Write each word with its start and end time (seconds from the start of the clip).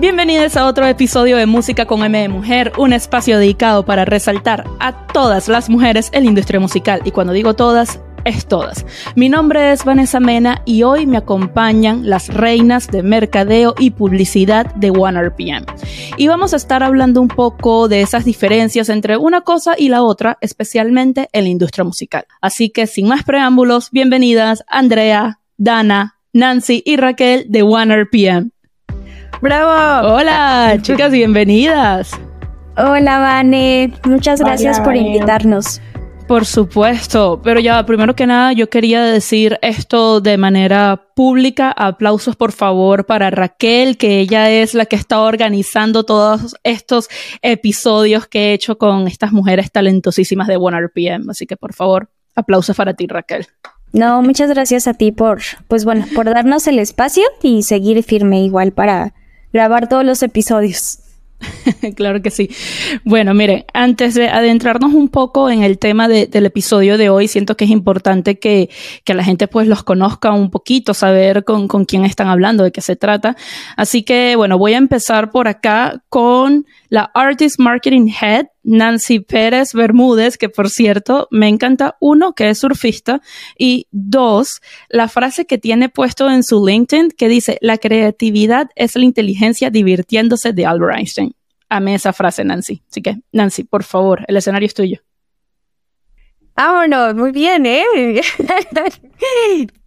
Bienvenidos 0.00 0.56
a 0.56 0.64
otro 0.64 0.86
episodio 0.86 1.36
de 1.36 1.44
Música 1.44 1.84
con 1.84 2.02
M 2.02 2.18
de 2.18 2.30
Mujer, 2.30 2.72
un 2.78 2.94
espacio 2.94 3.38
dedicado 3.38 3.84
para 3.84 4.06
resaltar 4.06 4.64
a 4.80 5.06
todas 5.08 5.46
las 5.46 5.68
mujeres 5.68 6.08
en 6.14 6.24
la 6.24 6.30
industria 6.30 6.58
musical. 6.58 7.02
Y 7.04 7.10
cuando 7.10 7.34
digo 7.34 7.52
todas, 7.52 8.00
es 8.24 8.46
todas. 8.46 8.86
Mi 9.14 9.28
nombre 9.28 9.72
es 9.72 9.84
Vanessa 9.84 10.18
Mena 10.18 10.62
y 10.64 10.84
hoy 10.84 11.04
me 11.04 11.18
acompañan 11.18 12.08
las 12.08 12.28
reinas 12.28 12.88
de 12.88 13.02
mercadeo 13.02 13.74
y 13.78 13.90
publicidad 13.90 14.74
de 14.74 14.90
OneRPM. 14.90 15.66
Y 16.16 16.28
vamos 16.28 16.54
a 16.54 16.56
estar 16.56 16.82
hablando 16.82 17.20
un 17.20 17.28
poco 17.28 17.86
de 17.86 18.00
esas 18.00 18.24
diferencias 18.24 18.88
entre 18.88 19.18
una 19.18 19.42
cosa 19.42 19.74
y 19.76 19.90
la 19.90 20.02
otra, 20.02 20.38
especialmente 20.40 21.28
en 21.34 21.44
la 21.44 21.50
industria 21.50 21.84
musical. 21.84 22.24
Así 22.40 22.70
que 22.70 22.86
sin 22.86 23.06
más 23.06 23.22
preámbulos, 23.22 23.90
bienvenidas 23.90 24.64
Andrea, 24.66 25.40
Dana, 25.58 26.16
Nancy 26.32 26.82
y 26.86 26.96
Raquel 26.96 27.44
de 27.50 27.62
OneRPM. 27.64 28.50
¡Bravo! 29.40 30.16
Hola, 30.16 30.76
chicas, 30.82 31.10
bienvenidas. 31.10 32.12
Hola, 32.76 33.18
Vane. 33.20 33.90
Muchas 34.04 34.40
gracias 34.40 34.78
por 34.80 34.94
invitarnos. 34.96 35.80
Por 36.28 36.44
supuesto, 36.44 37.40
pero 37.42 37.58
ya 37.58 37.84
primero 37.86 38.14
que 38.14 38.26
nada 38.26 38.52
yo 38.52 38.68
quería 38.68 39.02
decir 39.02 39.58
esto 39.62 40.20
de 40.20 40.36
manera 40.36 41.06
pública. 41.16 41.72
Aplausos 41.72 42.36
por 42.36 42.52
favor 42.52 43.06
para 43.06 43.30
Raquel, 43.30 43.96
que 43.96 44.20
ella 44.20 44.50
es 44.50 44.74
la 44.74 44.84
que 44.84 44.96
está 44.96 45.22
organizando 45.22 46.04
todos 46.04 46.54
estos 46.62 47.08
episodios 47.40 48.26
que 48.26 48.50
he 48.50 48.52
hecho 48.52 48.76
con 48.76 49.08
estas 49.08 49.32
mujeres 49.32 49.72
talentosísimas 49.72 50.48
de 50.48 50.58
OneRPM. 50.58 51.30
Así 51.30 51.46
que 51.46 51.56
por 51.56 51.72
favor, 51.72 52.10
aplausos 52.36 52.76
para 52.76 52.92
ti 52.92 53.06
Raquel. 53.06 53.46
No, 53.92 54.20
muchas 54.20 54.50
gracias 54.50 54.86
a 54.86 54.92
ti 54.92 55.12
por, 55.12 55.40
pues 55.66 55.86
bueno, 55.86 56.04
por 56.14 56.26
darnos 56.26 56.66
el 56.68 56.78
espacio 56.78 57.24
y 57.42 57.62
seguir 57.62 58.02
firme 58.04 58.44
igual 58.44 58.70
para 58.70 59.14
grabar 59.52 59.88
todos 59.88 60.04
los 60.04 60.22
episodios. 60.22 60.98
claro 61.96 62.20
que 62.22 62.30
sí. 62.30 62.50
Bueno, 63.04 63.34
miren, 63.34 63.64
antes 63.72 64.14
de 64.14 64.28
adentrarnos 64.28 64.92
un 64.92 65.08
poco 65.08 65.50
en 65.50 65.62
el 65.62 65.78
tema 65.78 66.08
del 66.08 66.46
episodio 66.46 66.98
de 66.98 67.08
hoy, 67.08 67.28
siento 67.28 67.56
que 67.56 67.64
es 67.64 67.70
importante 67.70 68.38
que, 68.38 68.68
que, 69.04 69.14
la 69.14 69.24
gente 69.24 69.48
pues 69.48 69.66
los 69.66 69.82
conozca 69.82 70.32
un 70.32 70.50
poquito, 70.50 70.94
saber 70.94 71.44
con, 71.44 71.68
con 71.68 71.84
quién 71.84 72.04
están 72.04 72.28
hablando, 72.28 72.64
de 72.64 72.72
qué 72.72 72.80
se 72.80 72.96
trata. 72.96 73.36
Así 73.76 74.02
que, 74.02 74.36
bueno, 74.36 74.58
voy 74.58 74.74
a 74.74 74.78
empezar 74.78 75.30
por 75.30 75.48
acá 75.48 76.02
con 76.08 76.66
la 76.88 77.10
Artist 77.14 77.58
Marketing 77.58 78.08
Head, 78.20 78.46
Nancy 78.62 79.20
Pérez 79.20 79.72
Bermúdez, 79.72 80.36
que 80.36 80.48
por 80.48 80.68
cierto 80.68 81.28
me 81.30 81.48
encanta, 81.48 81.96
uno, 82.00 82.34
que 82.34 82.50
es 82.50 82.58
surfista, 82.58 83.20
y 83.58 83.86
dos, 83.90 84.60
la 84.88 85.08
frase 85.08 85.46
que 85.46 85.58
tiene 85.58 85.88
puesto 85.88 86.30
en 86.30 86.42
su 86.42 86.64
LinkedIn 86.66 87.10
que 87.10 87.28
dice, 87.28 87.58
la 87.60 87.78
creatividad 87.78 88.70
es 88.74 88.96
la 88.96 89.04
inteligencia 89.04 89.70
divirtiéndose 89.70 90.52
de 90.52 90.66
Albert 90.66 90.98
Einstein. 90.98 91.34
Amé 91.68 91.94
esa 91.94 92.12
frase, 92.12 92.44
Nancy. 92.44 92.82
Así 92.90 93.00
que, 93.00 93.18
Nancy, 93.32 93.64
por 93.64 93.84
favor, 93.84 94.24
el 94.26 94.36
escenario 94.36 94.66
es 94.66 94.74
tuyo. 94.74 95.00
Vámonos, 96.56 97.14
muy 97.14 97.30
bien, 97.30 97.64
¿eh? 97.64 97.84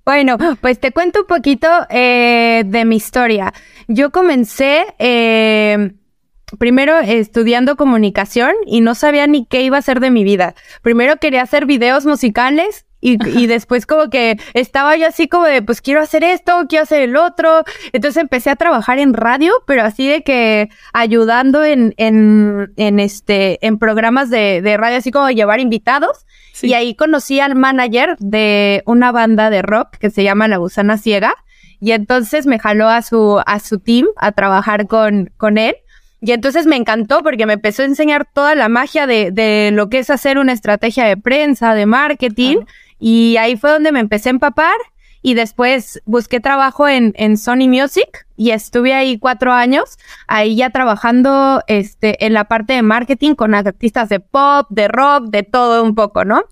bueno, 0.05 0.37
pues 0.61 0.79
te 0.79 0.91
cuento 0.91 1.21
un 1.21 1.27
poquito 1.27 1.67
eh, 1.89 2.63
de 2.65 2.85
mi 2.85 2.95
historia. 2.95 3.53
Yo 3.87 4.11
comencé... 4.11 4.85
Eh, 4.97 5.93
primero 6.59 6.99
estudiando 6.99 7.75
comunicación 7.75 8.53
y 8.65 8.81
no 8.81 8.95
sabía 8.95 9.27
ni 9.27 9.45
qué 9.45 9.61
iba 9.61 9.77
a 9.77 9.79
hacer 9.79 9.99
de 9.99 10.11
mi 10.11 10.23
vida. 10.23 10.55
Primero 10.81 11.17
quería 11.17 11.41
hacer 11.41 11.65
videos 11.65 12.05
musicales 12.05 12.85
y, 13.01 13.17
y, 13.37 13.47
después 13.47 13.85
como 13.85 14.09
que 14.09 14.39
estaba 14.53 14.95
yo 14.95 15.07
así 15.07 15.27
como 15.27 15.43
de, 15.43 15.61
pues 15.61 15.81
quiero 15.81 16.01
hacer 16.01 16.23
esto, 16.23 16.67
quiero 16.69 16.83
hacer 16.83 17.01
el 17.01 17.17
otro. 17.17 17.65
Entonces 17.91 18.21
empecé 18.21 18.49
a 18.49 18.55
trabajar 18.55 18.97
en 18.97 19.13
radio, 19.13 19.51
pero 19.67 19.83
así 19.83 20.07
de 20.07 20.23
que 20.23 20.69
ayudando 20.93 21.65
en, 21.65 21.93
en, 21.97 22.71
en 22.77 23.01
este, 23.01 23.65
en 23.65 23.77
programas 23.77 24.29
de, 24.29 24.61
de 24.61 24.77
radio, 24.77 24.97
así 24.99 25.11
como 25.11 25.29
llevar 25.29 25.59
invitados. 25.59 26.25
Y 26.61 26.73
ahí 26.75 26.95
conocí 26.95 27.41
al 27.41 27.55
manager 27.55 28.15
de 28.19 28.83
una 28.85 29.11
banda 29.11 29.49
de 29.49 29.63
rock 29.63 29.97
que 29.97 30.09
se 30.09 30.23
llama 30.23 30.47
La 30.47 30.57
Gusana 30.57 30.97
Ciega. 30.97 31.35
Y 31.81 31.91
entonces 31.91 32.45
me 32.45 32.59
jaló 32.59 32.87
a 32.87 33.01
su, 33.01 33.41
a 33.45 33.59
su 33.59 33.79
team 33.79 34.07
a 34.15 34.31
trabajar 34.31 34.87
con, 34.87 35.29
con 35.35 35.57
él. 35.57 35.75
Y 36.25 36.31
entonces 36.31 36.65
me 36.65 36.77
encantó 36.77 37.21
porque 37.21 37.45
me 37.45 37.53
empezó 37.53 37.81
a 37.81 37.85
enseñar 37.85 38.25
toda 38.33 38.55
la 38.55 38.69
magia 38.69 39.05
de, 39.07 39.31
de 39.31 39.71
lo 39.73 39.89
que 39.89 39.99
es 39.99 40.09
hacer 40.09 40.37
una 40.37 40.53
estrategia 40.53 41.03
de 41.03 41.17
prensa, 41.17 41.75
de 41.75 41.85
marketing. 41.85 42.59
Y 42.97 43.35
ahí 43.35 43.57
fue 43.57 43.71
donde 43.71 43.91
me 43.91 43.99
empecé 43.99 44.29
a 44.29 44.31
empapar. 44.31 44.75
Y 45.21 45.33
después 45.33 46.01
busqué 46.05 46.39
trabajo 46.39 46.87
en, 46.87 47.13
en 47.17 47.37
Sony 47.37 47.67
Music 47.67 48.25
y 48.37 48.51
estuve 48.51 48.93
ahí 48.93 49.17
cuatro 49.17 49.51
años, 49.51 49.97
ahí 50.27 50.55
ya 50.55 50.69
trabajando 50.69 51.61
este, 51.67 52.25
en 52.25 52.33
la 52.33 52.45
parte 52.45 52.73
de 52.73 52.81
marketing 52.81 53.35
con 53.35 53.53
artistas 53.53 54.07
de 54.07 54.21
pop, 54.21 54.67
de 54.69 54.87
rock, 54.87 55.25
de 55.27 55.43
todo 55.43 55.83
un 55.83 55.95
poco, 55.95 56.23
¿no? 56.23 56.43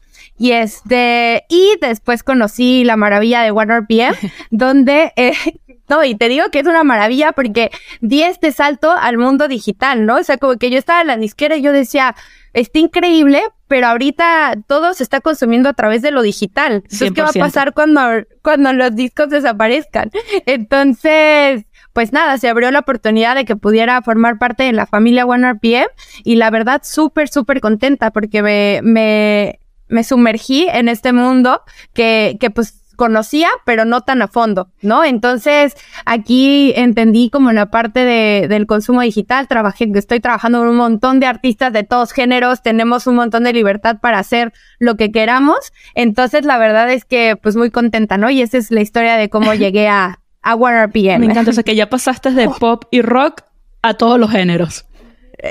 Y 0.42 0.54
este, 0.54 1.46
y 1.50 1.76
después 1.82 2.24
conocí 2.24 2.84
la 2.84 2.98
maravilla 2.98 3.44
de 3.44 3.52
OneRPM, 3.52 4.16
donde 4.50 5.14
eh, 5.16 5.34
no, 5.88 6.04
y 6.04 6.16
te 6.16 6.30
digo 6.30 6.46
que 6.52 6.62
es 6.62 6.66
una 6.66 6.84
maravilla 6.84 7.32
porque 7.32 7.70
di 8.00 8.24
este 8.24 8.52
salto 8.52 8.90
al 8.90 9.20
mundo 9.20 9.48
digital, 9.48 10.08
¿no? 10.08 10.16
O 10.16 10.24
sea, 10.24 10.38
como 10.38 10.56
que 10.56 10.72
yo 10.72 10.80
estaba 10.80 11.02
en 11.02 11.08
la 11.08 11.18
disquera 11.18 11.58
y 11.58 11.62
yo 11.62 11.72
decía, 11.72 12.16
está 12.54 12.80
increíble, 12.80 13.44
pero 13.68 13.86
ahorita 13.86 14.56
todo 14.66 14.96
se 14.96 15.04
está 15.04 15.22
consumiendo 15.22 15.70
a 15.70 15.74
través 15.74 16.02
de 16.02 16.10
lo 16.10 16.24
digital. 16.24 16.82
Entonces, 16.86 17.12
¿qué 17.12 17.22
va 17.22 17.30
a 17.30 17.34
pasar 17.34 17.76
cuando, 17.76 18.02
cuando 18.42 18.74
los 18.74 18.96
discos 18.96 19.30
desaparezcan? 19.30 20.10
Entonces, 20.48 21.66
pues 21.94 22.14
nada, 22.14 22.40
se 22.40 22.50
abrió 22.50 22.72
la 22.72 22.80
oportunidad 22.80 23.36
de 23.36 23.46
que 23.46 23.56
pudiera 23.56 24.02
formar 24.02 24.40
parte 24.40 24.64
de 24.64 24.72
la 24.72 24.88
familia 24.88 25.28
OneRPM 25.28 25.86
y 26.24 26.36
la 26.38 26.50
verdad 26.50 26.82
súper, 26.84 27.30
súper 27.30 27.62
contenta 27.62 28.10
porque 28.10 28.42
me, 28.42 28.80
me, 28.82 29.61
me 29.92 30.04
sumergí 30.04 30.68
en 30.70 30.88
este 30.90 31.14
mundo 31.14 31.62
que, 31.94 32.38
que 32.40 32.50
pues 32.50 32.82
conocía, 33.02 33.50
pero 33.66 33.84
no 33.84 34.02
tan 34.02 34.22
a 34.22 34.28
fondo, 34.28 34.70
¿no? 34.84 35.04
Entonces, 35.04 35.76
aquí 36.06 36.72
entendí 36.76 37.32
como 37.32 37.50
en 37.50 37.56
la 37.56 37.72
parte 37.72 38.02
de, 38.02 38.48
del 38.48 38.68
consumo 38.68 39.02
digital, 39.02 39.48
trabajé, 39.48 39.90
estoy 39.96 40.20
trabajando 40.20 40.60
con 40.60 40.68
un 40.68 40.76
montón 40.76 41.20
de 41.20 41.26
artistas 41.26 41.74
de 41.74 41.82
todos 41.82 42.12
géneros, 42.12 42.62
tenemos 42.62 43.08
un 43.08 43.16
montón 43.16 43.44
de 43.44 43.54
libertad 43.54 43.98
para 44.00 44.20
hacer 44.20 44.54
lo 44.78 44.98
que 44.98 45.12
queramos. 45.12 45.74
Entonces, 45.96 46.46
la 46.46 46.60
verdad 46.60 46.92
es 46.92 47.04
que, 47.04 47.36
pues, 47.42 47.56
muy 47.56 47.72
contenta, 47.72 48.18
¿no? 48.18 48.30
Y 48.30 48.44
esa 48.44 48.60
es 48.60 48.70
la 48.70 48.82
historia 48.82 49.18
de 49.18 49.30
cómo 49.30 49.54
llegué 49.56 49.88
a, 49.88 50.20
a 50.44 50.54
RPM. 50.54 51.22
Me 51.22 51.26
encanta, 51.26 51.50
o 51.50 51.54
sea, 51.54 51.64
que 51.64 51.76
ya 51.76 51.90
pasaste 51.90 52.30
de 52.30 52.50
pop 52.60 52.84
y 52.92 53.02
rock 53.02 53.42
a 53.82 53.96
todos 53.96 54.20
los 54.20 54.30
géneros. 54.30 54.86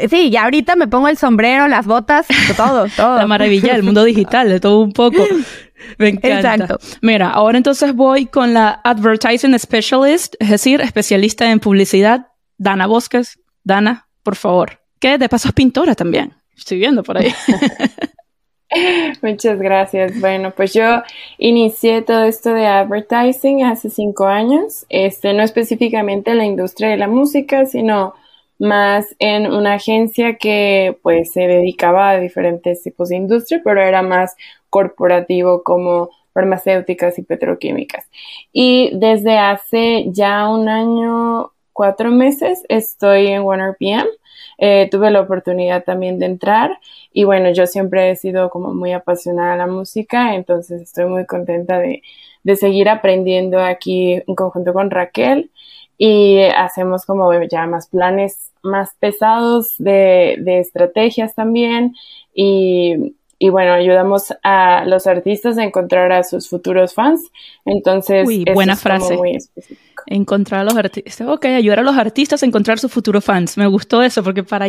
Sí, 0.09 0.31
ya 0.31 0.45
ahorita 0.45 0.77
me 0.77 0.87
pongo 0.87 1.09
el 1.09 1.17
sombrero, 1.17 1.67
las 1.67 1.87
botas, 1.87 2.27
todo, 2.57 2.87
todo. 2.97 3.17
La 3.17 3.27
maravilla 3.27 3.73
del 3.73 3.83
mundo 3.83 4.05
digital, 4.05 4.49
de 4.49 4.61
todo 4.61 4.81
un 4.81 4.93
poco. 4.93 5.27
Me 5.99 6.09
encanta. 6.09 6.55
Exacto. 6.55 6.79
Mira, 7.03 7.31
ahora 7.31 7.59
entonces 7.59 7.95
voy 7.95 8.27
con 8.27 8.55
la 8.55 8.81
Advertising 8.85 9.59
Specialist, 9.59 10.35
es 10.39 10.51
decir, 10.51 10.81
especialista 10.81 11.51
en 11.51 11.59
publicidad, 11.59 12.29
Dana 12.59 12.87
Bosques. 12.87 13.41
Dana, 13.65 14.09
por 14.23 14.37
favor. 14.37 14.81
Que 15.01 15.19
de 15.19 15.29
paso 15.29 15.49
es 15.49 15.55
pintora 15.55 15.95
también. 15.95 16.35
Estoy 16.57 16.79
viendo 16.79 17.03
por 17.03 17.19
ahí. 17.19 17.33
Muchas 19.23 19.59
gracias. 19.59 20.21
Bueno, 20.21 20.53
pues 20.55 20.73
yo 20.73 21.03
inicié 21.39 22.03
todo 22.03 22.25
esto 22.25 22.55
de 22.55 22.67
advertising 22.67 23.65
hace 23.65 23.91
cinco 23.91 24.27
años. 24.27 24.87
Este, 24.89 25.33
no 25.33 25.43
específicamente 25.43 26.31
en 26.31 26.39
la 26.39 26.45
industria 26.45 26.89
de 26.91 26.97
la 26.97 27.09
música, 27.09 27.67
sino 27.67 28.15
más 28.61 29.17
en 29.19 29.51
una 29.51 29.75
agencia 29.75 30.37
que 30.37 30.97
pues 31.03 31.33
se 31.33 31.47
dedicaba 31.47 32.11
a 32.11 32.21
diferentes 32.21 32.83
tipos 32.83 33.09
de 33.09 33.17
industria, 33.17 33.63
pero 33.65 33.81
era 33.81 34.03
más 34.03 34.37
corporativo 34.69 35.63
como 35.65 36.11
farmacéuticas 36.35 37.19
y 37.19 37.23
petroquímicas. 37.23 38.09
Y 38.53 38.91
desde 38.95 39.39
hace 39.39 40.05
ya 40.09 40.49
un 40.49 40.69
año, 40.69 41.53
cuatro 41.73 42.11
meses, 42.11 42.63
estoy 42.69 43.29
en 43.29 43.43
OneRPM. 43.43 44.07
Eh, 44.59 44.89
tuve 44.91 45.11
la 45.11 45.23
oportunidad 45.23 45.85
también 45.85 46.19
de 46.19 46.27
entrar 46.27 46.79
y 47.15 47.25
bueno, 47.25 47.51
yo 47.51 47.67
siempre 47.67 48.11
he 48.11 48.17
sido 48.17 48.51
como 48.51 48.75
muy 48.75 48.93
apasionada 48.93 49.55
a 49.55 49.57
la 49.57 49.67
música, 49.67 50.35
entonces 50.35 50.83
estoy 50.83 51.07
muy 51.07 51.25
contenta 51.25 51.79
de, 51.79 52.03
de 52.43 52.57
seguir 52.57 52.91
aprendiendo 52.91 53.59
aquí 53.59 54.23
en 54.27 54.35
conjunto 54.35 54.75
con 54.75 54.91
Raquel 54.91 55.51
y 55.97 56.41
hacemos 56.43 57.07
como 57.07 57.33
ya 57.45 57.67
más 57.67 57.89
planes 57.89 58.50
más 58.63 58.91
pesados 58.99 59.75
de, 59.79 60.37
de 60.41 60.61
estrategias 60.61 61.35
también 61.35 61.95
y, 62.35 63.15
y, 63.39 63.49
bueno, 63.49 63.73
ayudamos 63.73 64.35
a 64.43 64.85
los 64.87 65.07
artistas 65.07 65.59
a 65.59 65.65
encontrar 65.65 66.13
a 66.13 66.23
sus 66.23 66.49
futuros 66.49 66.95
fans. 66.95 67.31
Entonces, 67.65 68.27
Uy, 68.27 68.45
buena 68.53 68.77
frase. 68.77 69.17
Muy 69.17 69.37
específico. 69.37 70.03
Encontrar 70.07 70.61
a 70.61 70.65
los 70.65 70.77
artistas. 70.77 71.27
Ok, 71.27 71.47
ayudar 71.47 71.81
a 71.81 71.83
los 71.83 71.97
artistas 71.97 72.43
a 72.43 72.47
encontrar 72.47 72.79
sus 72.79 72.93
futuros 72.93 73.25
fans. 73.25 73.57
Me 73.57 73.67
gustó 73.67 74.03
eso 74.03 74.23
porque 74.23 74.43
para 74.43 74.69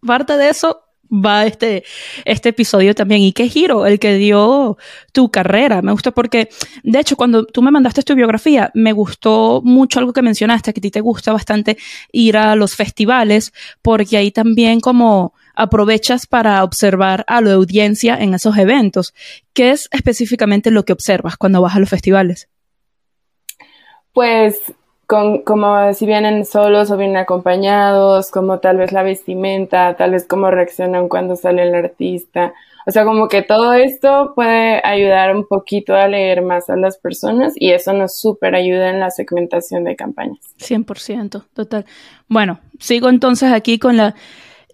parte 0.00 0.36
de 0.36 0.48
eso 0.48 0.85
va 1.10 1.46
este, 1.46 1.84
este 2.24 2.50
episodio 2.50 2.94
también. 2.94 3.22
¿Y 3.22 3.32
qué 3.32 3.48
giro 3.48 3.86
el 3.86 3.98
que 3.98 4.14
dio 4.14 4.76
tu 5.12 5.30
carrera? 5.30 5.82
Me 5.82 5.92
gusta 5.92 6.10
porque, 6.10 6.48
de 6.82 6.98
hecho, 6.98 7.16
cuando 7.16 7.44
tú 7.44 7.62
me 7.62 7.70
mandaste 7.70 8.02
tu 8.02 8.14
biografía, 8.14 8.70
me 8.74 8.92
gustó 8.92 9.60
mucho 9.64 9.98
algo 9.98 10.12
que 10.12 10.22
mencionaste, 10.22 10.72
que 10.72 10.80
a 10.80 10.82
ti 10.82 10.90
te 10.90 11.00
gusta 11.00 11.32
bastante 11.32 11.76
ir 12.12 12.36
a 12.36 12.56
los 12.56 12.74
festivales, 12.74 13.52
porque 13.82 14.16
ahí 14.16 14.30
también 14.30 14.80
como 14.80 15.34
aprovechas 15.54 16.26
para 16.26 16.62
observar 16.62 17.24
a 17.26 17.40
la 17.40 17.54
audiencia 17.54 18.16
en 18.16 18.34
esos 18.34 18.56
eventos. 18.58 19.14
¿Qué 19.52 19.70
es 19.70 19.88
específicamente 19.90 20.70
lo 20.70 20.84
que 20.84 20.92
observas 20.92 21.36
cuando 21.36 21.62
vas 21.62 21.74
a 21.74 21.80
los 21.80 21.88
festivales? 21.88 22.48
Pues 24.12 24.56
con, 25.06 25.42
como 25.42 25.92
si 25.94 26.04
vienen 26.06 26.44
solos 26.44 26.90
o 26.90 26.96
vienen 26.96 27.16
acompañados, 27.16 28.30
como 28.30 28.58
tal 28.58 28.78
vez 28.78 28.92
la 28.92 29.02
vestimenta, 29.02 29.94
tal 29.96 30.12
vez 30.12 30.26
cómo 30.26 30.50
reaccionan 30.50 31.08
cuando 31.08 31.36
sale 31.36 31.62
el 31.62 31.74
artista. 31.74 32.54
O 32.86 32.90
sea, 32.90 33.04
como 33.04 33.28
que 33.28 33.42
todo 33.42 33.72
esto 33.72 34.32
puede 34.34 34.80
ayudar 34.84 35.34
un 35.34 35.46
poquito 35.46 35.94
a 35.94 36.06
leer 36.06 36.42
más 36.42 36.70
a 36.70 36.76
las 36.76 36.98
personas 36.98 37.52
y 37.56 37.72
eso 37.72 37.92
nos 37.92 38.18
súper 38.18 38.54
ayuda 38.54 38.90
en 38.90 39.00
la 39.00 39.10
segmentación 39.10 39.84
de 39.84 39.96
campañas. 39.96 40.38
100%, 40.58 41.44
total. 41.52 41.84
Bueno, 42.28 42.60
sigo 42.78 43.08
entonces 43.08 43.52
aquí 43.52 43.78
con 43.78 43.96
la 43.96 44.14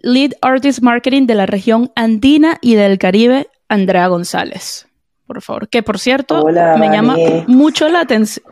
Lead 0.01 0.33
Artist 0.41 0.81
Marketing 0.81 1.25
de 1.25 1.35
la 1.35 1.45
región 1.45 1.91
andina 1.95 2.57
y 2.61 2.75
del 2.75 2.97
Caribe, 2.97 3.47
Andrea 3.67 4.07
González 4.07 4.87
por 5.25 5.41
favor. 5.41 5.69
Que 5.69 5.83
por 5.83 5.99
cierto, 5.99 6.45
me 6.77 6.89
llama 6.89 7.15
mucho 7.47 7.87
la 7.89 7.99
atención. 8.01 8.45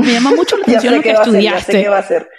me 0.00 0.12
llama 0.12 0.30
mucho 0.30 0.56
la 0.56 0.62
atención 0.64 0.96
lo 0.96 1.02
que 1.02 1.10
estudiaste. 1.10 1.82
qué 1.82 1.88
va 1.88 1.98
a 1.98 2.02
ser. 2.02 2.28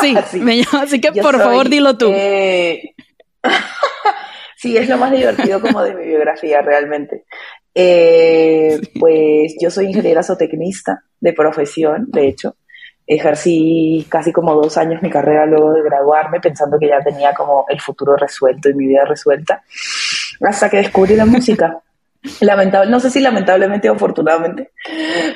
Sí, 0.00 0.16
me 0.40 0.58
llama, 0.58 0.84
así 0.84 1.00
que 1.00 1.12
por 1.12 1.36
favor 1.36 1.68
dilo 1.68 1.98
tú. 1.98 2.10
Eh, 2.14 2.94
sí, 4.56 4.76
es 4.76 4.88
lo 4.88 4.96
más 4.96 5.10
divertido 5.10 5.60
como 5.60 5.82
de 5.82 5.94
mi 5.94 6.06
biografía 6.06 6.62
realmente. 6.62 7.24
Eh, 7.74 8.80
pues 8.98 9.54
yo 9.60 9.70
soy 9.70 9.86
ingeniera 9.86 10.22
zootecnista 10.22 11.02
de 11.20 11.32
profesión, 11.32 12.06
de 12.08 12.28
hecho. 12.28 12.56
Ejercí 13.06 14.06
casi 14.08 14.32
como 14.32 14.54
dos 14.54 14.76
años 14.78 15.02
mi 15.02 15.10
carrera 15.10 15.46
luego 15.46 15.72
de 15.74 15.82
graduarme 15.82 16.40
pensando 16.40 16.78
que 16.78 16.88
ya 16.88 17.00
tenía 17.04 17.34
como 17.34 17.64
el 17.68 17.80
futuro 17.80 18.16
resuelto 18.16 18.68
y 18.68 18.74
mi 18.74 18.86
vida 18.86 19.04
resuelta, 19.04 19.62
hasta 20.40 20.70
que 20.70 20.78
descubrí 20.78 21.14
la 21.14 21.26
música. 21.26 21.78
Lamentable, 22.40 22.90
no 22.90 23.00
sé 23.00 23.10
si 23.10 23.20
lamentablemente 23.20 23.88
o 23.90 23.94
afortunadamente, 23.94 24.72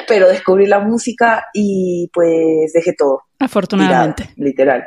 pero 0.07 0.29
descubrí 0.29 0.67
la 0.67 0.81
música 0.81 1.47
y 1.53 2.11
pues 2.13 2.73
dejé 2.73 2.95
todo. 2.95 3.23
Afortunadamente. 3.39 4.31
literal, 4.37 4.87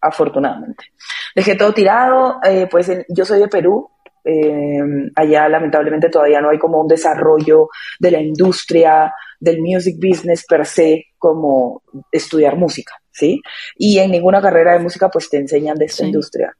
afortunadamente. 0.00 0.84
Dejé 1.34 1.56
todo 1.56 1.72
tirado, 1.72 2.38
eh, 2.44 2.68
pues 2.70 2.90
yo 3.08 3.24
soy 3.24 3.40
de 3.40 3.48
Perú, 3.48 3.90
eh, 4.24 4.80
allá 5.14 5.48
lamentablemente 5.48 6.10
todavía 6.10 6.40
no 6.40 6.50
hay 6.50 6.58
como 6.58 6.80
un 6.80 6.88
desarrollo 6.88 7.68
de 7.98 8.10
la 8.10 8.20
industria, 8.20 9.12
del 9.40 9.60
music 9.60 9.96
business 9.96 10.44
per 10.46 10.66
se, 10.66 11.06
como 11.16 11.82
estudiar 12.10 12.56
música, 12.56 12.94
¿sí? 13.10 13.40
Y 13.76 13.98
en 13.98 14.10
ninguna 14.10 14.42
carrera 14.42 14.72
de 14.72 14.80
música 14.80 15.08
pues 15.08 15.30
te 15.30 15.38
enseñan 15.38 15.76
de 15.76 15.86
esta 15.86 16.04
industria. 16.04 16.54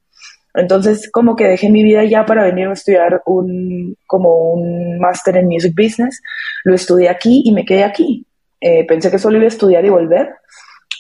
Entonces, 0.55 1.11
como 1.11 1.37
que 1.37 1.47
dejé 1.47 1.71
mi 1.71 1.83
vida 1.83 2.05
ya 2.05 2.25
para 2.25 2.45
venir 2.45 2.69
a 2.69 2.73
estudiar 2.73 3.23
un, 3.27 3.97
como 4.07 4.53
un 4.53 4.99
máster 4.99 5.37
en 5.37 5.47
Music 5.47 5.75
Business. 5.77 6.21
Lo 6.65 6.75
estudié 6.75 7.09
aquí 7.09 7.43
y 7.45 7.53
me 7.53 7.65
quedé 7.65 7.85
aquí. 7.85 8.27
Eh, 8.61 8.85
pensé 8.87 9.11
que 9.11 9.19
solo 9.19 9.37
iba 9.37 9.45
a 9.45 9.49
estudiar 9.49 9.85
y 9.85 9.91
volver 9.91 10.35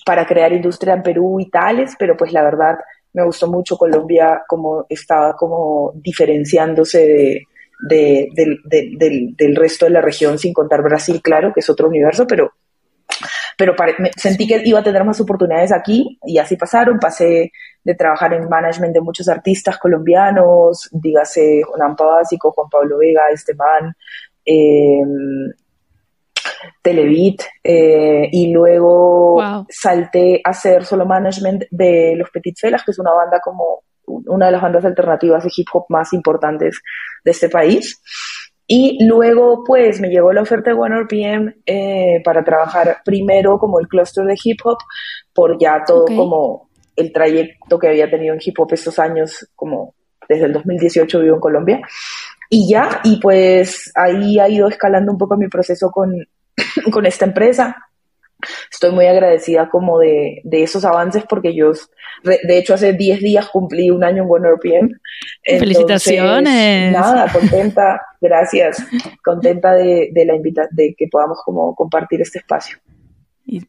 para 0.04 0.26
crear 0.26 0.52
industria 0.52 0.94
en 0.94 1.02
Perú 1.02 1.40
y 1.40 1.50
tales, 1.50 1.94
pero 1.98 2.16
pues 2.16 2.32
la 2.32 2.42
verdad 2.42 2.76
me 3.12 3.24
gustó 3.24 3.48
mucho 3.48 3.76
Colombia 3.76 4.42
como 4.46 4.86
estaba 4.88 5.34
como 5.34 5.92
diferenciándose 5.96 7.44
de, 7.88 8.28
del, 8.34 9.34
del 9.36 9.56
resto 9.56 9.86
de 9.86 9.90
la 9.90 10.00
región, 10.00 10.38
sin 10.38 10.52
contar 10.52 10.82
Brasil, 10.82 11.20
claro, 11.22 11.52
que 11.52 11.60
es 11.60 11.70
otro 11.70 11.88
universo, 11.88 12.26
pero 12.26 12.52
pero 13.58 13.74
sentí 14.16 14.46
que 14.46 14.62
iba 14.64 14.78
a 14.78 14.84
tener 14.84 15.02
más 15.02 15.20
oportunidades 15.20 15.72
aquí 15.72 16.16
y 16.22 16.38
así 16.38 16.56
pasaron. 16.56 17.00
Pasé 17.00 17.50
de 17.82 17.94
trabajar 17.96 18.32
en 18.32 18.48
management 18.48 18.94
de 18.94 19.00
muchos 19.00 19.28
artistas 19.28 19.78
colombianos, 19.78 20.88
dígase 20.92 21.62
Juan 21.64 21.96
Básico, 21.96 22.52
Juan 22.52 22.68
Pablo 22.70 22.98
Vega, 22.98 23.22
Esteban, 23.32 23.96
eh, 24.44 25.02
Televit, 26.80 27.42
eh, 27.64 28.28
y 28.30 28.52
luego 28.52 29.42
salté 29.68 30.40
a 30.44 30.50
hacer 30.50 30.84
solo 30.84 31.04
management 31.04 31.64
de 31.72 32.14
Los 32.16 32.30
Petit 32.30 32.56
Felas, 32.56 32.84
que 32.84 32.92
es 32.92 32.98
una 33.00 33.10
banda 33.10 33.40
como 33.40 33.82
una 34.06 34.46
de 34.46 34.52
las 34.52 34.62
bandas 34.62 34.84
alternativas 34.84 35.42
de 35.42 35.50
hip 35.56 35.66
hop 35.72 35.86
más 35.88 36.12
importantes 36.12 36.80
de 37.24 37.30
este 37.32 37.48
país. 37.48 38.00
Y 38.70 39.02
luego, 39.06 39.64
pues, 39.64 39.98
me 39.98 40.10
llegó 40.10 40.30
la 40.30 40.42
oferta 40.42 40.70
de 40.70 40.76
OneRPM 40.76 41.54
eh, 41.64 42.20
para 42.22 42.44
trabajar 42.44 42.98
primero 43.02 43.58
como 43.58 43.80
el 43.80 43.88
clúster 43.88 44.26
de 44.26 44.36
hip 44.44 44.60
hop, 44.62 44.76
por 45.32 45.58
ya 45.58 45.82
todo 45.86 46.04
como 46.04 46.68
el 46.94 47.10
trayecto 47.10 47.78
que 47.78 47.88
había 47.88 48.10
tenido 48.10 48.34
en 48.34 48.40
hip 48.44 48.60
hop 48.60 48.68
estos 48.72 48.98
años, 48.98 49.48
como 49.56 49.94
desde 50.28 50.44
el 50.44 50.52
2018 50.52 51.20
vivo 51.20 51.36
en 51.36 51.40
Colombia. 51.40 51.80
Y 52.50 52.68
ya, 52.68 53.00
y 53.04 53.18
pues 53.18 53.90
ahí 53.94 54.38
ha 54.38 54.50
ido 54.50 54.68
escalando 54.68 55.12
un 55.12 55.18
poco 55.18 55.38
mi 55.38 55.48
proceso 55.48 55.90
con, 55.90 56.12
con 56.92 57.06
esta 57.06 57.24
empresa 57.24 57.74
estoy 58.70 58.92
muy 58.92 59.06
agradecida 59.06 59.68
como 59.68 59.98
de, 59.98 60.42
esos 60.50 60.84
avances 60.84 61.24
porque 61.28 61.54
yo, 61.54 61.72
de 62.22 62.58
hecho, 62.58 62.74
hace 62.74 62.92
10 62.92 63.20
días 63.20 63.48
cumplí 63.48 63.90
un 63.90 64.04
año 64.04 64.24
en 64.24 64.30
OneRPM. 64.30 64.90
Felicitaciones. 65.44 66.92
Nada, 66.92 67.30
contenta, 67.32 68.00
gracias, 68.20 68.84
contenta 69.24 69.74
de, 69.74 70.10
la 70.26 70.34
invita 70.34 70.68
de 70.70 70.94
que 70.96 71.06
podamos 71.10 71.38
como 71.44 71.74
compartir 71.74 72.20
este 72.20 72.38
espacio. 72.38 72.78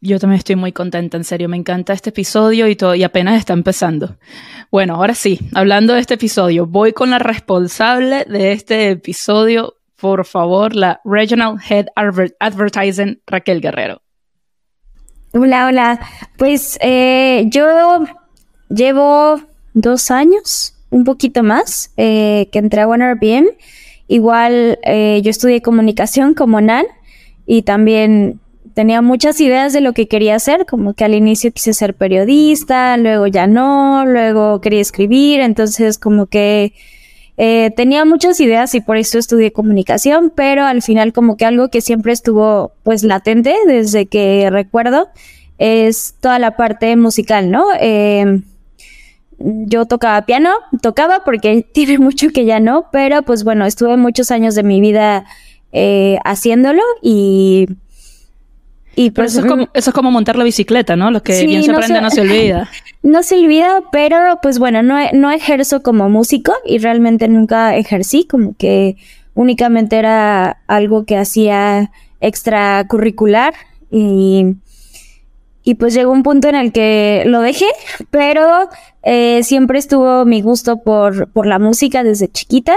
Yo 0.02 0.20
también 0.20 0.40
estoy 0.40 0.58
muy 0.58 0.74
contenta, 0.74 1.16
en 1.16 1.24
serio, 1.24 1.48
me 1.48 1.56
encanta 1.56 1.94
este 1.94 2.10
episodio 2.10 2.68
y, 2.68 2.76
todo, 2.76 2.96
y 2.96 3.04
apenas 3.04 3.40
está 3.40 3.54
empezando. 3.54 4.18
Bueno, 4.72 4.96
ahora 4.96 5.16
sí, 5.16 5.40
hablando 5.56 5.94
de 5.94 6.02
este 6.02 6.16
episodio, 6.16 6.66
voy 6.66 6.92
con 6.92 7.12
la 7.12 7.20
responsable 7.20 8.26
de 8.26 8.52
este 8.52 8.90
episodio, 8.90 9.76
por 9.96 10.26
favor, 10.26 10.76
la 10.76 11.00
Regional 11.06 11.56
Head 11.70 11.88
Advertising, 11.96 13.22
Raquel 13.26 13.62
Guerrero. 13.62 14.02
Hola, 15.32 15.68
hola. 15.68 16.00
Pues 16.38 16.80
eh, 16.82 17.44
yo 17.50 18.04
llevo 18.70 19.40
dos 19.76 20.10
años, 20.10 20.74
un 20.90 21.04
poquito 21.04 21.44
más, 21.44 21.92
eh, 21.98 22.50
que 22.52 22.58
entré 22.58 22.82
a 22.82 22.88
OneRPM. 22.88 23.46
Igual 24.08 24.80
eh, 24.82 25.22
yo 25.24 25.30
estudié 25.30 25.62
comunicación 25.62 26.34
como 26.34 26.62
NAN 26.62 26.88
y 27.46 27.62
también 27.62 28.40
tenía 28.74 29.04
muchas 29.04 29.40
ideas 29.40 29.72
de 29.72 29.82
lo 29.82 29.94
que 29.94 30.08
quería 30.08 30.34
hacer, 30.34 30.66
como 30.66 30.96
que 30.96 31.06
al 31.06 31.14
inicio 31.14 31.52
quise 31.52 31.74
ser 31.74 31.94
periodista, 31.94 32.98
luego 32.98 33.28
ya 33.28 33.46
no, 33.46 34.08
luego 34.08 34.62
quería 34.62 34.82
escribir, 34.82 35.42
entonces 35.42 36.00
como 36.00 36.26
que 36.26 36.74
eh, 37.42 37.72
tenía 37.74 38.04
muchas 38.04 38.38
ideas 38.42 38.76
y 38.76 38.82
por 38.82 38.98
eso 38.98 39.18
estudié 39.18 39.54
comunicación, 39.54 40.30
pero 40.36 40.66
al 40.66 40.82
final 40.82 41.14
como 41.14 41.38
que 41.38 41.46
algo 41.46 41.70
que 41.70 41.80
siempre 41.80 42.12
estuvo 42.12 42.74
pues 42.84 43.04
latente 43.04 43.56
desde 43.66 44.08
que 44.08 44.50
recuerdo 44.52 45.08
es 45.58 46.16
toda 46.20 46.38
la 46.38 46.58
parte 46.58 46.94
musical, 46.98 47.50
¿no? 47.50 47.64
Eh, 47.80 48.42
yo 49.38 49.86
tocaba 49.86 50.26
piano, 50.26 50.50
tocaba 50.82 51.24
porque 51.24 51.66
tiene 51.74 51.98
mucho 51.98 52.28
que 52.34 52.44
ya 52.44 52.60
no, 52.60 52.88
pero 52.92 53.24
pues 53.24 53.46
bueno, 53.46 53.66
estuve 53.66 53.96
muchos 53.96 54.32
años 54.32 54.54
de 54.54 54.64
mi 54.64 54.82
vida 54.82 55.24
eh, 55.72 56.20
haciéndolo 56.26 56.84
y 57.02 57.68
y 59.02 59.12
pues, 59.12 59.32
eso, 59.32 59.40
es 59.40 59.46
como, 59.46 59.70
eso 59.74 59.90
es 59.92 59.94
como 59.94 60.12
montar 60.12 60.36
la 60.36 60.44
bicicleta, 60.44 60.98
¿no? 60.98 61.10
Lo 61.10 61.24
que 61.24 61.46
bien 61.46 61.64
se 61.64 61.72
aprende 61.72 62.02
no 62.02 62.10
se 62.10 62.20
olvida. 62.20 62.70
No 63.02 63.24
se 63.24 63.40
olvida, 63.40 63.82
pero 63.94 64.40
pues 64.42 64.60
bueno, 64.60 64.84
no, 64.84 64.98
no 65.14 65.32
ejerzo 65.32 65.82
como 65.82 66.10
músico 66.10 66.52
y 66.66 66.80
realmente 66.80 67.30
nunca 67.30 67.78
ejercí, 67.78 68.26
como 68.26 68.58
que 68.58 68.98
únicamente 69.36 69.96
era 69.96 70.60
algo 70.68 71.06
que 71.06 71.16
hacía 71.16 71.92
extracurricular 72.20 73.54
y, 73.90 74.58
y 75.64 75.76
pues 75.76 75.94
llegó 75.94 76.12
un 76.12 76.24
punto 76.24 76.50
en 76.50 76.56
el 76.56 76.74
que 76.74 77.24
lo 77.26 77.40
dejé, 77.40 77.68
pero 78.12 78.68
eh, 79.04 79.44
siempre 79.44 79.80
estuvo 79.80 80.26
mi 80.26 80.42
gusto 80.42 80.84
por, 80.84 81.32
por 81.32 81.48
la 81.48 81.58
música 81.58 82.04
desde 82.04 82.28
chiquita 82.28 82.76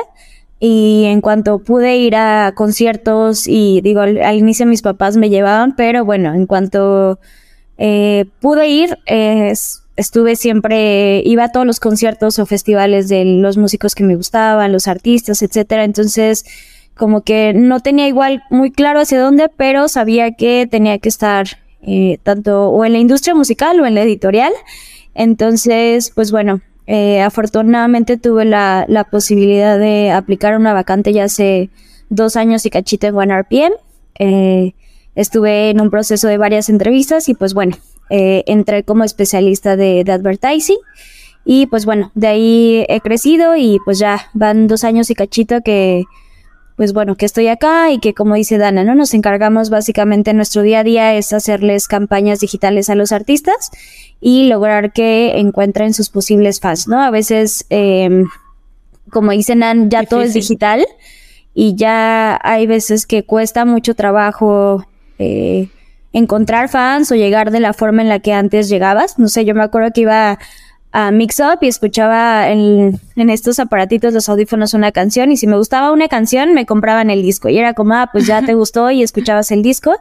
y 0.64 1.06
en 1.06 1.20
cuanto 1.20 1.58
pude 1.58 1.96
ir 1.96 2.14
a 2.14 2.52
conciertos 2.54 3.48
y 3.48 3.80
digo, 3.80 4.02
al, 4.02 4.36
inicio 4.36 4.64
mis 4.64 4.80
papás 4.80 5.16
me 5.16 5.28
llevaban, 5.28 5.74
pero 5.74 6.04
bueno, 6.04 6.32
en 6.34 6.46
cuanto 6.46 7.18
eh, 7.78 8.26
pude 8.40 8.68
ir, 8.68 8.96
estuve 9.96 10.36
siempre, 10.36 11.20
iba 11.24 11.42
a 11.42 11.48
todos 11.50 11.66
los 11.66 11.80
conciertos 11.80 12.38
o 12.38 12.46
festivales 12.46 13.08
de 13.08 13.24
los 13.24 13.56
músicos 13.56 13.96
que 13.96 14.04
me 14.04 14.14
gustaban, 14.14 14.70
los 14.70 14.86
artistas, 14.86 15.42
etcétera, 15.42 15.82
entonces 15.82 16.44
como 16.94 17.22
que 17.22 17.54
no 17.54 17.80
tenía 17.80 18.06
igual 18.06 18.44
muy 18.48 18.70
claro 18.70 19.00
hacia 19.00 19.20
dónde, 19.20 19.48
pero 19.48 19.88
sabía 19.88 20.30
que 20.30 20.68
tenía 20.70 21.00
que 21.00 21.08
estar 21.08 21.58
eh, 21.82 22.18
tanto 22.22 22.68
o 22.68 22.84
en 22.84 22.92
la 22.92 23.00
industria 23.00 23.34
musical 23.34 23.80
o 23.80 23.86
en 23.86 23.96
la 23.96 24.02
editorial. 24.02 24.52
Entonces, 25.12 26.12
pues 26.14 26.30
bueno, 26.30 26.60
Eh, 26.86 27.20
afortunadamente 27.20 28.16
tuve 28.16 28.44
la, 28.44 28.84
la, 28.88 29.04
posibilidad 29.04 29.78
de 29.78 30.10
aplicar 30.10 30.56
una 30.56 30.72
vacante 30.72 31.12
ya 31.12 31.24
hace 31.24 31.70
dos 32.08 32.36
años 32.36 32.66
y 32.66 32.70
cachito 32.70 33.06
en 33.06 33.16
OneRPM. 33.16 33.72
Eh, 34.18 34.74
estuve 35.14 35.70
en 35.70 35.80
un 35.80 35.90
proceso 35.90 36.28
de 36.28 36.38
varias 36.38 36.68
entrevistas 36.68 37.28
y 37.28 37.34
pues 37.34 37.54
bueno, 37.54 37.76
eh, 38.10 38.44
entré 38.46 38.82
como 38.84 39.04
especialista 39.04 39.76
de, 39.76 40.04
de, 40.04 40.12
advertising 40.12 40.78
y 41.44 41.66
pues 41.66 41.86
bueno, 41.86 42.10
de 42.14 42.26
ahí 42.26 42.86
he 42.88 43.00
crecido 43.00 43.56
y 43.56 43.78
pues 43.84 43.98
ya 43.98 44.30
van 44.34 44.66
dos 44.66 44.84
años 44.84 45.10
y 45.10 45.14
cachito 45.14 45.60
que 45.62 46.04
pues 46.76 46.92
bueno, 46.92 47.16
que 47.16 47.26
estoy 47.26 47.48
acá 47.48 47.90
y 47.90 47.98
que 47.98 48.14
como 48.14 48.34
dice 48.34 48.58
Dana, 48.58 48.84
¿no? 48.84 48.94
Nos 48.94 49.14
encargamos 49.14 49.70
básicamente 49.70 50.32
nuestro 50.32 50.62
día 50.62 50.80
a 50.80 50.84
día 50.84 51.14
es 51.14 51.32
hacerles 51.32 51.88
campañas 51.88 52.40
digitales 52.40 52.90
a 52.90 52.94
los 52.94 53.12
artistas 53.12 53.70
y 54.20 54.48
lograr 54.48 54.92
que 54.92 55.38
encuentren 55.38 55.94
sus 55.94 56.08
posibles 56.08 56.60
fans, 56.60 56.88
¿no? 56.88 57.02
A 57.02 57.10
veces, 57.10 57.66
eh, 57.70 58.24
como 59.10 59.32
dicen, 59.32 59.90
ya 59.90 60.04
todo 60.04 60.22
es 60.22 60.34
digital 60.34 60.86
y 61.54 61.74
ya 61.76 62.38
hay 62.42 62.66
veces 62.66 63.06
que 63.06 63.24
cuesta 63.24 63.64
mucho 63.64 63.94
trabajo 63.94 64.86
eh, 65.18 65.68
encontrar 66.12 66.68
fans 66.68 67.10
o 67.10 67.14
llegar 67.14 67.50
de 67.50 67.60
la 67.60 67.72
forma 67.72 68.02
en 68.02 68.08
la 68.08 68.20
que 68.20 68.32
antes 68.32 68.68
llegabas. 68.68 69.18
No 69.18 69.28
sé, 69.28 69.44
yo 69.44 69.54
me 69.54 69.62
acuerdo 69.62 69.90
que 69.92 70.02
iba 70.02 70.38
a 70.92 71.10
Mix 71.10 71.40
Up 71.40 71.58
y 71.62 71.68
escuchaba 71.68 72.50
en, 72.50 73.00
en, 73.16 73.30
estos 73.30 73.58
aparatitos, 73.58 74.12
los 74.12 74.28
audífonos, 74.28 74.74
una 74.74 74.92
canción 74.92 75.32
y 75.32 75.38
si 75.38 75.46
me 75.46 75.56
gustaba 75.56 75.90
una 75.90 76.08
canción 76.08 76.52
me 76.52 76.66
compraban 76.66 77.08
el 77.10 77.22
disco 77.22 77.48
y 77.48 77.58
era 77.58 77.72
como, 77.72 77.94
ah, 77.94 78.10
pues 78.12 78.26
ya 78.26 78.44
te 78.44 78.54
gustó 78.62 78.90
y 78.90 79.02
escuchabas 79.02 79.50
el 79.50 79.62
disco. 79.62 79.94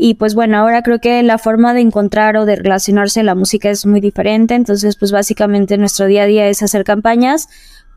Y 0.00 0.14
pues 0.14 0.36
bueno, 0.36 0.58
ahora 0.58 0.82
creo 0.82 1.00
que 1.00 1.24
la 1.24 1.38
forma 1.38 1.74
de 1.74 1.80
encontrar 1.80 2.36
o 2.36 2.44
de 2.44 2.54
relacionarse 2.54 3.24
la 3.24 3.34
música 3.34 3.68
es 3.68 3.84
muy 3.84 4.00
diferente, 4.00 4.54
entonces 4.54 4.94
pues 4.96 5.10
básicamente 5.10 5.76
nuestro 5.76 6.06
día 6.06 6.22
a 6.22 6.26
día 6.26 6.46
es 6.46 6.62
hacer 6.62 6.84
campañas 6.84 7.48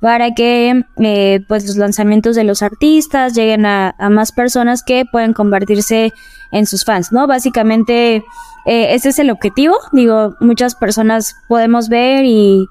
para 0.01 0.33
que 0.33 0.83
eh, 0.97 1.45
pues 1.47 1.65
los 1.67 1.77
lanzamientos 1.77 2.35
de 2.35 2.43
los 2.43 2.63
artistas 2.63 3.33
lleguen 3.33 3.65
a, 3.65 3.95
a 3.97 4.09
más 4.09 4.31
personas 4.31 4.83
que 4.83 5.05
pueden 5.05 5.31
convertirse 5.33 6.11
en 6.51 6.65
sus 6.65 6.83
fans, 6.83 7.11
¿no? 7.11 7.27
Básicamente 7.27 8.23
eh, 8.65 8.93
ese 8.93 9.09
es 9.09 9.19
el 9.19 9.29
objetivo. 9.29 9.77
Digo, 9.93 10.35
muchas 10.39 10.75
personas 10.75 11.35
podemos 11.47 11.87
ver 11.87 12.25
y, 12.25 12.67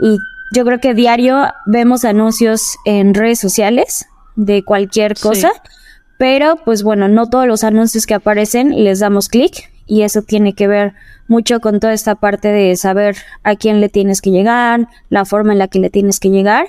y 0.00 0.18
yo 0.52 0.64
creo 0.64 0.80
que 0.80 0.92
diario 0.92 1.44
vemos 1.66 2.04
anuncios 2.04 2.76
en 2.84 3.14
redes 3.14 3.38
sociales 3.38 4.06
de 4.34 4.64
cualquier 4.64 5.18
cosa, 5.18 5.52
pero 6.18 6.56
pues 6.64 6.82
bueno, 6.82 7.08
no 7.08 7.28
todos 7.28 7.46
los 7.46 7.64
anuncios 7.64 8.06
que 8.06 8.14
aparecen 8.14 8.84
les 8.84 8.98
damos 8.98 9.28
clic 9.28 9.71
y 9.86 10.02
eso 10.02 10.22
tiene 10.22 10.54
que 10.54 10.68
ver 10.68 10.94
mucho 11.28 11.60
con 11.60 11.80
toda 11.80 11.92
esta 11.92 12.14
parte 12.14 12.48
de 12.48 12.76
saber 12.76 13.16
a 13.42 13.56
quién 13.56 13.80
le 13.80 13.88
tienes 13.88 14.20
que 14.20 14.30
llegar, 14.30 14.88
la 15.08 15.24
forma 15.24 15.52
en 15.52 15.58
la 15.58 15.68
que 15.68 15.78
le 15.78 15.90
tienes 15.90 16.20
que 16.20 16.30
llegar. 16.30 16.66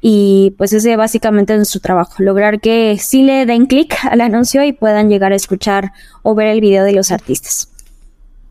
Y 0.00 0.54
pues 0.58 0.72
ese 0.72 0.94
básicamente 0.96 1.54
es 1.54 1.68
su 1.68 1.80
trabajo, 1.80 2.22
lograr 2.22 2.60
que 2.60 2.96
sí 3.00 3.22
le 3.22 3.46
den 3.46 3.66
clic 3.66 3.96
al 4.04 4.20
anuncio 4.20 4.62
y 4.62 4.72
puedan 4.72 5.08
llegar 5.08 5.32
a 5.32 5.36
escuchar 5.36 5.92
o 6.22 6.34
ver 6.34 6.48
el 6.48 6.60
video 6.60 6.84
de 6.84 6.92
los 6.92 7.10
artistas 7.10 7.68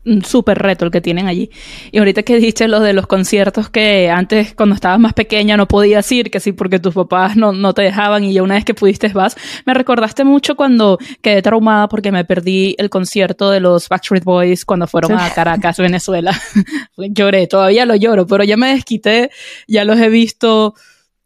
un 0.04 0.24
súper 0.24 0.58
reto 0.58 0.84
el 0.84 0.90
que 0.90 1.00
tienen 1.00 1.26
allí. 1.26 1.50
Y 1.92 1.98
ahorita 1.98 2.22
que 2.22 2.36
dijiste 2.36 2.68
lo 2.68 2.80
de 2.80 2.92
los 2.92 3.06
conciertos 3.06 3.68
que 3.68 4.10
antes 4.10 4.54
cuando 4.54 4.74
estabas 4.74 4.98
más 4.98 5.12
pequeña 5.12 5.56
no 5.56 5.66
podías 5.66 6.10
ir, 6.12 6.30
que 6.30 6.40
sí 6.40 6.52
porque 6.52 6.78
tus 6.78 6.94
papás 6.94 7.36
no, 7.36 7.52
no 7.52 7.74
te 7.74 7.82
dejaban 7.82 8.24
y 8.24 8.32
ya 8.32 8.42
una 8.42 8.54
vez 8.54 8.64
que 8.64 8.74
pudiste 8.74 9.08
vas, 9.08 9.36
me 9.64 9.74
recordaste 9.74 10.24
mucho 10.24 10.56
cuando 10.56 10.98
quedé 11.22 11.42
traumada 11.42 11.88
porque 11.88 12.12
me 12.12 12.24
perdí 12.24 12.74
el 12.78 12.90
concierto 12.90 13.50
de 13.50 13.60
los 13.60 13.88
Backstreet 13.88 14.24
Boys 14.24 14.64
cuando 14.64 14.86
fueron 14.86 15.12
a 15.12 15.30
Caracas, 15.30 15.78
Venezuela. 15.78 16.38
Lloré, 16.96 17.46
todavía 17.46 17.86
lo 17.86 17.94
lloro, 17.94 18.26
pero 18.26 18.44
ya 18.44 18.56
me 18.56 18.68
desquité, 18.68 19.30
ya 19.66 19.84
los 19.84 19.98
he 19.98 20.08
visto 20.08 20.74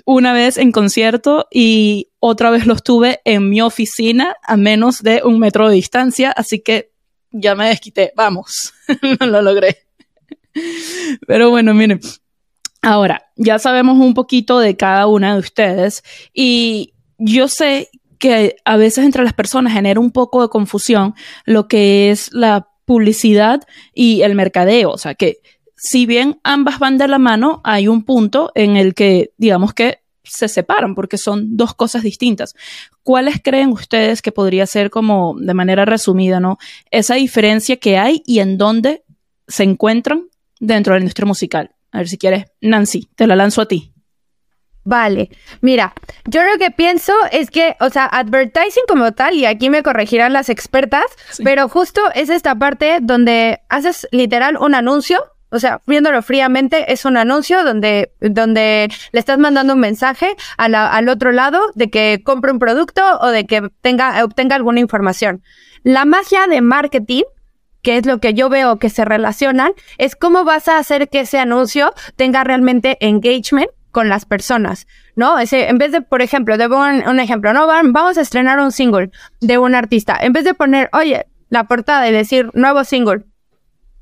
una 0.05 0.33
vez 0.33 0.59
en 0.59 0.73
concierto 0.73 1.47
y 1.51 2.09
otra 2.19 2.51
vez 2.51 2.67
los 2.67 2.83
tuve 2.83 3.21
en 3.25 3.49
mi 3.49 3.61
oficina 3.61 4.37
a 4.43 4.57
menos 4.57 5.03
de 5.03 5.23
un 5.25 5.39
metro 5.39 5.69
de 5.69 5.77
distancia, 5.77 6.31
así 6.31 6.61
que 6.61 6.92
ya 7.33 7.55
me 7.55 7.69
desquité, 7.69 8.13
vamos, 8.17 8.73
no 9.21 9.27
lo 9.27 9.43
logré. 9.43 9.79
Pero 11.27 11.51
bueno, 11.51 11.75
miren, 11.75 12.01
ahora 12.83 13.31
ya 13.37 13.59
sabemos 13.59 13.99
un 13.99 14.15
poquito 14.15 14.59
de 14.59 14.77
cada 14.77 15.07
una 15.07 15.35
de 15.35 15.41
ustedes 15.41 16.03
y 16.35 16.95
yo 17.19 17.49
sé 17.49 17.89
que 18.19 18.57
a 18.65 18.77
veces 18.77 19.05
entre 19.05 19.25
las 19.25 19.33
personas 19.33 19.73
genera 19.73 19.99
un 19.99 20.13
poco 20.13 20.43
de 20.43 20.49
confusión 20.49 21.15
lo 21.45 21.69
que 21.69 22.11
es 22.11 22.33
la 22.33 22.69
publicidad 22.85 23.63
y 23.95 24.23
el 24.23 24.35
mercadeo, 24.35 24.91
o 24.91 24.99
sea 24.99 25.15
que 25.15 25.39
si 25.75 26.07
bien 26.07 26.39
ambas 26.45 26.79
van 26.79 26.97
de 26.97 27.09
la 27.09 27.19
mano, 27.19 27.61
hay 27.65 27.89
un 27.89 28.05
punto 28.05 28.53
en 28.55 28.77
el 28.77 28.95
que 28.95 29.33
digamos 29.37 29.75
que 29.75 30.02
se 30.25 30.49
separan 30.49 30.95
porque 30.95 31.19
son 31.19 31.57
dos 31.57 31.75
cosas 31.75 32.03
distintas. 32.03 32.55
¿Cuáles 33.03 33.41
creen 33.43 33.71
ustedes 33.71 34.23
que 34.23 34.33
podría 34.33 34.67
ser 34.67 34.91
como 34.91 35.35
de 35.39 35.55
manera 35.55 35.85
resumida, 35.85 36.41
¿no? 36.41 36.59
Esa 36.91 37.15
diferencia 37.15 37.77
que 37.77 37.99
hay 37.99 38.23
y 38.27 38.41
en 38.41 38.59
dónde 38.59 39.05
se 39.49 39.65
encuentran 39.65 40.29
dentro 40.61 40.95
de 40.95 41.01
la 41.01 41.05
industria 41.05 41.27
musical. 41.27 41.75
A 41.91 41.99
ver 41.99 42.09
si 42.09 42.19
quieres, 42.19 42.45
Nancy, 42.61 43.09
te 43.17 43.27
la 43.27 43.37
lanzo 43.37 43.63
a 43.63 43.67
ti. 43.67 43.93
Vale, 44.85 45.31
mira, 45.61 45.95
yo 46.25 46.43
lo 46.43 46.59
que 46.59 46.73
pienso 46.73 47.13
es 47.31 47.51
que, 47.51 47.77
o 47.79 47.89
sea, 47.89 48.07
advertising 48.07 48.83
como 48.89 49.13
tal, 49.13 49.35
y 49.35 49.45
aquí 49.45 49.71
me 49.71 49.85
corregirán 49.85 50.33
las 50.33 50.49
expertas, 50.49 51.05
pero 51.45 51.69
justo 51.69 52.01
es 52.17 52.31
esta 52.31 52.57
parte 52.57 52.99
donde 53.01 53.61
haces 53.69 54.09
literal 54.11 54.57
un 54.57 54.75
anuncio 54.75 55.25
o 55.53 55.59
sea, 55.59 55.83
viéndolo 55.87 56.23
fríamente, 56.23 56.93
es 56.93 57.05
un 57.05 57.19
anuncio 57.19 57.63
donde, 57.63 58.13
donde 58.21 58.91
le 59.13 59.21
estás 59.21 59.39
mandando 59.39 59.75
un 59.75 59.81
mensaje 59.81 60.35
al 60.57 61.09
otro 61.11 61.31
lado 61.31 61.61
de 61.75 61.91
que 61.91 62.23
compre 62.25 62.53
un 62.53 62.59
producto 62.59 63.03
o 63.21 63.29
de 63.29 63.47
que 63.47 63.71
tenga, 63.83 64.25
obtenga 64.25 64.57
alguna 64.57 64.81
información. 64.81 65.43
La 65.83 66.07
magia 66.07 66.47
de 66.47 66.63
marketing, 66.63 67.25
que 67.83 67.99
es 67.99 68.07
lo 68.07 68.19
que 68.19 68.33
yo 68.33 68.49
veo 68.49 68.79
que 68.79 68.89
se 68.89 69.05
relacionan, 69.05 69.73
es 69.99 70.17
cómo 70.17 70.45
vas 70.45 70.69
a 70.69 70.79
hacer 70.79 71.11
que 71.11 71.21
ese 71.21 71.39
anuncio 71.39 71.93
tenga 72.17 72.45
realmente 72.45 72.97
engagement 73.01 73.69
con 73.91 74.09
las 74.09 74.25
personas, 74.25 74.87
¿no? 75.17 75.39
Ese, 75.39 75.69
en 75.69 75.77
vez 75.77 75.93
de, 75.93 76.01
por 76.01 76.23
ejemplo, 76.23 76.57
debo 76.57 76.79
un, 76.79 77.07
un 77.07 77.21
ejemplo, 77.21 77.53
¿no? 77.53 77.67
Vamos 77.67 78.17
a 78.17 78.23
estrenar 78.23 78.59
un 78.59 78.73
single 78.73 79.11
de 79.43 79.59
un 79.59 79.75
artista. 79.75 80.17
En 80.19 80.33
vez 80.33 80.45
de 80.45 80.55
poner, 80.55 80.89
oye, 80.95 81.27
la 81.51 81.65
portada 81.65 82.09
y 82.09 82.13
decir 82.13 82.49
nuevo 82.55 82.85
single, 82.85 83.25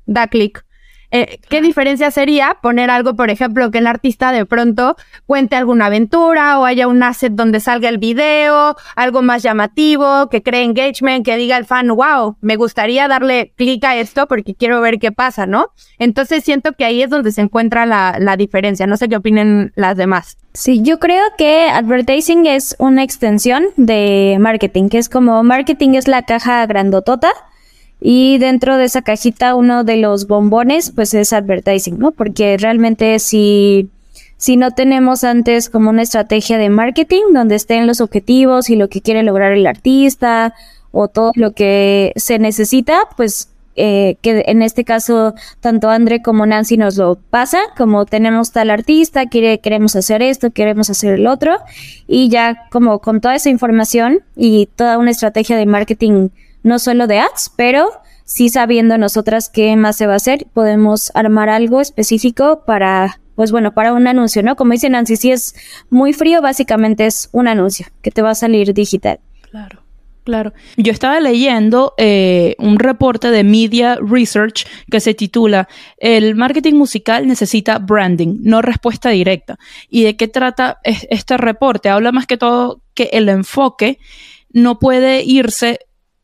da 0.05 0.27
clic 0.27 0.63
eh, 1.11 1.39
¿Qué 1.49 1.61
diferencia 1.61 2.09
sería 2.09 2.57
poner 2.61 2.89
algo, 2.89 3.15
por 3.15 3.29
ejemplo, 3.29 3.69
que 3.69 3.79
el 3.79 3.87
artista 3.87 4.31
de 4.31 4.45
pronto 4.45 4.95
cuente 5.25 5.57
alguna 5.57 5.87
aventura 5.87 6.57
o 6.57 6.65
haya 6.65 6.87
un 6.87 7.03
asset 7.03 7.33
donde 7.33 7.59
salga 7.59 7.89
el 7.89 7.97
video, 7.97 8.77
algo 8.95 9.21
más 9.21 9.43
llamativo, 9.43 10.29
que 10.29 10.41
cree 10.41 10.63
engagement, 10.63 11.25
que 11.25 11.35
diga 11.35 11.57
el 11.57 11.65
fan, 11.65 11.89
wow, 11.89 12.37
me 12.39 12.55
gustaría 12.55 13.09
darle 13.09 13.51
clic 13.57 13.83
a 13.83 13.97
esto 13.97 14.25
porque 14.27 14.55
quiero 14.55 14.79
ver 14.79 14.99
qué 14.99 15.11
pasa, 15.11 15.45
¿no? 15.45 15.67
Entonces 15.99 16.45
siento 16.45 16.71
que 16.71 16.85
ahí 16.85 17.01
es 17.01 17.09
donde 17.09 17.33
se 17.33 17.41
encuentra 17.41 17.85
la, 17.85 18.15
la 18.17 18.37
diferencia. 18.37 18.87
No 18.87 18.95
sé 18.95 19.09
qué 19.09 19.17
opinen 19.17 19.73
las 19.75 19.97
demás. 19.97 20.37
Sí, 20.53 20.81
yo 20.81 20.99
creo 20.99 21.23
que 21.37 21.69
advertising 21.69 22.45
es 22.45 22.75
una 22.79 23.03
extensión 23.03 23.65
de 23.75 24.37
marketing, 24.39 24.89
que 24.89 24.97
es 24.97 25.09
como 25.09 25.43
marketing 25.43 25.95
es 25.95 26.07
la 26.07 26.23
caja 26.23 26.65
grandotota 26.65 27.31
y 28.01 28.39
dentro 28.39 28.77
de 28.77 28.85
esa 28.85 29.03
cajita 29.03 29.53
uno 29.53 29.83
de 29.83 29.97
los 29.97 30.25
bombones 30.25 30.91
pues 30.91 31.13
es 31.13 31.31
advertising, 31.31 31.99
¿no? 31.99 32.11
Porque 32.11 32.57
realmente 32.57 33.19
si, 33.19 33.89
si 34.37 34.57
no 34.57 34.71
tenemos 34.71 35.23
antes 35.23 35.69
como 35.69 35.91
una 35.91 36.01
estrategia 36.01 36.57
de 36.57 36.71
marketing 36.71 37.21
donde 37.31 37.55
estén 37.55 37.85
los 37.85 38.01
objetivos 38.01 38.71
y 38.71 38.75
lo 38.75 38.89
que 38.89 39.01
quiere 39.01 39.21
lograr 39.21 39.51
el 39.51 39.67
artista 39.67 40.55
o 40.91 41.07
todo 41.07 41.31
lo 41.35 41.53
que 41.53 42.11
se 42.15 42.39
necesita, 42.39 43.07
pues 43.15 43.49
eh, 43.75 44.17
que 44.21 44.43
en 44.47 44.63
este 44.63 44.83
caso 44.83 45.33
tanto 45.59 45.89
André 45.89 46.23
como 46.23 46.45
Nancy 46.45 46.77
nos 46.77 46.97
lo 46.97 47.19
pasa, 47.29 47.59
como 47.77 48.05
tenemos 48.05 48.51
tal 48.51 48.71
artista, 48.71 49.27
quiere, 49.27 49.59
queremos 49.59 49.95
hacer 49.95 50.21
esto, 50.23 50.51
queremos 50.51 50.89
hacer 50.89 51.13
el 51.13 51.27
otro, 51.27 51.57
y 52.07 52.29
ya 52.29 52.67
como 52.69 52.99
con 52.99 53.21
toda 53.21 53.35
esa 53.35 53.49
información 53.49 54.23
y 54.35 54.67
toda 54.75 54.97
una 54.97 55.11
estrategia 55.11 55.55
de 55.55 55.67
marketing 55.67 56.29
no 56.63 56.79
solo 56.79 57.07
de 57.07 57.19
ads, 57.19 57.51
pero 57.55 57.89
sí 58.25 58.49
sabiendo 58.49 58.97
nosotras 58.97 59.49
qué 59.49 59.75
más 59.75 59.97
se 59.97 60.07
va 60.07 60.13
a 60.13 60.17
hacer, 60.17 60.47
podemos 60.53 61.11
armar 61.15 61.49
algo 61.49 61.81
específico 61.81 62.63
para, 62.65 63.19
pues 63.35 63.51
bueno, 63.51 63.73
para 63.73 63.93
un 63.93 64.07
anuncio, 64.07 64.41
¿no? 64.41 64.55
Como 64.55 64.71
dice 64.71 64.89
Nancy, 64.89 65.17
si 65.17 65.31
es 65.31 65.55
muy 65.89 66.13
frío, 66.13 66.41
básicamente 66.41 67.05
es 67.05 67.29
un 67.33 67.47
anuncio 67.47 67.87
que 68.01 68.11
te 68.11 68.21
va 68.21 68.31
a 68.31 68.35
salir 68.35 68.73
digital. 68.73 69.19
Claro. 69.49 69.81
Claro. 70.23 70.53
Yo 70.77 70.91
estaba 70.91 71.19
leyendo 71.19 71.95
eh, 71.97 72.55
un 72.59 72.77
reporte 72.77 73.31
de 73.31 73.43
Media 73.43 73.97
Research 73.99 74.67
que 74.89 74.99
se 74.99 75.15
titula 75.15 75.67
El 75.97 76.35
marketing 76.35 76.75
musical 76.75 77.27
necesita 77.27 77.79
branding, 77.79 78.37
no 78.41 78.61
respuesta 78.61 79.09
directa. 79.09 79.57
¿Y 79.89 80.03
de 80.03 80.15
qué 80.15 80.27
trata 80.27 80.77
este 80.83 81.37
reporte? 81.37 81.89
Habla 81.89 82.11
más 82.11 82.27
que 82.27 82.37
todo 82.37 82.83
que 82.93 83.09
el 83.13 83.29
enfoque 83.29 83.97
no 84.53 84.77
puede 84.77 85.23
irse 85.23 85.79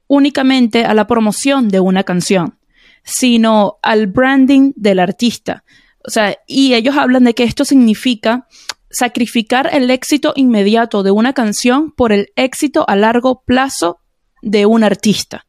únicamente 0.08 0.86
a 0.86 0.94
la 0.94 1.08
promoción 1.08 1.70
de 1.70 1.80
una 1.80 2.04
canción, 2.04 2.58
sino 3.04 3.78
al 3.82 4.08
branding 4.08 4.74
del 4.76 5.00
artista. 5.00 5.64
O 6.06 6.10
sea, 6.10 6.38
y 6.48 6.74
ellos 6.74 6.96
hablan 6.98 7.26
de 7.26 7.34
que 7.34 7.44
esto 7.44 7.66
significa 7.66 8.48
sacrificar 8.90 9.70
el 9.74 9.92
éxito 9.92 10.34
inmediato 10.36 11.04
de 11.04 11.12
una 11.12 11.34
canción 11.34 11.92
por 11.92 12.12
el 12.12 12.32
éxito 12.36 12.86
a 12.88 12.96
largo 12.96 13.44
plazo 13.44 14.00
de 14.42 14.66
un 14.66 14.84
artista. 14.84 15.46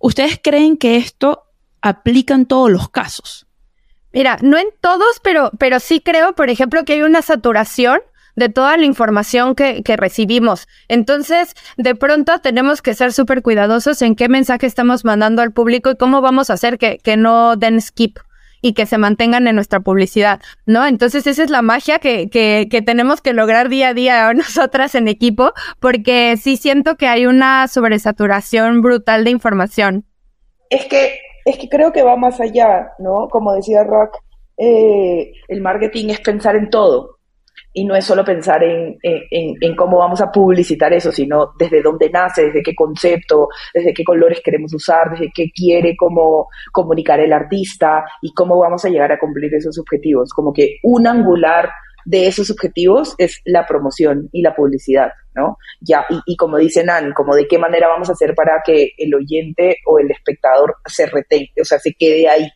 ¿Ustedes 0.00 0.40
creen 0.42 0.76
que 0.76 0.96
esto 0.96 1.44
aplica 1.80 2.34
en 2.34 2.46
todos 2.46 2.70
los 2.70 2.88
casos? 2.88 3.46
Mira, 4.12 4.36
no 4.42 4.58
en 4.58 4.66
todos, 4.80 5.20
pero, 5.22 5.52
pero 5.58 5.80
sí 5.80 6.00
creo, 6.00 6.34
por 6.34 6.50
ejemplo, 6.50 6.84
que 6.84 6.94
hay 6.94 7.02
una 7.02 7.22
saturación 7.22 8.00
de 8.36 8.48
toda 8.48 8.76
la 8.76 8.84
información 8.84 9.54
que, 9.54 9.82
que 9.82 9.96
recibimos. 9.96 10.68
Entonces, 10.88 11.54
de 11.76 11.94
pronto 11.94 12.38
tenemos 12.40 12.82
que 12.82 12.94
ser 12.94 13.12
súper 13.12 13.42
cuidadosos 13.42 14.02
en 14.02 14.14
qué 14.14 14.28
mensaje 14.28 14.66
estamos 14.66 15.04
mandando 15.04 15.42
al 15.42 15.52
público 15.52 15.90
y 15.90 15.96
cómo 15.96 16.20
vamos 16.20 16.50
a 16.50 16.54
hacer 16.54 16.78
que, 16.78 16.98
que 16.98 17.16
no 17.16 17.56
den 17.56 17.80
skip 17.80 18.18
y 18.64 18.74
que 18.74 18.86
se 18.86 18.96
mantengan 18.96 19.48
en 19.48 19.56
nuestra 19.56 19.80
publicidad, 19.80 20.40
¿no? 20.66 20.86
Entonces 20.86 21.26
esa 21.26 21.42
es 21.42 21.50
la 21.50 21.62
magia 21.62 21.98
que, 21.98 22.30
que, 22.30 22.68
que, 22.70 22.80
tenemos 22.80 23.20
que 23.20 23.32
lograr 23.32 23.68
día 23.68 23.88
a 23.88 23.94
día 23.94 24.32
nosotras 24.34 24.94
en 24.94 25.08
equipo, 25.08 25.52
porque 25.80 26.36
sí 26.36 26.56
siento 26.56 26.96
que 26.96 27.08
hay 27.08 27.26
una 27.26 27.66
sobresaturación 27.66 28.80
brutal 28.80 29.24
de 29.24 29.30
información. 29.30 30.04
Es 30.70 30.86
que, 30.86 31.18
es 31.44 31.58
que 31.58 31.68
creo 31.68 31.92
que 31.92 32.02
va 32.02 32.16
más 32.16 32.40
allá, 32.40 32.92
¿no? 32.98 33.28
Como 33.28 33.52
decía 33.52 33.82
Rock, 33.82 34.16
eh, 34.56 35.32
el 35.48 35.60
marketing 35.60 36.10
es 36.10 36.20
pensar 36.20 36.54
en 36.54 36.70
todo 36.70 37.18
y 37.72 37.84
no 37.84 37.94
es 37.94 38.04
solo 38.04 38.24
pensar 38.24 38.62
en, 38.62 38.98
en, 39.02 39.54
en, 39.60 39.76
cómo 39.76 39.98
vamos 39.98 40.20
a 40.20 40.30
publicitar 40.30 40.92
eso, 40.92 41.10
sino 41.10 41.52
desde 41.58 41.82
dónde 41.82 42.10
nace, 42.10 42.46
desde 42.46 42.62
qué 42.62 42.74
concepto, 42.74 43.48
desde 43.72 43.94
qué 43.94 44.04
colores 44.04 44.40
queremos 44.44 44.74
usar, 44.74 45.10
desde 45.10 45.30
qué 45.34 45.50
quiere 45.50 45.96
cómo 45.96 46.48
comunicar 46.70 47.20
el 47.20 47.32
artista 47.32 48.04
y 48.20 48.32
cómo 48.34 48.58
vamos 48.58 48.84
a 48.84 48.88
llegar 48.88 49.12
a 49.12 49.18
cumplir 49.18 49.54
esos 49.54 49.78
objetivos. 49.78 50.30
Como 50.32 50.52
que 50.52 50.76
un 50.82 51.06
angular 51.06 51.70
de 52.04 52.26
esos 52.26 52.50
objetivos 52.50 53.14
es 53.18 53.40
la 53.44 53.66
promoción 53.66 54.28
y 54.32 54.42
la 54.42 54.54
publicidad, 54.54 55.12
¿no? 55.34 55.56
Ya, 55.80 56.04
y, 56.10 56.20
y 56.26 56.36
como 56.36 56.58
dice 56.58 56.84
Nan, 56.84 57.12
como 57.12 57.34
de 57.34 57.46
qué 57.46 57.58
manera 57.58 57.88
vamos 57.88 58.08
a 58.08 58.12
hacer 58.12 58.34
para 58.34 58.62
que 58.64 58.92
el 58.98 59.14
oyente 59.14 59.78
o 59.86 59.98
el 59.98 60.10
espectador 60.10 60.76
se 60.86 61.06
retenga, 61.06 61.52
o 61.60 61.64
sea, 61.64 61.78
se 61.78 61.94
quede 61.94 62.28
ahí, 62.28 62.48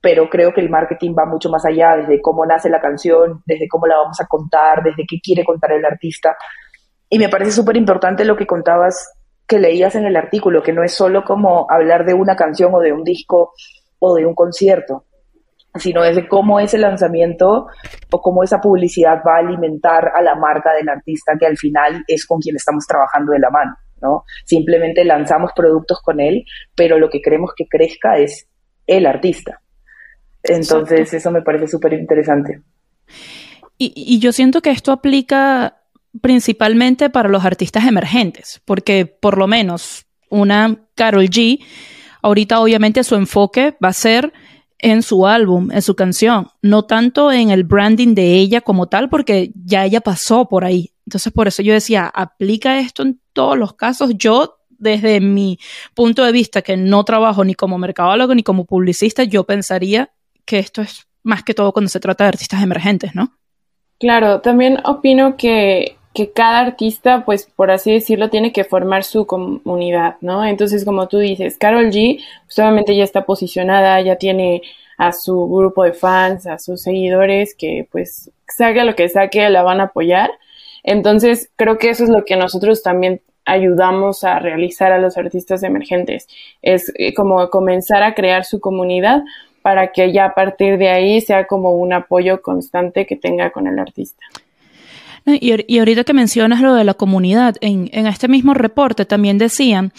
pero 0.00 0.28
creo 0.28 0.52
que 0.52 0.60
el 0.60 0.70
marketing 0.70 1.14
va 1.18 1.26
mucho 1.26 1.50
más 1.50 1.64
allá, 1.64 1.96
desde 1.96 2.20
cómo 2.20 2.46
nace 2.46 2.70
la 2.70 2.80
canción, 2.80 3.42
desde 3.46 3.68
cómo 3.68 3.86
la 3.86 3.96
vamos 3.96 4.20
a 4.20 4.26
contar, 4.26 4.82
desde 4.82 5.04
qué 5.08 5.18
quiere 5.20 5.44
contar 5.44 5.72
el 5.72 5.84
artista. 5.84 6.36
Y 7.10 7.18
me 7.18 7.28
parece 7.28 7.52
súper 7.52 7.76
importante 7.76 8.24
lo 8.24 8.36
que 8.36 8.46
contabas, 8.46 9.12
que 9.46 9.58
leías 9.58 9.94
en 9.94 10.04
el 10.04 10.16
artículo, 10.16 10.62
que 10.62 10.72
no 10.72 10.84
es 10.84 10.92
solo 10.92 11.24
como 11.24 11.66
hablar 11.70 12.04
de 12.04 12.14
una 12.14 12.36
canción 12.36 12.74
o 12.74 12.80
de 12.80 12.92
un 12.92 13.02
disco 13.02 13.52
o 13.98 14.14
de 14.14 14.26
un 14.26 14.34
concierto, 14.34 15.04
sino 15.74 16.04
es 16.04 16.16
de 16.16 16.28
cómo 16.28 16.60
ese 16.60 16.78
lanzamiento 16.78 17.66
o 18.10 18.20
cómo 18.20 18.44
esa 18.44 18.60
publicidad 18.60 19.22
va 19.26 19.36
a 19.36 19.38
alimentar 19.38 20.12
a 20.14 20.22
la 20.22 20.34
marca 20.34 20.72
del 20.74 20.88
artista, 20.88 21.32
que 21.38 21.46
al 21.46 21.56
final 21.56 22.04
es 22.06 22.26
con 22.26 22.40
quien 22.40 22.56
estamos 22.56 22.86
trabajando 22.86 23.32
de 23.32 23.38
la 23.40 23.50
mano. 23.50 23.74
¿no? 24.00 24.24
Simplemente 24.44 25.04
lanzamos 25.04 25.50
productos 25.56 26.00
con 26.02 26.20
él, 26.20 26.44
pero 26.76 26.98
lo 26.98 27.08
que 27.08 27.20
queremos 27.20 27.50
que 27.56 27.66
crezca 27.68 28.18
es 28.18 28.48
el 28.86 29.06
artista. 29.06 29.60
Entonces, 30.42 31.12
eso 31.12 31.30
me 31.30 31.42
parece 31.42 31.66
súper 31.66 31.94
interesante. 31.94 32.62
Y, 33.76 33.92
y, 33.94 34.18
yo 34.18 34.32
siento 34.32 34.60
que 34.60 34.70
esto 34.70 34.92
aplica 34.92 35.82
principalmente 36.20 37.10
para 37.10 37.28
los 37.28 37.44
artistas 37.44 37.86
emergentes, 37.86 38.60
porque 38.64 39.06
por 39.06 39.38
lo 39.38 39.46
menos 39.46 40.06
una 40.30 40.76
Carol 40.94 41.28
G, 41.28 41.60
ahorita 42.22 42.60
obviamente 42.60 43.04
su 43.04 43.14
enfoque 43.14 43.76
va 43.82 43.88
a 43.88 43.92
ser 43.92 44.32
en 44.78 45.02
su 45.02 45.26
álbum, 45.26 45.70
en 45.72 45.82
su 45.82 45.94
canción, 45.94 46.48
no 46.62 46.84
tanto 46.84 47.32
en 47.32 47.50
el 47.50 47.64
branding 47.64 48.14
de 48.14 48.34
ella 48.34 48.60
como 48.60 48.86
tal, 48.88 49.08
porque 49.08 49.52
ya 49.54 49.84
ella 49.84 50.00
pasó 50.00 50.48
por 50.48 50.64
ahí. 50.64 50.92
Entonces, 51.06 51.32
por 51.32 51.48
eso 51.48 51.62
yo 51.62 51.72
decía, 51.72 52.06
aplica 52.06 52.78
esto 52.78 53.02
en 53.02 53.20
todos 53.32 53.58
los 53.58 53.74
casos. 53.74 54.12
Yo 54.16 54.58
desde 54.78 55.20
mi 55.20 55.58
punto 55.94 56.24
de 56.24 56.32
vista, 56.32 56.62
que 56.62 56.76
no 56.76 57.04
trabajo 57.04 57.44
ni 57.44 57.54
como 57.54 57.78
mercadólogo 57.78 58.34
ni 58.34 58.42
como 58.42 58.64
publicista, 58.64 59.24
yo 59.24 59.44
pensaría 59.44 60.12
que 60.48 60.58
esto 60.58 60.80
es 60.80 61.06
más 61.22 61.44
que 61.44 61.52
todo 61.52 61.72
cuando 61.72 61.90
se 61.90 62.00
trata 62.00 62.24
de 62.24 62.28
artistas 62.28 62.62
emergentes, 62.62 63.14
¿no? 63.14 63.36
Claro, 64.00 64.40
también 64.40 64.78
opino 64.84 65.36
que, 65.36 65.96
que 66.14 66.32
cada 66.32 66.60
artista, 66.60 67.24
pues 67.26 67.46
por 67.54 67.70
así 67.70 67.92
decirlo, 67.92 68.30
tiene 68.30 68.50
que 68.50 68.64
formar 68.64 69.04
su 69.04 69.26
comunidad, 69.26 70.16
¿no? 70.22 70.44
Entonces, 70.46 70.86
como 70.86 71.06
tú 71.06 71.18
dices, 71.18 71.58
Carol 71.58 71.90
G, 71.90 72.20
pues 72.46 72.96
ya 72.96 73.04
está 73.04 73.26
posicionada, 73.26 74.00
ya 74.00 74.16
tiene 74.16 74.62
a 74.96 75.12
su 75.12 75.46
grupo 75.48 75.84
de 75.84 75.92
fans, 75.92 76.46
a 76.46 76.58
sus 76.58 76.82
seguidores, 76.82 77.54
que 77.54 77.86
pues 77.92 78.30
saque 78.46 78.84
lo 78.84 78.96
que 78.96 79.08
saque, 79.10 79.50
la 79.50 79.62
van 79.62 79.80
a 79.80 79.84
apoyar. 79.84 80.30
Entonces, 80.82 81.50
creo 81.56 81.76
que 81.76 81.90
eso 81.90 82.04
es 82.04 82.10
lo 82.10 82.24
que 82.24 82.36
nosotros 82.36 82.82
también 82.82 83.20
ayudamos 83.44 84.24
a 84.24 84.38
realizar 84.38 84.92
a 84.92 84.98
los 84.98 85.18
artistas 85.18 85.62
emergentes. 85.62 86.28
Es 86.62 86.92
eh, 86.96 87.14
como 87.14 87.48
comenzar 87.50 88.02
a 88.02 88.14
crear 88.14 88.44
su 88.44 88.60
comunidad 88.60 89.22
para 89.62 89.92
que 89.92 90.12
ya 90.12 90.26
a 90.26 90.34
partir 90.34 90.78
de 90.78 90.88
ahí 90.88 91.20
sea 91.20 91.46
como 91.46 91.74
un 91.74 91.92
apoyo 91.92 92.42
constante 92.42 93.06
que 93.06 93.16
tenga 93.16 93.50
con 93.50 93.66
el 93.66 93.78
artista. 93.78 94.24
Y, 95.26 95.78
ahorita 95.78 96.04
que 96.04 96.14
mencionas 96.14 96.62
lo 96.62 96.74
de 96.74 96.84
la 96.84 96.94
comunidad, 96.94 97.56
en, 97.60 97.90
en 97.92 98.06
este 98.06 98.28
mismo 98.28 98.54
reporte 98.54 99.04
también 99.04 99.36
decían 99.36 99.92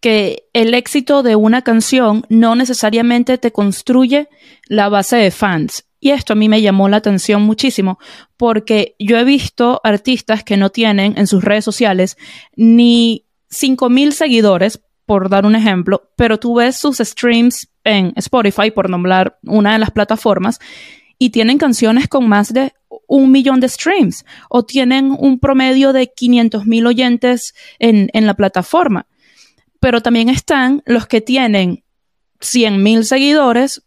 que 0.00 0.44
el 0.52 0.74
éxito 0.74 1.24
de 1.24 1.34
una 1.34 1.62
canción 1.62 2.24
no 2.28 2.54
necesariamente 2.54 3.38
te 3.38 3.50
construye 3.50 4.28
la 4.68 4.88
base 4.88 5.16
de 5.16 5.30
fans. 5.32 5.86
Y 5.98 6.10
esto 6.10 6.34
a 6.34 6.36
mí 6.36 6.48
me 6.48 6.62
llamó 6.62 6.88
la 6.88 6.98
atención 6.98 7.42
muchísimo 7.42 7.98
porque 8.36 8.94
yo 8.98 9.18
he 9.18 9.24
visto 9.24 9.80
artistas 9.82 10.44
que 10.44 10.56
no 10.56 10.70
tienen 10.70 11.14
en 11.16 11.26
sus 11.26 11.42
redes 11.42 11.64
sociales 11.64 12.16
ni 12.54 13.24
5.000 13.50 14.12
seguidores, 14.12 14.80
por 15.06 15.28
dar 15.28 15.46
un 15.46 15.54
ejemplo, 15.54 16.10
pero 16.16 16.38
tú 16.38 16.56
ves 16.56 16.76
sus 16.76 16.98
streams 16.98 17.68
en 17.86 18.12
Spotify, 18.16 18.70
por 18.70 18.90
nombrar 18.90 19.38
una 19.44 19.72
de 19.72 19.78
las 19.78 19.90
plataformas, 19.90 20.58
y 21.18 21.30
tienen 21.30 21.56
canciones 21.56 22.08
con 22.08 22.28
más 22.28 22.52
de 22.52 22.74
un 23.06 23.30
millón 23.30 23.60
de 23.60 23.68
streams 23.68 24.24
o 24.50 24.64
tienen 24.64 25.14
un 25.18 25.38
promedio 25.38 25.92
de 25.92 26.12
500 26.12 26.66
mil 26.66 26.86
oyentes 26.86 27.54
en, 27.78 28.10
en, 28.12 28.26
la 28.26 28.34
plataforma. 28.34 29.06
Pero 29.80 30.02
también 30.02 30.28
están 30.28 30.82
los 30.84 31.06
que 31.06 31.20
tienen 31.20 31.84
100 32.40 32.82
mil 32.82 33.04
seguidores 33.04 33.82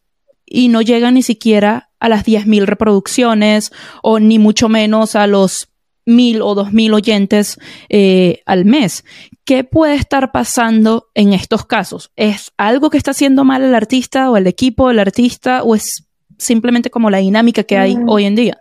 y 0.45 0.69
no 0.69 0.81
llegan 0.81 1.13
ni 1.13 1.21
siquiera 1.21 1.89
a 1.99 2.09
las 2.09 2.23
10 2.23 2.47
mil 2.47 2.65
reproducciones 2.65 3.71
o 4.01 4.19
ni 4.19 4.39
mucho 4.39 4.69
menos 4.69 5.15
a 5.15 5.27
los 5.27 5.68
mil 6.09 6.41
o 6.41 6.55
dos 6.55 6.73
mil 6.73 6.93
oyentes 6.93 7.59
eh, 7.87 8.41
al 8.45 8.65
mes. 8.65 9.05
¿Qué 9.45 9.63
puede 9.63 9.95
estar 9.95 10.31
pasando 10.31 11.07
en 11.13 11.33
estos 11.33 11.65
casos? 11.65 12.11
¿Es 12.15 12.51
algo 12.57 12.89
que 12.89 12.97
está 12.97 13.11
haciendo 13.11 13.45
mal 13.45 13.63
el 13.63 13.75
artista 13.75 14.29
o 14.29 14.37
el 14.37 14.47
equipo 14.47 14.89
del 14.89 14.99
artista 14.99 15.63
o 15.63 15.75
es 15.75 16.07
simplemente 16.37 16.89
como 16.89 17.09
la 17.09 17.19
dinámica 17.19 17.63
que 17.63 17.77
hay 17.77 17.95
mm. 17.95 18.09
hoy 18.09 18.25
en 18.25 18.35
día? 18.35 18.57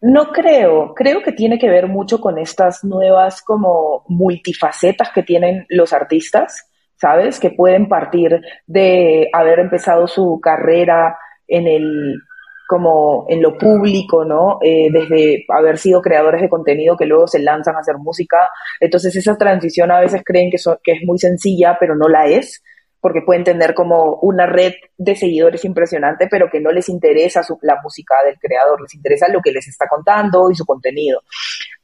No 0.00 0.30
creo, 0.30 0.94
creo 0.94 1.22
que 1.22 1.32
tiene 1.32 1.58
que 1.58 1.68
ver 1.68 1.88
mucho 1.88 2.20
con 2.20 2.38
estas 2.38 2.84
nuevas 2.84 3.42
como 3.42 4.04
multifacetas 4.08 5.10
que 5.10 5.22
tienen 5.22 5.66
los 5.68 5.92
artistas, 5.92 6.68
¿sabes? 6.96 7.40
Que 7.40 7.50
pueden 7.50 7.88
partir 7.88 8.40
de 8.66 9.28
haber 9.32 9.58
empezado 9.58 10.06
su 10.06 10.38
carrera 10.40 11.18
en 11.48 11.66
el 11.66 12.18
como 12.66 13.26
en 13.28 13.42
lo 13.42 13.56
público, 13.56 14.24
¿no? 14.24 14.58
Eh, 14.62 14.88
desde 14.90 15.44
haber 15.48 15.78
sido 15.78 16.02
creadores 16.02 16.42
de 16.42 16.48
contenido 16.48 16.96
que 16.96 17.06
luego 17.06 17.26
se 17.26 17.38
lanzan 17.38 17.76
a 17.76 17.80
hacer 17.80 17.96
música. 17.98 18.50
Entonces 18.80 19.14
esa 19.14 19.36
transición 19.36 19.90
a 19.90 20.00
veces 20.00 20.22
creen 20.24 20.50
que, 20.50 20.56
es 20.56 21.02
muy 21.04 21.18
sencilla, 21.18 21.76
pero 21.78 21.94
no 21.94 22.08
la 22.08 22.26
es, 22.26 22.62
porque 23.00 23.22
pueden 23.22 23.44
tener 23.44 23.74
como 23.74 24.18
una 24.22 24.46
red 24.46 24.72
de 24.96 25.14
seguidores 25.14 25.64
impresionante, 25.64 26.26
pero 26.28 26.50
que 26.50 26.60
no 26.60 26.72
les 26.72 26.88
interesa 26.88 27.42
la 27.62 27.80
música 27.82 28.16
del 28.24 28.38
creador, 28.38 28.80
les 28.80 28.94
interesa 28.94 29.28
lo 29.28 29.40
que 29.40 29.52
les 29.52 29.68
está 29.68 29.86
contando 29.88 30.50
y 30.50 30.56
su 30.56 30.64
contenido. 30.64 31.22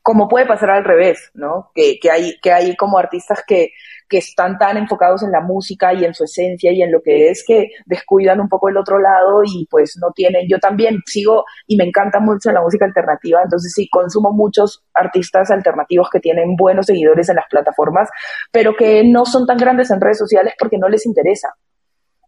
Como 0.03 0.29
puede 0.29 0.47
pasar 0.47 0.71
al 0.71 0.85
revés, 0.85 1.31
¿no? 1.35 1.71
Que, 1.75 1.99
hay, 2.11 2.39
que 2.43 2.51
hay 2.51 2.75
como 2.75 2.99
artistas 2.99 3.45
que 3.47 3.71
que 4.13 4.19
están 4.19 4.59
tan 4.59 4.77
enfocados 4.77 5.23
en 5.23 5.33
la 5.33 5.41
música 5.41 5.95
y 5.95 6.05
en 6.05 6.13
su 6.13 6.25
esencia 6.25 6.71
y 6.71 6.83
en 6.83 6.93
lo 6.93 7.01
que 7.01 7.31
es 7.31 7.43
que 7.47 7.71
descuidan 7.87 8.41
un 8.41 8.49
poco 8.51 8.69
el 8.69 8.77
otro 8.77 8.99
lado 8.99 9.41
y 9.43 9.67
pues 9.71 9.97
no 9.99 10.11
tienen, 10.15 10.47
yo 10.51 10.59
también 10.59 10.99
sigo 11.07 11.47
y 11.67 11.79
me 11.79 11.85
encanta 11.85 12.21
mucho 12.21 12.53
la 12.53 12.61
música 12.61 12.85
alternativa, 12.85 13.41
entonces 13.43 13.73
sí, 13.75 13.89
consumo 13.89 14.31
muchos 14.31 14.85
artistas 14.93 15.51
alternativos 15.51 16.11
que 16.13 16.21
tienen 16.21 16.57
buenos 16.57 16.85
seguidores 16.85 17.31
en 17.31 17.37
las 17.37 17.47
plataformas, 17.49 18.11
pero 18.51 18.77
que 18.77 19.03
no 19.03 19.25
son 19.25 19.47
tan 19.47 19.57
grandes 19.57 19.91
en 19.91 20.03
redes 20.03 20.19
sociales 20.19 20.53
porque 20.59 20.77
no 20.77 20.91
les 20.91 21.07
interesa. 21.07 21.49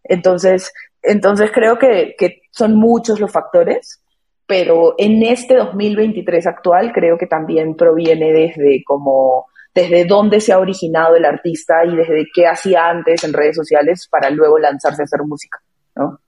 Entonces, 0.03 0.73
entonces 1.03 1.51
creo 1.53 1.77
que, 1.77 2.15
que 2.17 2.41
son 2.49 2.75
muchos 2.75 3.19
los 3.19 3.31
factores, 3.31 4.01
pero 4.47 4.95
en 4.97 5.21
este 5.21 5.55
2023 5.55 6.47
actual 6.47 6.91
creo 6.93 7.19
que 7.19 7.27
también 7.27 7.75
proviene 7.75 8.33
desde 8.33 8.83
como 8.83 9.45
desde 9.75 10.05
dónde 10.05 10.39
se 10.39 10.53
ha 10.53 10.59
originado 10.59 11.17
el 11.17 11.25
artista 11.25 11.85
y 11.85 11.95
desde 11.95 12.25
qué 12.33 12.47
hacía 12.47 12.89
antes 12.89 13.23
en 13.25 13.33
redes 13.33 13.57
sociales 13.57 14.07
para 14.09 14.29
luego 14.29 14.57
lanzarse 14.57 15.03
a 15.03 15.05
hacer 15.05 15.19
música, 15.23 15.59
¿no? 15.95 16.21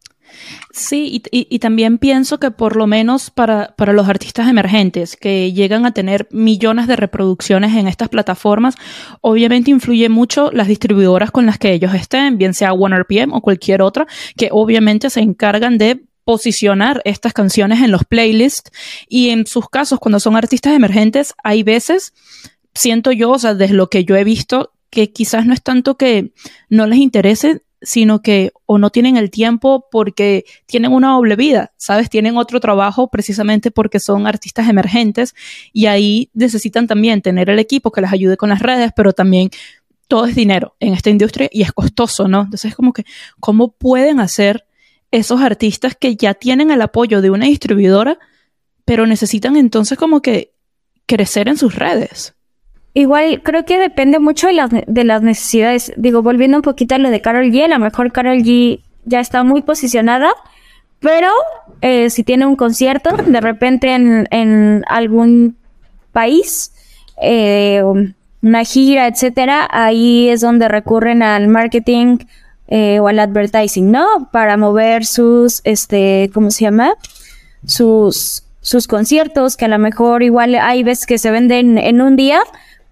Sí, 0.72 1.24
y, 1.32 1.60
también 1.60 1.98
pienso 1.98 2.38
que 2.38 2.52
por 2.52 2.76
lo 2.76 2.86
menos 2.86 3.32
para, 3.32 3.74
para, 3.78 3.94
los 3.94 4.10
artistas 4.10 4.50
emergentes 4.50 5.16
que 5.16 5.54
llegan 5.54 5.86
a 5.86 5.94
tener 5.94 6.28
millones 6.32 6.88
de 6.88 6.98
reproducciones 6.98 7.74
en 7.76 7.88
estas 7.88 8.10
plataformas, 8.10 8.76
obviamente 9.22 9.72
influye 9.72 10.10
mucho 10.10 10.52
las 10.52 10.68
distribuidoras 10.68 11.32
con 11.32 11.46
las 11.46 11.58
que 11.58 11.72
ellos 11.72 11.94
estén, 11.94 12.38
bien 12.38 12.54
sea 12.54 12.74
OneRPM 12.74 13.34
o 13.34 13.42
cualquier 13.42 13.82
otra, 13.82 14.06
que 14.36 14.50
obviamente 14.52 15.10
se 15.10 15.22
encargan 15.22 15.78
de 15.78 16.04
posicionar 16.26 17.02
estas 17.06 17.32
canciones 17.32 17.82
en 17.82 17.90
los 17.90 18.04
playlists 18.04 18.70
y 19.08 19.30
en 19.30 19.48
sus 19.48 19.70
casos 19.70 19.98
cuando 19.98 20.20
son 20.20 20.36
artistas 20.36 20.74
emergentes 20.74 21.34
hay 21.42 21.64
veces 21.64 22.12
siento 22.78 23.12
yo, 23.12 23.32
o 23.32 23.40
sea, 23.40 23.54
desde 23.54 23.74
lo 23.74 23.90
que 23.90 24.06
yo 24.06 24.16
he 24.16 24.24
visto 24.24 24.72
que 24.90 25.12
quizás 25.12 25.46
no 25.46 25.54
es 25.54 25.62
tanto 25.62 25.98
que 25.98 26.32
no 26.70 26.88
les 26.88 27.00
interese, 27.00 27.62
sino 27.82 28.22
que 28.22 28.52
o 28.66 28.78
no 28.78 28.90
tienen 28.90 29.18
el 29.18 29.30
tiempo 29.30 29.88
porque 29.92 30.46
tienen 30.66 30.92
una 30.92 31.10
doble 31.10 31.36
vida, 31.36 31.74
¿sabes? 31.78 32.10
Tienen 32.10 32.38
otro 32.38 32.60
trabajo 32.60 33.10
precisamente 33.10 33.70
porque 33.70 34.00
son 34.00 34.26
artistas 34.26 34.68
emergentes 34.70 35.36
y 35.74 35.86
ahí 35.86 36.32
necesitan 36.34 36.88
también 36.88 37.22
tener 37.22 37.50
el 37.50 37.60
equipo 37.60 37.92
que 37.92 38.02
les 38.02 38.12
ayude 38.12 38.38
con 38.38 38.50
las 38.50 38.62
redes, 38.62 38.92
pero 38.96 39.14
también 39.14 39.50
todo 40.08 40.26
es 40.26 40.36
dinero 40.36 40.76
en 40.80 40.94
esta 40.94 41.10
industria 41.10 41.50
y 41.52 41.62
es 41.62 41.72
costoso, 41.72 42.28
¿no? 42.28 42.42
Entonces 42.42 42.72
es 42.72 42.76
como 42.76 42.94
que, 42.94 43.06
¿cómo 43.40 43.74
pueden 43.74 44.20
hacer 44.20 44.66
esos 45.12 45.42
artistas 45.42 45.96
que 45.96 46.16
ya 46.16 46.34
tienen 46.34 46.72
el 46.72 46.82
apoyo 46.82 47.22
de 47.22 47.30
una 47.30 47.46
distribuidora, 47.46 48.18
pero 48.86 49.06
necesitan 49.06 49.58
entonces 49.58 49.98
como 49.98 50.22
que 50.22 50.54
crecer 51.06 51.48
en 51.50 51.58
sus 51.58 51.76
redes? 51.76 52.37
Igual 52.98 53.44
creo 53.44 53.64
que 53.64 53.78
depende 53.78 54.18
mucho 54.18 54.48
de 54.48 54.54
las, 54.54 54.72
de 54.72 55.04
las 55.04 55.22
necesidades. 55.22 55.94
Digo, 55.98 56.24
volviendo 56.24 56.58
un 56.58 56.64
poquito 56.64 56.96
a 56.96 56.98
lo 56.98 57.12
de 57.12 57.22
Carol 57.22 57.52
G, 57.52 57.66
a 57.66 57.68
lo 57.68 57.78
mejor 57.78 58.12
Carol 58.12 58.40
G 58.40 58.82
ya 59.06 59.20
está 59.20 59.44
muy 59.44 59.62
posicionada, 59.62 60.32
pero 61.00 61.30
eh, 61.82 62.10
si 62.10 62.24
tiene 62.24 62.48
un 62.48 62.56
concierto, 62.56 63.16
de 63.16 63.40
repente 63.40 63.94
en, 63.94 64.28
en 64.32 64.84
algún 64.88 65.58
país, 66.12 66.74
eh, 67.22 67.84
una 68.42 68.64
gira, 68.64 69.06
etcétera, 69.06 69.68
ahí 69.70 70.30
es 70.30 70.42
donde 70.42 70.68
recurren 70.68 71.22
al 71.22 71.50
marketing 71.50 72.18
eh, 72.68 73.00
o 73.00 73.10
al 73.10 73.20
advertising, 73.20 73.92
¿no? 73.92 74.28
Para 74.32 74.58
mover 74.58 75.06
sus, 75.06 75.62
este, 75.66 76.32
¿cómo 76.34 76.50
se 76.50 76.64
llama? 76.64 76.96
Sus, 77.64 78.44
sus 78.62 78.88
conciertos, 78.88 79.56
que 79.56 79.66
a 79.66 79.68
lo 79.68 79.78
mejor 79.78 80.24
igual 80.24 80.56
hay 80.56 80.82
veces 80.82 81.06
que 81.06 81.20
se 81.20 81.30
venden 81.30 81.78
en 81.78 82.02
un 82.02 82.16
día, 82.16 82.42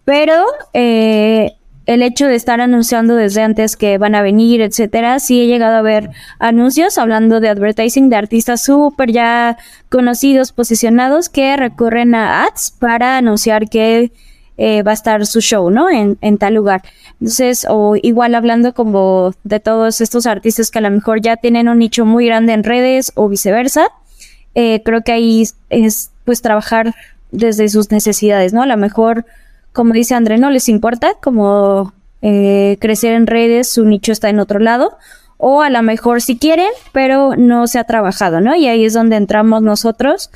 pero 0.06 0.46
eh, 0.74 1.54
el 1.86 2.02
hecho 2.02 2.28
de 2.28 2.36
estar 2.36 2.62
anunciando 2.62 3.16
desde 3.16 3.42
antes 3.42 3.76
que 3.76 3.98
van 3.98 4.16
a 4.16 4.22
venir, 4.22 4.62
etcétera, 4.62 5.20
sí 5.20 5.42
he 5.42 5.48
llegado 5.48 5.76
a 5.76 5.82
ver 5.82 6.10
anuncios 6.40 6.98
hablando 6.98 7.40
de 7.40 7.50
advertising 7.50 8.10
de 8.10 8.16
artistas 8.16 8.64
súper 8.64 9.12
ya 9.12 9.58
conocidos, 9.90 10.52
posicionados, 10.52 11.30
que 11.30 11.58
recurren 11.58 12.16
a 12.16 12.46
ads 12.46 12.72
para 12.80 13.18
anunciar 13.18 13.70
que 13.70 14.12
eh, 14.58 14.84
va 14.84 14.92
a 14.92 14.94
estar 14.94 15.26
su 15.26 15.42
show, 15.42 15.70
¿no? 15.70 15.90
En, 15.90 16.18
en 16.22 16.38
tal 16.38 16.54
lugar. 16.54 16.82
Entonces, 17.20 17.66
o 17.70 17.96
igual 18.02 18.36
hablando 18.36 18.74
como 18.74 19.34
de 19.44 19.60
todos 19.60 20.02
estos 20.02 20.26
artistas 20.26 20.72
que 20.72 20.80
a 20.80 20.82
lo 20.82 20.92
mejor 20.92 21.22
ya 21.22 21.38
tienen 21.38 21.68
un 21.68 21.80
nicho 21.80 22.06
muy 22.06 22.26
grande 22.26 22.54
en 22.54 22.64
redes 22.64 23.12
o 23.16 23.28
viceversa, 23.28 23.90
eh, 24.56 24.82
creo 24.84 25.02
que 25.02 25.12
ahí 25.12 25.44
es 25.70 26.12
pues 26.24 26.42
trabajar 26.42 26.96
desde 27.32 27.68
sus 27.70 27.92
necesidades, 27.92 28.54
¿no? 28.54 28.62
A 28.62 28.66
lo 28.66 28.78
mejor 28.78 29.26
como 29.76 29.94
dice 29.94 30.16
André, 30.16 30.38
no 30.38 30.50
les 30.50 30.70
importa 30.70 31.16
como 31.22 31.94
eh, 32.22 32.78
crecer 32.80 33.14
en 33.14 33.28
redes, 33.28 33.70
su 33.70 33.84
nicho 33.84 34.14
está 34.14 34.30
en 34.30 34.40
otro 34.40 34.60
lado, 34.60 34.98
o 35.38 35.62
a 35.62 35.70
lo 35.70 35.84
mejor 35.84 36.22
si 36.22 36.38
quieren, 36.38 36.70
pero 36.94 37.36
no 37.36 37.68
se 37.68 37.78
ha 37.78 37.84
trabajado, 37.84 38.40
¿no? 38.40 38.56
Y 38.56 38.68
ahí 38.68 38.86
es 38.86 38.94
donde 38.94 39.18
entramos 39.18 39.62
nosotros 39.62 40.32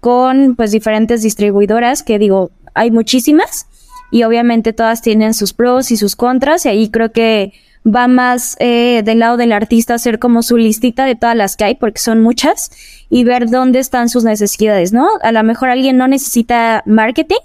con 0.00 0.56
pues 0.56 0.72
diferentes 0.72 1.22
distribuidoras, 1.22 2.02
que 2.02 2.18
digo, 2.18 2.50
hay 2.74 2.90
muchísimas, 2.90 3.66
y 4.10 4.24
obviamente 4.24 4.72
todas 4.72 5.02
tienen 5.02 5.34
sus 5.34 5.52
pros 5.52 5.92
y 5.92 5.96
sus 5.96 6.16
contras, 6.16 6.66
y 6.66 6.68
ahí 6.68 6.90
creo 6.90 7.12
que 7.12 7.52
va 7.86 8.08
más 8.08 8.56
eh, 8.58 9.02
del 9.04 9.20
lado 9.20 9.36
del 9.36 9.52
artista 9.52 9.94
hacer 9.94 10.18
como 10.18 10.42
su 10.42 10.56
listita 10.56 11.04
de 11.04 11.14
todas 11.14 11.36
las 11.36 11.56
que 11.56 11.64
hay, 11.64 11.74
porque 11.76 12.00
son 12.00 12.22
muchas, 12.22 12.72
y 13.08 13.22
ver 13.22 13.48
dónde 13.48 13.78
están 13.78 14.08
sus 14.08 14.24
necesidades, 14.24 14.92
¿no? 14.92 15.08
A 15.22 15.30
lo 15.30 15.44
mejor 15.44 15.68
alguien 15.68 15.96
no 15.96 16.08
necesita 16.08 16.82
marketing, 16.86 17.38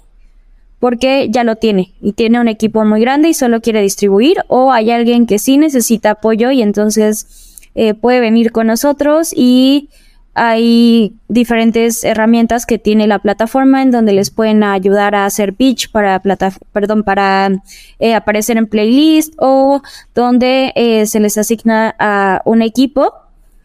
porque 0.84 1.28
ya 1.30 1.44
lo 1.44 1.56
tiene 1.56 1.94
y 2.02 2.12
tiene 2.12 2.38
un 2.38 2.46
equipo 2.46 2.84
muy 2.84 3.00
grande 3.00 3.30
y 3.30 3.32
solo 3.32 3.62
quiere 3.62 3.80
distribuir 3.80 4.44
o 4.48 4.70
hay 4.70 4.90
alguien 4.90 5.24
que 5.24 5.38
sí 5.38 5.56
necesita 5.56 6.10
apoyo 6.10 6.50
y 6.50 6.60
entonces 6.60 7.56
eh, 7.74 7.94
puede 7.94 8.20
venir 8.20 8.52
con 8.52 8.66
nosotros 8.66 9.32
y 9.34 9.88
hay 10.34 11.14
diferentes 11.28 12.04
herramientas 12.04 12.66
que 12.66 12.78
tiene 12.78 13.06
la 13.06 13.18
plataforma 13.18 13.80
en 13.80 13.92
donde 13.92 14.12
les 14.12 14.30
pueden 14.30 14.62
ayudar 14.62 15.14
a 15.14 15.24
hacer 15.24 15.54
pitch 15.54 15.90
para 15.90 16.20
plata 16.20 16.52
perdón 16.72 17.02
para 17.02 17.62
eh, 17.98 18.14
aparecer 18.14 18.58
en 18.58 18.66
playlist 18.66 19.32
o 19.38 19.80
donde 20.14 20.74
eh, 20.74 21.06
se 21.06 21.18
les 21.18 21.38
asigna 21.38 21.96
a 21.98 22.42
un 22.44 22.60
equipo 22.60 23.10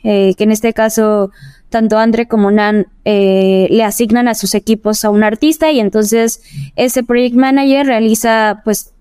que 0.02 0.36
en 0.38 0.52
este 0.54 0.72
caso 0.72 1.32
tanto 1.70 1.98
Andre 1.98 2.28
como 2.28 2.52
Nan 2.52 2.88
eh, 3.06 3.68
le 3.70 3.84
asignan 3.84 4.28
a 4.28 4.34
sus 4.34 4.56
equipos 4.56 5.06
a 5.06 5.10
un 5.10 5.24
artista 5.24 5.72
y 5.72 5.80
entonces 5.80 6.42
ese 6.76 7.04
project 7.04 7.36
manager 7.36 7.86
realiza 7.86 8.62
pues 8.64 8.94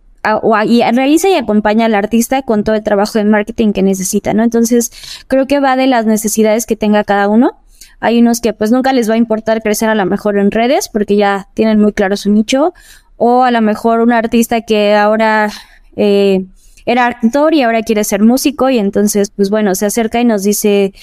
o, 0.43 0.55
y 0.63 0.83
realiza 0.83 1.29
y 1.29 1.35
acompaña 1.35 1.87
al 1.87 1.95
artista 1.95 2.43
con 2.43 2.65
todo 2.65 2.77
el 2.77 2.83
trabajo 2.83 3.19
de 3.19 3.25
marketing 3.25 3.73
que 3.73 3.83
necesita, 3.83 4.35
¿no? 4.35 4.43
Entonces 4.43 4.91
creo 5.27 5.47
que 5.47 5.61
va 5.61 5.77
de 5.77 5.87
las 5.87 6.07
necesidades 6.07 6.67
que 6.67 6.77
tenga 6.77 7.05
cada 7.05 7.29
uno. 7.29 7.59
Hay 8.01 8.21
unos 8.21 8.41
que 8.41 8.53
pues 8.53 8.71
nunca 8.71 8.93
les 8.93 9.09
va 9.09 9.15
a 9.15 9.19
importar 9.19 9.63
crecer 9.63 9.89
a 9.89 9.95
lo 9.95 10.07
mejor 10.07 10.39
en 10.39 10.51
redes 10.51 10.89
porque 10.89 11.17
ya 11.17 11.49
tienen 11.55 11.81
muy 11.81 11.93
claro 11.93 12.17
su 12.17 12.31
nicho 12.31 12.75
o 13.17 13.43
a 13.43 13.51
lo 13.51 13.61
mejor 13.61 14.01
un 14.01 14.13
artista 14.13 14.61
que 14.61 14.95
ahora 14.95 15.51
eh, 15.97 16.45
era 16.87 17.07
actor 17.07 17.55
y 17.55 17.63
ahora 17.63 17.83
quiere 17.83 18.05
ser 18.05 18.23
músico 18.23 18.71
y 18.71 18.79
entonces 18.79 19.31
pues 19.31 19.51
bueno 19.51 19.75
se 19.75 19.87
acerca 19.87 20.21
y 20.21 20.25
nos 20.25 20.45
dice 20.45 20.95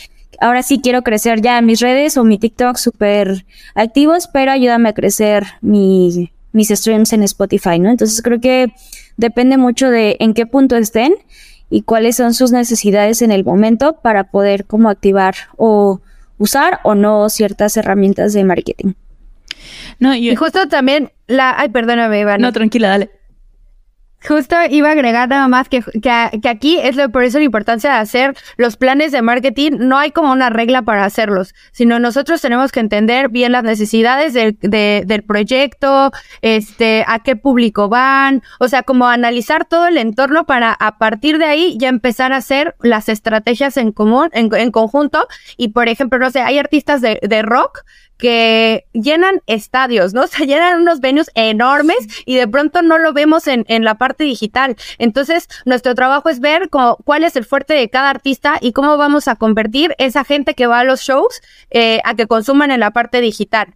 ahora 0.41 0.63
sí 0.63 0.79
quiero 0.81 1.01
crecer 1.01 1.41
ya 1.41 1.61
mis 1.61 1.79
redes 1.79 2.17
o 2.17 2.23
mi 2.23 2.37
TikTok 2.37 2.77
súper 2.77 3.45
activos, 3.73 4.27
pero 4.31 4.51
ayúdame 4.51 4.89
a 4.89 4.93
crecer 4.93 5.45
mi, 5.61 6.31
mis 6.51 6.69
streams 6.69 7.13
en 7.13 7.23
Spotify, 7.23 7.79
¿no? 7.79 7.89
Entonces 7.89 8.21
creo 8.21 8.39
que 8.39 8.73
depende 9.17 9.57
mucho 9.57 9.89
de 9.89 10.17
en 10.19 10.33
qué 10.33 10.45
punto 10.45 10.75
estén 10.75 11.13
y 11.69 11.81
cuáles 11.81 12.15
son 12.15 12.33
sus 12.33 12.51
necesidades 12.51 13.21
en 13.21 13.31
el 13.31 13.43
momento 13.43 13.99
para 14.01 14.25
poder 14.25 14.65
como 14.65 14.89
activar 14.89 15.35
o 15.57 16.01
usar 16.37 16.79
o 16.83 16.95
no 16.95 17.29
ciertas 17.29 17.77
herramientas 17.77 18.33
de 18.33 18.43
marketing. 18.43 18.93
No, 19.99 20.15
y 20.15 20.35
justo 20.35 20.67
también 20.67 21.11
la, 21.27 21.57
ay, 21.57 21.69
perdóname, 21.69 22.19
Iván. 22.19 22.41
No, 22.41 22.51
tranquila, 22.51 22.89
dale. 22.89 23.09
Justo 24.27 24.55
iba 24.69 24.89
a 24.89 24.91
agregar 24.93 25.29
nada 25.29 25.47
más 25.47 25.69
que, 25.69 25.81
que, 26.01 26.49
aquí 26.49 26.79
es 26.81 26.95
lo, 26.95 27.09
por 27.09 27.23
eso 27.23 27.37
la 27.37 27.43
importancia 27.43 27.91
de 27.91 27.97
hacer 27.97 28.35
los 28.57 28.77
planes 28.77 29.11
de 29.11 29.21
marketing. 29.21 29.73
No 29.79 29.97
hay 29.97 30.11
como 30.11 30.31
una 30.31 30.49
regla 30.49 30.81
para 30.81 31.05
hacerlos, 31.05 31.53
sino 31.71 31.99
nosotros 31.99 32.41
tenemos 32.41 32.71
que 32.71 32.79
entender 32.79 33.29
bien 33.29 33.51
las 33.51 33.63
necesidades 33.63 34.33
del, 34.33 35.23
proyecto, 35.27 36.11
este, 36.41 37.03
a 37.07 37.19
qué 37.19 37.35
público 37.35 37.89
van, 37.89 38.41
o 38.59 38.67
sea, 38.67 38.83
como 38.83 39.07
analizar 39.07 39.65
todo 39.65 39.87
el 39.87 39.97
entorno 39.97 40.45
para 40.45 40.71
a 40.73 40.97
partir 40.97 41.37
de 41.37 41.45
ahí 41.45 41.77
ya 41.79 41.89
empezar 41.89 42.33
a 42.33 42.37
hacer 42.37 42.75
las 42.81 43.09
estrategias 43.09 43.77
en 43.77 43.91
común, 43.91 44.29
en, 44.33 44.53
en 44.53 44.71
conjunto. 44.71 45.27
Y 45.57 45.69
por 45.69 45.87
ejemplo, 45.87 46.19
no 46.19 46.31
sé, 46.31 46.41
hay 46.41 46.57
artistas 46.57 47.01
de, 47.01 47.19
de 47.21 47.41
rock 47.41 47.83
que 48.17 48.85
llenan 48.93 49.41
estadios, 49.47 50.13
¿no? 50.13 50.21
O 50.25 50.27
sea, 50.27 50.45
llenan 50.45 50.81
unos 50.81 51.01
venues 51.01 51.29
enormes 51.35 51.97
y 52.25 52.35
de 52.35 52.47
pronto 52.47 52.81
no 52.81 52.97
lo 52.97 53.13
vemos 53.13 53.47
en, 53.47 53.63
en 53.67 53.83
la 53.83 53.95
parte 53.95 54.23
digital. 54.23 54.75
Entonces, 54.97 55.47
nuestro 55.65 55.93
trabajo 55.93 56.29
es 56.29 56.39
ver 56.39 56.69
cuál 56.69 57.23
es 57.23 57.35
el 57.35 57.45
fuerte 57.45 57.75
de 57.75 57.89
cada 57.89 58.09
artista 58.09 58.57
y 58.59 58.71
cómo 58.71 58.97
vamos 58.97 59.27
a 59.27 59.35
convertir 59.35 59.93
esa 59.99 60.23
gente 60.23 60.55
que 60.55 60.65
va 60.65 60.79
a 60.79 60.83
los 60.83 61.01
shows 61.01 61.41
eh, 61.69 62.01
a 62.03 62.15
que 62.15 62.25
consuman 62.25 62.71
en 62.71 62.79
la 62.79 62.91
parte 62.91 63.21
digital. 63.21 63.75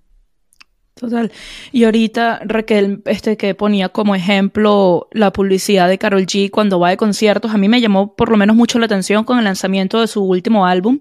Total. 0.96 1.32
Y 1.72 1.86
ahorita 1.86 2.42
Raquel, 2.44 3.02
este 3.06 3.38
que 3.38 3.56
ponía 3.56 3.88
como 3.88 4.16
ejemplo 4.16 5.08
la 5.12 5.32
publicidad 5.32 5.88
de 5.88 5.98
Carol 5.98 6.26
G 6.26 6.50
cuando 6.52 6.80
va 6.80 6.90
de 6.90 6.98
conciertos, 6.98 7.54
a 7.54 7.58
mí 7.58 7.70
me 7.70 7.80
llamó 7.80 8.16
por 8.16 8.30
lo 8.30 8.36
menos 8.36 8.56
mucho 8.56 8.80
la 8.80 8.86
atención 8.86 9.24
con 9.24 9.38
el 9.38 9.46
lanzamiento 9.46 10.02
de 10.02 10.08
su 10.08 10.22
último 10.24 10.66
álbum. 10.66 11.00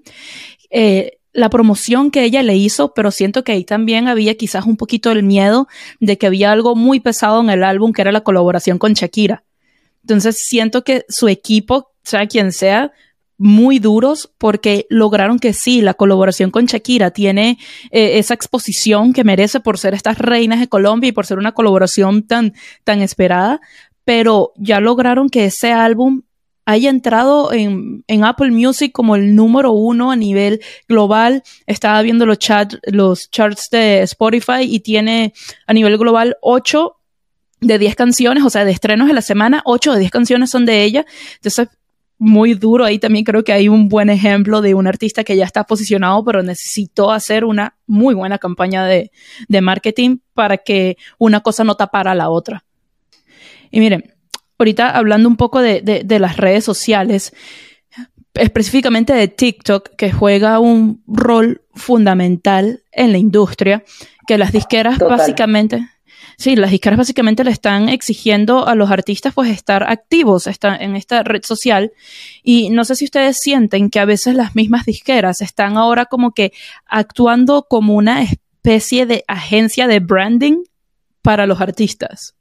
Eh, 0.70 1.17
la 1.38 1.51
promoción 1.51 2.11
que 2.11 2.24
ella 2.24 2.42
le 2.42 2.57
hizo, 2.57 2.92
pero 2.94 3.11
siento 3.11 3.44
que 3.44 3.53
ahí 3.53 3.64
también 3.64 4.09
había 4.09 4.35
quizás 4.37 4.66
un 4.66 4.77
poquito 4.77 5.12
el 5.12 5.22
miedo 5.22 5.68
de 6.01 6.18
que 6.18 6.27
había 6.27 6.51
algo 6.51 6.74
muy 6.74 6.98
pesado 6.98 7.40
en 7.40 7.51
el 7.51 7.62
álbum, 7.62 7.92
que 7.92 8.03
era 8.03 8.11
la 8.11 8.22
colaboración 8.22 8.79
con 8.79 8.94
Shakira. 8.94 9.44
Entonces 10.03 10.42
siento 10.44 10.83
que 10.83 11.05
su 11.09 11.29
equipo, 11.29 11.92
sea 12.03 12.27
quien 12.27 12.53
sea, 12.53 12.92
muy 13.37 13.79
duros 13.79 14.33
porque 14.37 14.87
lograron 14.90 15.38
que 15.38 15.53
sí, 15.53 15.81
la 15.81 15.94
colaboración 15.94 16.51
con 16.51 16.66
Shakira 16.66 17.12
tiene 17.12 17.59
eh, 17.92 18.18
esa 18.18 18.35
exposición 18.35 19.12
que 19.12 19.22
merece 19.22 19.61
por 19.61 19.79
ser 19.79 19.94
estas 19.94 20.18
reinas 20.18 20.59
de 20.59 20.68
Colombia 20.68 21.09
y 21.09 21.12
por 21.12 21.24
ser 21.24 21.38
una 21.38 21.53
colaboración 21.53 22.24
tan, 22.24 22.55
tan 22.83 23.01
esperada, 23.01 23.61
pero 24.05 24.53
ya 24.57 24.81
lograron 24.81 25.29
que 25.29 25.44
ese 25.44 25.70
álbum 25.70 26.22
haya 26.68 26.90
entrado 26.90 27.50
en, 27.50 28.04
Apple 28.22 28.50
Music 28.50 28.92
como 28.92 29.16
el 29.16 29.35
número 29.35 29.72
uno 29.72 30.11
a 30.11 30.16
nivel 30.16 30.61
global. 30.87 31.42
Estaba 31.66 32.02
viendo 32.02 32.26
los, 32.26 32.38
chat, 32.38 32.74
los 32.85 33.31
charts 33.31 33.70
de 33.70 34.02
Spotify 34.02 34.61
y 34.61 34.81
tiene 34.81 35.33
a 35.66 35.72
nivel 35.72 35.96
global 35.96 36.37
8 36.42 36.94
de 37.62 37.78
10 37.78 37.96
canciones, 37.96 38.44
o 38.44 38.50
sea, 38.50 38.66
de 38.66 38.72
estrenos 38.72 39.09
de 39.09 39.14
la 39.14 39.22
semana, 39.22 39.62
8 39.64 39.94
de 39.94 40.00
10 40.00 40.11
canciones 40.11 40.50
son 40.50 40.66
de 40.66 40.85
ella. 40.85 41.07
Entonces, 41.37 41.68
muy 42.18 42.52
duro. 42.52 42.85
Ahí 42.85 42.98
también 42.98 43.24
creo 43.24 43.44
que 43.44 43.54
hay 43.54 43.70
un 43.70 43.88
buen 43.88 44.11
ejemplo 44.11 44.61
de 44.61 44.74
un 44.74 44.87
artista 44.87 45.24
que 45.24 45.38
ya 45.38 45.46
está 45.46 45.64
posicionado, 45.64 46.22
pero 46.22 46.42
necesitó 46.42 47.12
hacer 47.12 47.46
una 47.46 47.78
muy 47.87 48.14
buena 48.14 48.37
campaña 48.37 48.85
de, 48.85 49.11
de 49.48 49.61
marketing 49.62 50.18
para 50.35 50.59
que 50.59 50.98
una 51.16 51.40
cosa 51.40 51.64
no 51.64 51.76
tapara 51.76 52.11
a 52.11 52.14
la 52.14 52.28
otra. 52.28 52.66
Y 53.70 53.81
miren, 53.81 54.17
ahorita 54.59 54.90
hablando 54.90 55.29
un 55.29 55.37
poco 55.37 55.61
de, 55.61 55.81
de, 55.81 56.03
de 56.05 56.18
las 56.18 56.37
redes 56.37 56.64
sociales, 56.64 57.33
específicamente 58.35 59.12
de 59.12 59.29
TikTok, 59.29 59.97
que 59.97 60.12
juega 60.12 60.59
un 60.59 61.03
rol 61.07 61.62
fundamental 61.75 62.83
en 62.92 63.12
la 63.12 63.18
industria, 63.18 63.85
que 64.27 64.38
las 64.38 64.53
disqueras 64.53 64.99
básicamente 64.99 65.88
Sí, 66.40 66.55
las 66.55 66.71
disqueras 66.71 66.99
básicamente 66.99 67.42
le 67.42 67.51
están 67.51 67.88
exigiendo 67.88 68.68
a 68.68 68.77
los 68.77 68.92
artistas 68.92 69.35
pues 69.35 69.51
estar 69.51 69.83
activos 69.90 70.47
en 70.47 70.94
esta 70.94 71.25
red 71.25 71.42
social 71.42 71.90
y 72.44 72.71
no 72.71 72.85
sé 72.85 72.94
si 72.94 73.07
ustedes 73.07 73.38
sienten 73.40 73.90
que 73.90 73.99
a 73.99 74.05
veces 74.05 74.37
las 74.37 74.55
mismas 74.55 74.87
disqueras 74.87 75.42
están 75.42 75.77
ahora 75.77 76.07
como 76.07 76.31
que 76.31 76.53
actuando 76.87 77.66
como 77.68 77.94
una 77.94 78.23
especie 78.23 79.05
de 79.05 79.25
agencia 79.27 79.88
de 79.88 79.99
branding 79.99 80.62
para 81.23 81.49
los 81.49 81.61
artistas. 81.61 82.37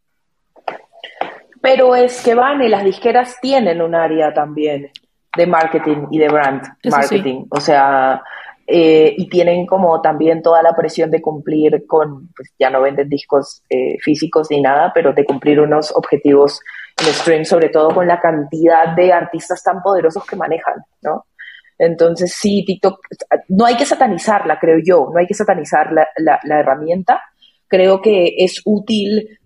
Pero 1.68 1.98
es 1.98 2.24
que 2.24 2.34
van 2.34 2.64
y 2.64 2.70
las 2.70 2.82
disqueras 2.82 3.42
tienen 3.42 3.82
un 3.82 3.94
área 3.94 4.34
también 4.34 4.90
de 5.36 5.46
marketing 5.46 6.08
y 6.12 6.18
de 6.18 6.30
brand 6.30 6.62
marketing. 6.90 7.44
O 7.50 7.60
sea, 7.60 8.24
eh, 8.66 9.14
y 9.18 9.28
tienen 9.28 9.66
como 9.66 10.00
también 10.00 10.42
toda 10.42 10.64
la 10.64 10.74
presión 10.74 11.12
de 11.12 11.22
cumplir 11.22 11.86
con, 11.86 12.30
pues 12.34 12.54
ya 12.58 12.70
no 12.70 12.82
venden 12.82 13.10
discos 13.10 13.64
eh, 13.70 13.98
físicos 14.02 14.48
ni 14.50 14.62
nada, 14.62 14.94
pero 14.96 15.12
de 15.12 15.26
cumplir 15.26 15.60
unos 15.60 15.94
objetivos 15.94 16.62
en 17.02 17.08
stream, 17.08 17.44
sobre 17.44 17.68
todo 17.68 17.94
con 17.94 18.08
la 18.08 18.22
cantidad 18.22 18.96
de 18.96 19.12
artistas 19.12 19.62
tan 19.62 19.82
poderosos 19.82 20.26
que 20.26 20.38
manejan, 20.38 20.76
¿no? 21.02 21.26
Entonces 21.78 22.34
sí, 22.34 22.64
TikTok, 22.66 22.98
no 23.50 23.66
hay 23.66 23.76
que 23.76 23.86
satanizarla, 23.86 24.58
creo 24.58 24.78
yo, 24.82 25.10
no 25.14 25.20
hay 25.20 25.28
que 25.28 25.34
satanizar 25.34 25.92
la, 25.92 26.08
la, 26.16 26.40
la 26.44 26.62
herramienta, 26.62 27.22
creo 27.68 28.02
que 28.02 28.36
es 28.38 28.62
útil 28.64 29.38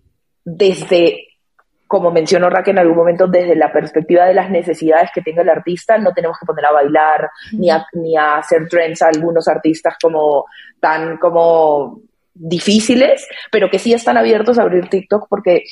desde 0.44 1.31
como 1.92 2.10
mencionó 2.10 2.48
Raquel 2.48 2.76
en 2.76 2.78
algún 2.78 2.96
momento, 2.96 3.26
desde 3.26 3.54
la 3.54 3.70
perspectiva 3.70 4.24
de 4.24 4.32
las 4.32 4.48
necesidades 4.48 5.10
que 5.14 5.20
tenga 5.20 5.42
el 5.42 5.50
artista, 5.50 5.98
no 5.98 6.14
tenemos 6.14 6.38
que 6.38 6.46
poner 6.46 6.64
a 6.64 6.72
bailar 6.72 7.28
ni, 7.52 7.68
a, 7.68 7.86
ni 7.92 8.16
a 8.16 8.38
hacer 8.38 8.66
trends 8.66 9.02
a 9.02 9.08
algunos 9.08 9.46
artistas 9.46 9.96
como 10.00 10.46
tan 10.80 11.18
como 11.18 12.00
difíciles, 12.32 13.28
pero 13.50 13.68
que 13.68 13.78
sí 13.78 13.92
están 13.92 14.16
abiertos 14.16 14.58
a 14.58 14.62
abrir 14.62 14.88
TikTok 14.88 15.26
porque 15.28 15.64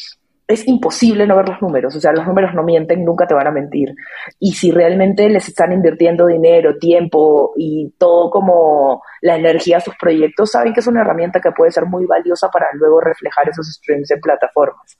es 0.51 0.67
imposible 0.67 1.27
no 1.27 1.37
ver 1.37 1.49
los 1.49 1.63
números, 1.63 1.95
o 1.95 2.01
sea, 2.01 2.13
los 2.13 2.27
números 2.27 2.55
no 2.55 2.63
mienten, 2.63 3.05
nunca 3.05 3.27
te 3.27 3.35
van 3.35 3.47
a 3.47 3.53
mentir. 3.53 3.95
Y 4.39 4.53
si 4.53 4.71
realmente 4.71 5.29
les 5.29 5.49
están 5.49 5.73
invirtiendo 5.73 6.27
dinero, 6.27 6.77
tiempo 6.79 7.53
y 7.57 7.95
todo 7.99 8.31
como 8.31 9.03
la 9.23 9.37
energía 9.37 9.79
a 9.79 9.81
sus 9.81 9.95
proyectos, 9.97 10.51
saben 10.51 10.73
que 10.73 10.81
es 10.81 10.87
una 10.87 11.03
herramienta 11.03 11.41
que 11.41 11.53
puede 11.53 11.71
ser 11.71 11.87
muy 11.87 12.05
valiosa 12.07 12.49
para 12.49 12.67
luego 12.75 13.01
reflejar 13.01 13.49
esos 13.49 13.67
streams 13.67 14.11
en 14.11 14.21
plataformas. 14.21 14.99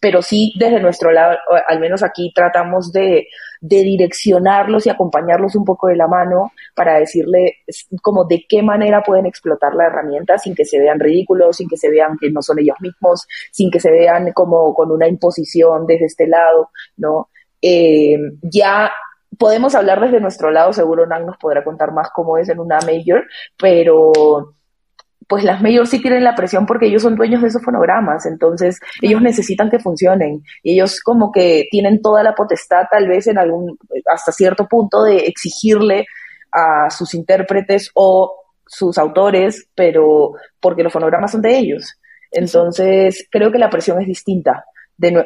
Pero 0.00 0.22
sí, 0.22 0.52
desde 0.58 0.80
nuestro 0.80 1.10
lado, 1.12 1.36
al 1.66 1.80
menos 1.80 2.02
aquí 2.02 2.32
tratamos 2.34 2.92
de, 2.92 3.26
de 3.60 3.82
direccionarlos 3.82 4.86
y 4.86 4.90
acompañarlos 4.90 5.54
un 5.54 5.64
poco 5.64 5.88
de 5.88 5.96
la 5.96 6.06
mano 6.06 6.52
para 6.74 6.98
decirle 6.98 7.56
como 8.02 8.24
de 8.24 8.44
qué 8.48 8.62
manera 8.62 9.02
pueden 9.02 9.26
explotar 9.26 9.74
la 9.74 9.86
herramienta 9.86 10.38
sin 10.38 10.54
que 10.54 10.64
se 10.64 10.78
vean 10.78 10.98
ridículos, 10.98 11.58
sin 11.58 11.68
que 11.68 11.76
se 11.76 11.90
vean 11.90 12.16
que 12.18 12.30
no 12.30 12.42
son 12.42 12.58
ellos 12.58 12.76
mismos, 12.80 13.26
sin 13.52 13.70
que 13.70 13.80
se 13.80 13.90
vean 13.90 14.32
como 14.32 14.74
con 14.74 14.90
una 14.90 15.06
imposición 15.08 15.86
desde 15.86 16.06
este 16.06 16.26
lado, 16.26 16.70
¿no? 16.96 17.28
Eh, 17.62 18.18
ya 18.42 18.90
podemos 19.38 19.74
hablar 19.74 20.00
desde 20.00 20.20
nuestro 20.20 20.50
lado, 20.50 20.72
seguro 20.72 21.06
Nang 21.06 21.26
nos 21.26 21.36
podrá 21.36 21.62
contar 21.62 21.92
más 21.92 22.10
cómo 22.14 22.38
es 22.38 22.48
en 22.48 22.60
una 22.60 22.78
major, 22.80 23.24
pero 23.58 24.54
pues 25.30 25.44
las 25.44 25.62
mayors 25.62 25.88
sí 25.88 26.02
tienen 26.02 26.24
la 26.24 26.34
presión 26.34 26.66
porque 26.66 26.86
ellos 26.86 27.02
son 27.02 27.14
dueños 27.14 27.40
de 27.40 27.46
esos 27.46 27.62
fonogramas, 27.62 28.26
entonces 28.26 28.80
ellos 29.00 29.22
necesitan 29.22 29.70
que 29.70 29.78
funcionen 29.78 30.42
y 30.64 30.74
ellos 30.74 31.00
como 31.00 31.30
que 31.30 31.68
tienen 31.70 32.02
toda 32.02 32.24
la 32.24 32.34
potestad 32.34 32.86
tal 32.90 33.06
vez 33.06 33.28
en 33.28 33.38
algún, 33.38 33.78
hasta 34.12 34.32
cierto 34.32 34.66
punto 34.66 35.04
de 35.04 35.18
exigirle 35.18 36.06
a 36.50 36.90
sus 36.90 37.14
intérpretes 37.14 37.92
o 37.94 38.34
sus 38.66 38.98
autores, 38.98 39.68
pero 39.76 40.32
porque 40.58 40.82
los 40.82 40.92
fonogramas 40.92 41.30
son 41.30 41.42
de 41.42 41.56
ellos. 41.56 41.94
Entonces 42.32 43.28
creo 43.30 43.52
que 43.52 43.58
la 43.58 43.70
presión 43.70 44.00
es 44.00 44.08
distinta 44.08 44.64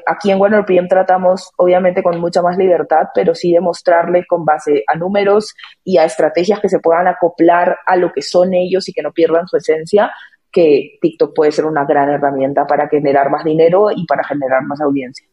aquí 0.06 0.30
en 0.30 0.40
OneRPM 0.40 0.88
tratamos, 0.88 1.50
obviamente, 1.56 2.02
con 2.02 2.20
mucha 2.20 2.42
más 2.42 2.56
libertad, 2.56 3.08
pero 3.14 3.34
sí 3.34 3.52
demostrarle 3.52 4.24
con 4.26 4.44
base 4.44 4.84
a 4.86 4.96
números 4.96 5.54
y 5.82 5.98
a 5.98 6.04
estrategias 6.04 6.60
que 6.60 6.68
se 6.68 6.80
puedan 6.80 7.08
acoplar 7.08 7.78
a 7.86 7.96
lo 7.96 8.12
que 8.12 8.22
son 8.22 8.54
ellos 8.54 8.88
y 8.88 8.92
que 8.92 9.02
no 9.02 9.12
pierdan 9.12 9.46
su 9.46 9.56
esencia, 9.56 10.12
que 10.52 10.98
TikTok 11.00 11.34
puede 11.34 11.52
ser 11.52 11.64
una 11.66 11.84
gran 11.84 12.08
herramienta 12.08 12.66
para 12.66 12.88
generar 12.88 13.30
más 13.30 13.44
dinero 13.44 13.88
y 13.94 14.06
para 14.06 14.24
generar 14.24 14.62
más 14.62 14.80
audiencia. 14.80 15.26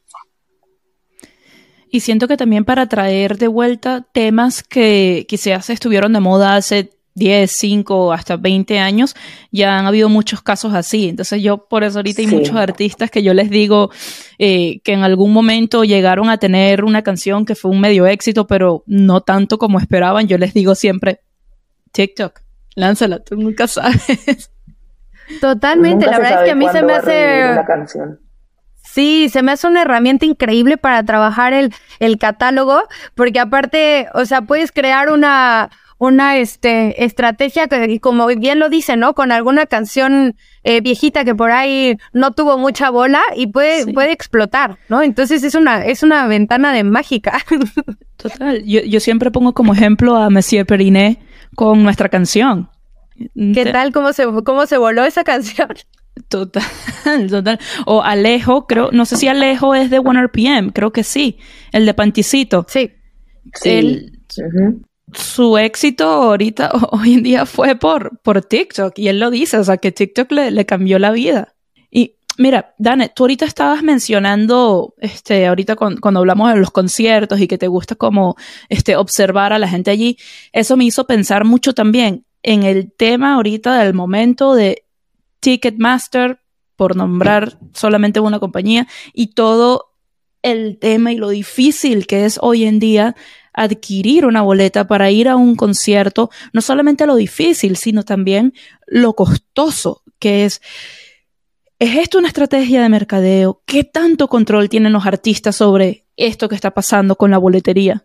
Y 1.94 2.00
siento 2.00 2.28
que 2.28 2.38
también 2.38 2.64
para 2.64 2.88
traer 2.88 3.38
de 3.38 3.50
vuelta 3.50 4.08
temas 4.14 4.64
que 4.64 5.26
quizás 5.28 5.70
estuvieron 5.70 6.14
de 6.14 6.22
moda 6.22 6.56
hace 6.56 6.90
10, 7.16 7.52
5, 7.52 8.14
hasta 8.14 8.38
20 8.38 8.80
años, 8.80 9.16
ya 9.52 9.78
han 9.78 9.86
habido 9.86 10.10
muchos 10.10 10.42
casos 10.42 10.74
así. 10.74 11.10
Entonces 11.10 11.42
yo 11.42 11.68
por 11.68 11.84
eso 11.84 12.00
ahorita 12.00 12.22
hay 12.22 12.28
muchos 12.28 12.56
artistas 12.56 13.12
que 13.12 13.24
yo 13.24 13.34
les 13.34 13.50
digo 13.50 13.92
eh, 14.40 14.80
que 14.84 14.94
en 14.94 15.04
algún 15.04 15.34
momento 15.34 15.84
llegaron 15.84 16.30
a 16.30 16.38
tener 16.38 16.84
una 16.84 17.02
canción 17.02 17.46
que 17.46 17.56
fue 17.56 17.72
un 17.72 17.82
medio 17.82 18.06
éxito, 18.06 18.48
pero 18.48 18.84
no 18.88 19.22
tanto 19.22 19.58
como 19.58 19.80
esperaban. 19.80 20.28
Yo 20.28 20.38
les 20.38 20.54
digo 20.54 20.76
siempre, 20.76 21.22
TikTok, 21.92 22.42
lánzala, 22.76 23.20
tú 23.20 23.36
nunca 23.36 23.68
sabes. 23.68 24.52
Totalmente, 25.40 26.06
la 26.06 26.18
verdad 26.20 26.40
es 26.40 26.46
que 26.46 26.52
a 26.52 26.56
mí 26.56 26.68
se 26.70 26.82
me 26.84 26.94
hace... 26.94 27.56
Sí, 28.84 29.30
se 29.30 29.42
me 29.42 29.54
hace 29.54 29.68
una 29.68 29.84
herramienta 29.84 30.26
increíble 30.26 30.76
para 30.76 31.04
trabajar 31.06 31.54
el, 31.54 31.74
el 32.00 32.18
catálogo, 32.18 32.82
porque 33.16 33.40
aparte, 33.40 34.08
o 34.14 34.26
sea, 34.26 34.42
puedes 34.42 34.74
crear 34.74 35.12
una, 35.12 35.70
una 36.02 36.40
este, 36.40 37.06
estrategia 37.06 37.68
que, 37.68 38.00
como 38.00 38.26
bien 38.26 38.58
lo 38.58 38.70
dice, 38.70 38.98
¿no? 38.98 39.14
Con 39.14 39.32
alguna 39.32 39.68
canción 39.68 40.36
eh, 40.64 40.82
viejita 40.82 41.24
que 41.24 41.36
por 41.36 41.52
ahí 41.52 41.96
no 42.12 42.32
tuvo 42.32 42.58
mucha 42.58 42.90
bola 42.90 43.22
y 43.36 43.46
puede, 43.46 43.94
puede 43.94 44.12
explotar, 44.12 44.80
¿no? 44.90 45.04
Entonces 45.04 45.44
es 45.44 45.54
una, 45.54 45.86
es 45.86 46.02
una 46.02 46.26
ventana 46.26 46.74
de 46.74 46.84
mágica. 46.84 47.38
Total. 48.18 48.64
Yo, 48.66 48.82
yo 48.82 49.00
siempre 49.00 49.30
pongo 49.30 49.54
como 49.54 49.74
ejemplo 49.74 50.16
a 50.18 50.32
Monsieur 50.32 50.66
Periné 50.66 51.20
con 51.56 51.84
nuestra 51.84 52.10
canción. 52.10 52.68
¿Qué 53.36 53.70
tal? 53.72 53.94
¿Cómo 53.94 54.12
se, 54.12 54.26
cómo 54.44 54.66
se 54.66 54.80
voló 54.80 55.06
esa 55.06 55.24
canción? 55.24 55.70
Total, 56.30 56.64
total. 57.30 57.60
O 57.86 58.02
Alejo, 58.02 58.66
creo, 58.66 58.90
no 58.92 59.06
sé 59.06 59.18
si 59.18 59.28
Alejo 59.28 59.76
es 59.76 59.92
de 59.92 60.00
One 60.00 60.24
RPM, 60.24 60.72
creo 60.72 60.92
que 60.92 61.04
sí. 61.04 61.38
El 61.72 61.86
de 61.86 61.94
Panticito. 61.94 62.66
Sí. 62.68 62.92
sí 63.54 64.12
su 65.14 65.58
éxito 65.58 66.06
ahorita, 66.06 66.72
hoy 66.92 67.14
en 67.16 67.24
día 67.24 67.46
fue 67.46 67.76
por, 67.76 68.20
por 68.20 68.42
TikTok 68.42 68.98
y 68.98 69.08
él 69.08 69.20
lo 69.20 69.32
dice, 69.32 69.58
o 69.58 69.64
sea, 69.64 69.78
que 69.78 69.92
TikTok 69.92 70.32
le, 70.32 70.66
cambió 70.66 71.00
la 71.00 71.12
vida. 71.12 71.56
Y 71.90 72.16
mira, 72.38 72.74
Dane, 72.78 73.10
tú 73.10 73.24
ahorita 73.24 73.46
estabas 73.46 73.84
mencionando, 73.84 74.94
este, 75.00 75.48
ahorita 75.48 75.76
cuando 75.76 76.20
hablamos 76.20 76.54
de 76.54 76.60
los 76.60 76.72
conciertos 76.72 77.40
y 77.40 77.48
que 77.48 77.58
te 77.58 77.68
gusta 77.68 77.96
como, 77.96 78.36
este, 78.70 78.96
observar 78.96 79.54
a 79.54 79.60
la 79.60 79.68
gente 79.68 79.92
allí, 79.92 80.18
eso 80.54 80.78
me 80.78 80.86
hizo 80.86 81.06
pensar 81.06 81.46
mucho 81.46 81.74
también 81.74 82.26
en 82.44 82.64
el 82.64 82.92
tema 82.92 83.36
ahorita 83.36 83.84
del 83.84 83.94
momento 83.94 84.56
de 84.56 84.86
Ticketmaster, 85.40 86.40
por 86.76 86.96
nombrar 86.96 87.60
solamente 87.74 88.20
una 88.20 88.40
compañía, 88.40 88.88
y 89.14 89.34
todo 89.34 89.92
el 90.42 90.80
tema 90.80 91.12
y 91.12 91.18
lo 91.18 91.30
difícil 91.30 92.08
que 92.08 92.26
es 92.26 92.40
hoy 92.42 92.66
en 92.66 92.80
día 92.80 93.16
adquirir 93.54 94.26
una 94.26 94.42
boleta 94.42 94.88
para 94.88 95.12
ir 95.12 95.28
a 95.28 95.36
un 95.36 95.56
concierto, 95.56 96.30
no 96.54 96.62
solamente 96.62 97.06
lo 97.06 97.16
difícil, 97.16 97.76
sino 97.76 98.04
también 98.04 98.54
lo 98.86 99.14
costoso 99.14 100.02
que 100.20 100.46
es. 100.46 100.62
¿Es 101.80 101.98
esto 101.98 102.20
una 102.20 102.28
estrategia 102.28 102.82
de 102.82 102.90
mercadeo? 102.90 103.62
¿Qué 103.66 103.84
tanto 103.84 104.28
control 104.28 104.70
tienen 104.70 104.94
los 104.94 105.08
artistas 105.08 105.56
sobre 105.56 106.04
esto 106.16 106.48
que 106.48 106.56
está 106.56 106.72
pasando 106.72 107.16
con 107.16 107.32
la 107.32 107.40
boletería? 107.40 108.04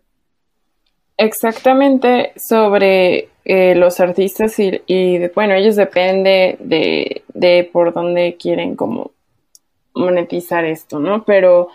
Exactamente 1.15 2.33
sobre 2.35 3.29
eh, 3.45 3.75
los 3.75 3.99
artistas 3.99 4.55
y, 4.59 5.27
bueno, 5.33 5.53
ellos 5.53 5.75
depende 5.75 6.57
de, 6.59 7.23
de 7.33 7.69
por 7.71 7.93
dónde 7.93 8.35
quieren 8.39 8.75
como 8.75 9.11
monetizar 9.93 10.65
esto, 10.65 10.99
¿no? 10.99 11.23
Pero 11.23 11.69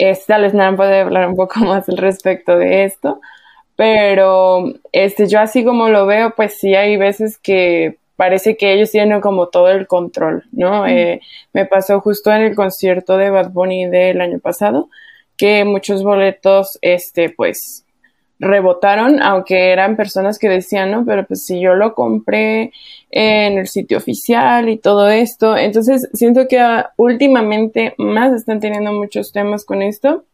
Esta 0.00 0.34
tal 0.34 0.42
vez 0.42 0.54
Nan 0.54 0.76
puede 0.76 1.00
hablar 1.00 1.28
un 1.28 1.36
poco 1.36 1.60
más 1.66 1.88
al 1.88 1.98
respecto 1.98 2.56
de 2.56 2.84
esto, 2.84 3.20
pero 3.76 4.64
este, 4.92 5.28
yo 5.28 5.40
así 5.40 5.64
como 5.64 5.88
lo 5.88 6.06
veo, 6.06 6.34
pues 6.34 6.58
sí 6.58 6.74
hay 6.74 6.96
veces 6.96 7.38
que 7.38 7.98
parece 8.16 8.56
que 8.56 8.72
ellos 8.72 8.90
tienen 8.90 9.20
como 9.20 9.48
todo 9.48 9.68
el 9.70 9.86
control, 9.86 10.44
¿no? 10.52 10.86
Eh, 10.86 11.20
me 11.52 11.66
pasó 11.66 12.00
justo 12.00 12.32
en 12.32 12.42
el 12.42 12.54
concierto 12.54 13.16
de 13.16 13.30
Bad 13.30 13.50
Bunny 13.50 13.86
del 13.86 14.20
año 14.20 14.38
pasado, 14.38 14.88
que 15.36 15.64
muchos 15.64 16.02
boletos, 16.02 16.78
este, 16.82 17.30
pues, 17.30 17.86
rebotaron, 18.40 19.22
aunque 19.22 19.70
eran 19.70 19.96
personas 19.96 20.38
que 20.38 20.48
decían, 20.48 20.90
no, 20.90 21.04
pero 21.04 21.26
pues 21.26 21.44
si 21.44 21.60
yo 21.60 21.74
lo 21.74 21.94
compré 21.94 22.72
en 23.10 23.58
el 23.58 23.68
sitio 23.68 23.98
oficial 23.98 24.68
y 24.70 24.78
todo 24.78 25.10
esto, 25.10 25.56
entonces 25.56 26.08
siento 26.14 26.48
que 26.48 26.58
ah, 26.58 26.92
últimamente 26.96 27.94
más 27.98 28.32
están 28.32 28.58
teniendo 28.58 28.92
muchos 28.92 29.32
temas 29.32 29.64
con 29.64 29.82
esto, 29.82 30.24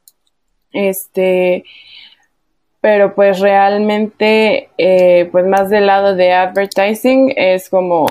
este, 0.73 1.65
pero 2.81 3.15
pues 3.17 3.41
realmente, 3.41 4.69
eh, 4.79 5.29
pues 5.33 5.45
más 5.45 5.69
del 5.69 5.87
lado 5.87 6.15
de 6.15 6.33
advertising 6.33 7.33
es 7.37 7.69
como, 7.69 8.07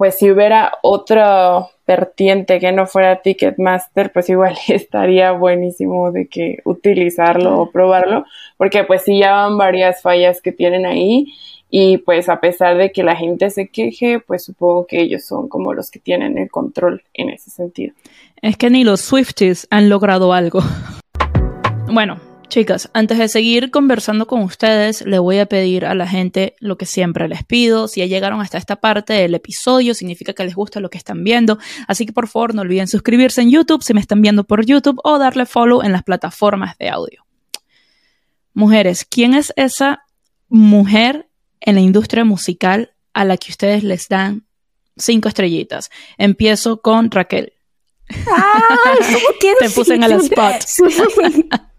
pues 0.00 0.16
si 0.16 0.30
hubiera 0.30 0.78
otra 0.80 1.66
vertiente 1.86 2.58
que 2.58 2.72
no 2.72 2.86
fuera 2.86 3.20
Ticketmaster, 3.20 4.10
pues 4.10 4.30
igual 4.30 4.56
estaría 4.68 5.32
buenísimo 5.32 6.10
de 6.10 6.26
que 6.26 6.60
utilizarlo 6.64 7.60
o 7.60 7.70
probarlo, 7.70 8.24
porque 8.56 8.84
pues 8.84 9.02
sí 9.02 9.18
ya 9.18 9.32
van 9.32 9.58
varias 9.58 10.00
fallas 10.00 10.40
que 10.40 10.52
tienen 10.52 10.86
ahí 10.86 11.26
y 11.68 11.98
pues 11.98 12.30
a 12.30 12.40
pesar 12.40 12.78
de 12.78 12.92
que 12.92 13.02
la 13.02 13.14
gente 13.14 13.50
se 13.50 13.68
queje, 13.68 14.20
pues 14.20 14.42
supongo 14.42 14.86
que 14.86 15.02
ellos 15.02 15.26
son 15.26 15.50
como 15.50 15.74
los 15.74 15.90
que 15.90 15.98
tienen 15.98 16.38
el 16.38 16.50
control 16.50 17.02
en 17.12 17.28
ese 17.28 17.50
sentido. 17.50 17.92
Es 18.40 18.56
que 18.56 18.70
ni 18.70 18.84
los 18.84 19.02
Swifties 19.02 19.66
han 19.68 19.90
logrado 19.90 20.32
algo. 20.32 20.60
Bueno, 21.92 22.20
Chicas, 22.50 22.90
antes 22.94 23.16
de 23.16 23.28
seguir 23.28 23.70
conversando 23.70 24.26
con 24.26 24.42
ustedes, 24.42 25.06
le 25.06 25.20
voy 25.20 25.38
a 25.38 25.46
pedir 25.46 25.86
a 25.86 25.94
la 25.94 26.08
gente 26.08 26.56
lo 26.58 26.76
que 26.76 26.84
siempre 26.84 27.28
les 27.28 27.44
pido. 27.44 27.86
Si 27.86 28.00
ya 28.00 28.06
llegaron 28.06 28.40
hasta 28.40 28.58
esta 28.58 28.74
parte 28.74 29.12
del 29.12 29.36
episodio, 29.36 29.94
significa 29.94 30.32
que 30.32 30.42
les 30.42 30.56
gusta 30.56 30.80
lo 30.80 30.90
que 30.90 30.98
están 30.98 31.22
viendo. 31.22 31.60
Así 31.86 32.06
que 32.06 32.12
por 32.12 32.26
favor 32.26 32.56
no 32.56 32.62
olviden 32.62 32.88
suscribirse 32.88 33.40
en 33.40 33.52
YouTube 33.52 33.84
si 33.84 33.94
me 33.94 34.00
están 34.00 34.20
viendo 34.20 34.42
por 34.42 34.66
YouTube 34.66 35.00
o 35.04 35.20
darle 35.20 35.46
follow 35.46 35.80
en 35.82 35.92
las 35.92 36.02
plataformas 36.02 36.76
de 36.78 36.88
audio. 36.88 37.24
Mujeres, 38.52 39.06
¿quién 39.08 39.34
es 39.34 39.52
esa 39.54 40.02
mujer 40.48 41.28
en 41.60 41.76
la 41.76 41.82
industria 41.82 42.24
musical 42.24 42.94
a 43.12 43.24
la 43.24 43.36
que 43.36 43.52
ustedes 43.52 43.84
les 43.84 44.08
dan 44.08 44.44
cinco 44.96 45.28
estrellitas? 45.28 45.88
Empiezo 46.18 46.82
con 46.82 47.12
Raquel. 47.12 47.52
Ah, 48.26 48.96
Te 49.60 49.70
puse 49.70 49.94
en 49.94 50.02
el 50.02 50.14
spot. 50.14 50.64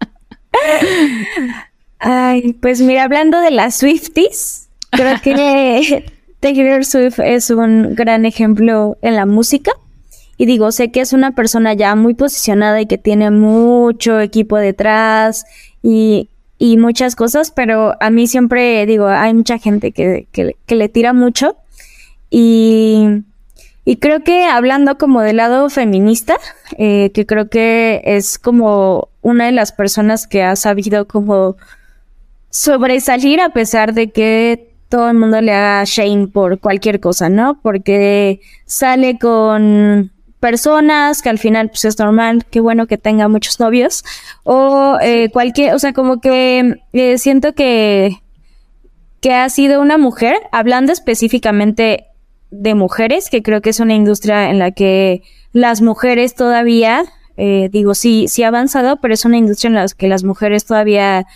Ay, 1.98 2.54
pues 2.54 2.80
mira, 2.80 3.04
hablando 3.04 3.40
de 3.40 3.50
las 3.50 3.76
Swifties, 3.76 4.68
creo 4.90 5.20
que 5.22 6.04
Taylor 6.40 6.84
Swift 6.84 7.20
es 7.20 7.50
un 7.50 7.94
gran 7.94 8.26
ejemplo 8.26 8.96
en 9.02 9.16
la 9.16 9.26
música. 9.26 9.72
Y 10.36 10.46
digo, 10.46 10.72
sé 10.72 10.90
que 10.90 11.00
es 11.00 11.12
una 11.12 11.32
persona 11.32 11.74
ya 11.74 11.94
muy 11.94 12.14
posicionada 12.14 12.80
y 12.80 12.86
que 12.86 12.98
tiene 12.98 13.30
mucho 13.30 14.18
equipo 14.18 14.56
detrás 14.56 15.44
y, 15.82 16.28
y 16.58 16.78
muchas 16.78 17.14
cosas, 17.14 17.52
pero 17.52 17.94
a 18.00 18.10
mí 18.10 18.26
siempre 18.26 18.84
digo, 18.86 19.06
hay 19.06 19.34
mucha 19.34 19.58
gente 19.58 19.92
que, 19.92 20.26
que, 20.32 20.56
que 20.66 20.74
le 20.74 20.88
tira 20.88 21.12
mucho. 21.12 21.56
Y 22.30 23.22
y 23.84 23.96
creo 23.96 24.22
que 24.22 24.44
hablando 24.44 24.96
como 24.96 25.22
del 25.22 25.38
lado 25.38 25.68
feminista, 25.68 26.38
eh, 26.78 27.10
que 27.12 27.26
creo 27.26 27.48
que 27.48 28.00
es 28.04 28.38
como 28.38 29.08
una 29.22 29.46
de 29.46 29.52
las 29.52 29.72
personas 29.72 30.26
que 30.26 30.42
ha 30.42 30.54
sabido 30.56 31.06
como 31.08 31.56
sobresalir 32.50 33.40
a 33.40 33.50
pesar 33.50 33.94
de 33.94 34.10
que 34.10 34.72
todo 34.88 35.08
el 35.08 35.16
mundo 35.16 35.40
le 35.40 35.52
haga 35.52 35.84
shame 35.84 36.28
por 36.28 36.60
cualquier 36.60 37.00
cosa, 37.00 37.28
¿no? 37.28 37.58
Porque 37.60 38.40
sale 38.66 39.18
con 39.18 40.12
personas 40.38 41.22
que 41.22 41.30
al 41.30 41.38
final 41.38 41.68
pues 41.68 41.84
es 41.84 41.98
normal, 41.98 42.44
qué 42.50 42.60
bueno 42.60 42.86
que 42.86 42.98
tenga 42.98 43.28
muchos 43.28 43.58
novios 43.58 44.04
o 44.44 44.98
eh, 45.00 45.30
cualquier, 45.32 45.74
o 45.74 45.78
sea, 45.78 45.92
como 45.92 46.20
que 46.20 46.80
eh, 46.92 47.18
siento 47.18 47.54
que 47.54 48.18
que 49.22 49.32
ha 49.32 49.48
sido 49.48 49.80
una 49.80 49.98
mujer, 49.98 50.34
hablando 50.50 50.92
específicamente 50.92 52.08
de 52.52 52.74
mujeres, 52.74 53.30
que 53.30 53.42
creo 53.42 53.62
que 53.62 53.70
es 53.70 53.80
una 53.80 53.94
industria 53.94 54.50
en 54.50 54.58
la 54.58 54.70
que 54.70 55.22
las 55.52 55.80
mujeres 55.80 56.34
todavía, 56.34 57.04
eh, 57.36 57.70
digo, 57.72 57.94
sí, 57.94 58.26
sí 58.28 58.42
ha 58.42 58.48
avanzado, 58.48 58.98
pero 59.00 59.14
es 59.14 59.24
una 59.24 59.38
industria 59.38 59.68
en 59.68 59.74
la 59.74 59.86
que 59.88 60.06
las 60.06 60.22
mujeres 60.22 60.66
todavía 60.66 61.26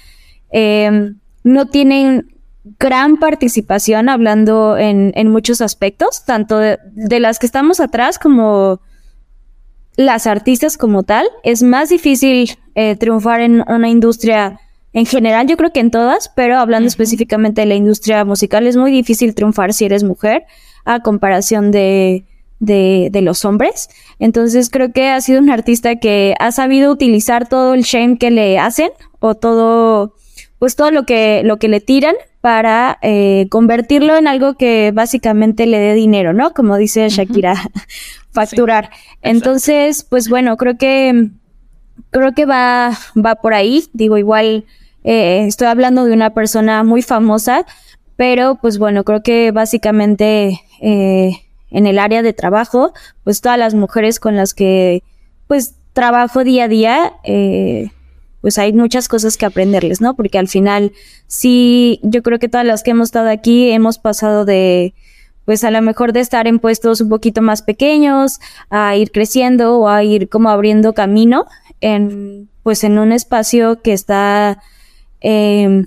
eh, 0.53 1.15
no 1.43 1.67
tienen 1.67 2.35
gran 2.79 3.17
participación 3.17 4.09
hablando 4.09 4.77
en, 4.77 5.13
en 5.15 5.31
muchos 5.31 5.61
aspectos, 5.63 6.25
tanto 6.27 6.59
de, 6.59 6.79
de, 6.93 7.19
las 7.19 7.39
que 7.39 7.47
estamos 7.47 7.81
atrás 7.81 8.19
como 8.19 8.81
las 9.97 10.27
artistas 10.27 10.77
como 10.77 11.03
tal. 11.03 11.27
Es 11.45 11.63
más 11.63 11.89
difícil 11.89 12.59
eh, 12.75 12.95
triunfar 12.97 13.41
en 13.41 13.65
una 13.69 13.89
industria 13.89 14.61
en 14.93 15.07
general, 15.07 15.47
yo 15.47 15.57
creo 15.57 15.73
que 15.73 15.81
en 15.81 15.91
todas, 15.91 16.31
pero 16.35 16.59
hablando 16.59 16.85
uh 16.85 16.89
-huh. 16.89 16.93
específicamente 16.93 17.61
de 17.63 17.67
la 17.67 17.75
industria 17.75 18.25
musical, 18.25 18.67
es 18.67 18.77
muy 18.77 18.91
difícil 18.91 19.35
triunfar 19.35 19.73
si 19.73 19.85
eres 19.85 20.05
mujer 20.05 20.45
a 20.87 21.01
comparación 21.01 21.71
de, 21.71 22.25
de, 22.61 23.09
de, 23.13 23.21
los 23.21 23.45
hombres. 23.45 23.91
Entonces 24.19 24.71
creo 24.71 24.93
que 24.93 25.09
ha 25.09 25.21
sido 25.21 25.41
un 25.41 25.51
artista 25.51 25.97
que 25.97 26.35
ha 26.41 26.53
sabido 26.53 26.91
utilizar 26.91 27.47
todo 27.49 27.75
el 27.75 27.83
shame 27.83 28.17
que 28.17 28.31
le 28.31 28.59
hacen 28.59 28.91
o 29.21 29.35
todo, 29.35 30.15
pues 30.59 30.77
todo 30.77 30.91
lo 30.91 31.05
que, 31.05 31.43
lo 31.45 31.59
que 31.59 31.69
le 31.69 31.81
tiran 31.81 32.15
para 32.41 32.99
eh, 33.03 33.49
convertirlo 33.51 34.17
en 34.17 34.29
algo 34.29 34.55
que 34.55 34.93
básicamente 34.95 35.67
le 35.67 35.79
dé 35.79 35.93
dinero, 35.93 36.33
¿no? 36.33 36.55
Como 36.55 36.77
dice 36.77 37.09
Shakira, 37.09 37.53
uh 37.53 37.57
-huh. 37.69 37.83
facturar. 38.31 38.91
Sí, 38.93 39.19
Entonces, 39.23 40.07
pues 40.09 40.29
bueno, 40.29 40.57
creo 40.57 40.79
que 40.79 41.31
creo 42.11 42.33
que 42.33 42.47
va, 42.47 42.97
va 43.15 43.35
por 43.37 43.53
ahí. 43.53 43.85
Digo, 43.93 44.17
igual 44.17 44.65
eh, 45.05 45.45
estoy 45.47 45.69
hablando 45.69 46.05
de 46.05 46.13
una 46.13 46.31
persona 46.35 46.83
muy 46.83 47.03
famosa, 47.03 47.67
pero 48.17 48.57
pues 48.57 48.79
bueno, 48.79 49.05
creo 49.05 49.23
que 49.23 49.51
básicamente 49.53 50.61
eh, 50.81 51.43
en 51.71 51.87
el 51.87 51.99
área 51.99 52.23
de 52.23 52.33
trabajo, 52.33 52.93
pues 53.25 53.41
todas 53.41 53.59
las 53.59 53.75
mujeres 53.75 54.21
con 54.21 54.37
las 54.37 54.55
que 54.55 55.03
pues 55.47 55.75
trabajo 55.93 56.45
día 56.45 56.65
a 56.65 56.69
día, 56.69 57.13
eh, 57.25 57.91
pues 58.41 58.59
hay 58.59 58.73
muchas 58.73 59.09
cosas 59.09 59.37
que 59.37 59.47
aprenderles, 59.47 60.01
¿no? 60.01 60.15
Porque 60.15 60.39
al 60.39 60.49
final, 60.49 60.93
sí, 61.27 62.01
yo 62.03 62.23
creo 62.23 62.39
que 62.39 62.49
todas 62.49 62.67
las 62.67 62.83
que 62.83 62.93
hemos 62.93 63.09
estado 63.09 63.29
aquí 63.29 63.71
hemos 63.71 63.99
pasado 63.99 64.45
de, 64.45 64.95
pues 65.45 65.65
a 65.65 65.71
lo 65.71 65.81
mejor 65.83 66.13
de 66.13 66.21
estar 66.21 66.47
en 66.47 66.59
puestos 66.59 67.01
un 67.01 67.09
poquito 67.09 67.43
más 67.43 67.63
pequeños, 67.63 68.41
a 68.71 68.97
ir 68.97 69.11
creciendo 69.11 69.79
o 69.79 69.89
a 69.89 70.05
ir 70.05 70.29
como 70.29 70.51
abriendo 70.51 70.93
camino 70.93 71.47
en, 71.81 72.49
pues 72.63 72.85
en 72.85 72.99
un 72.99 73.13
espacio 73.13 73.81
que 73.83 73.93
está, 73.93 74.63
eh, 75.21 75.87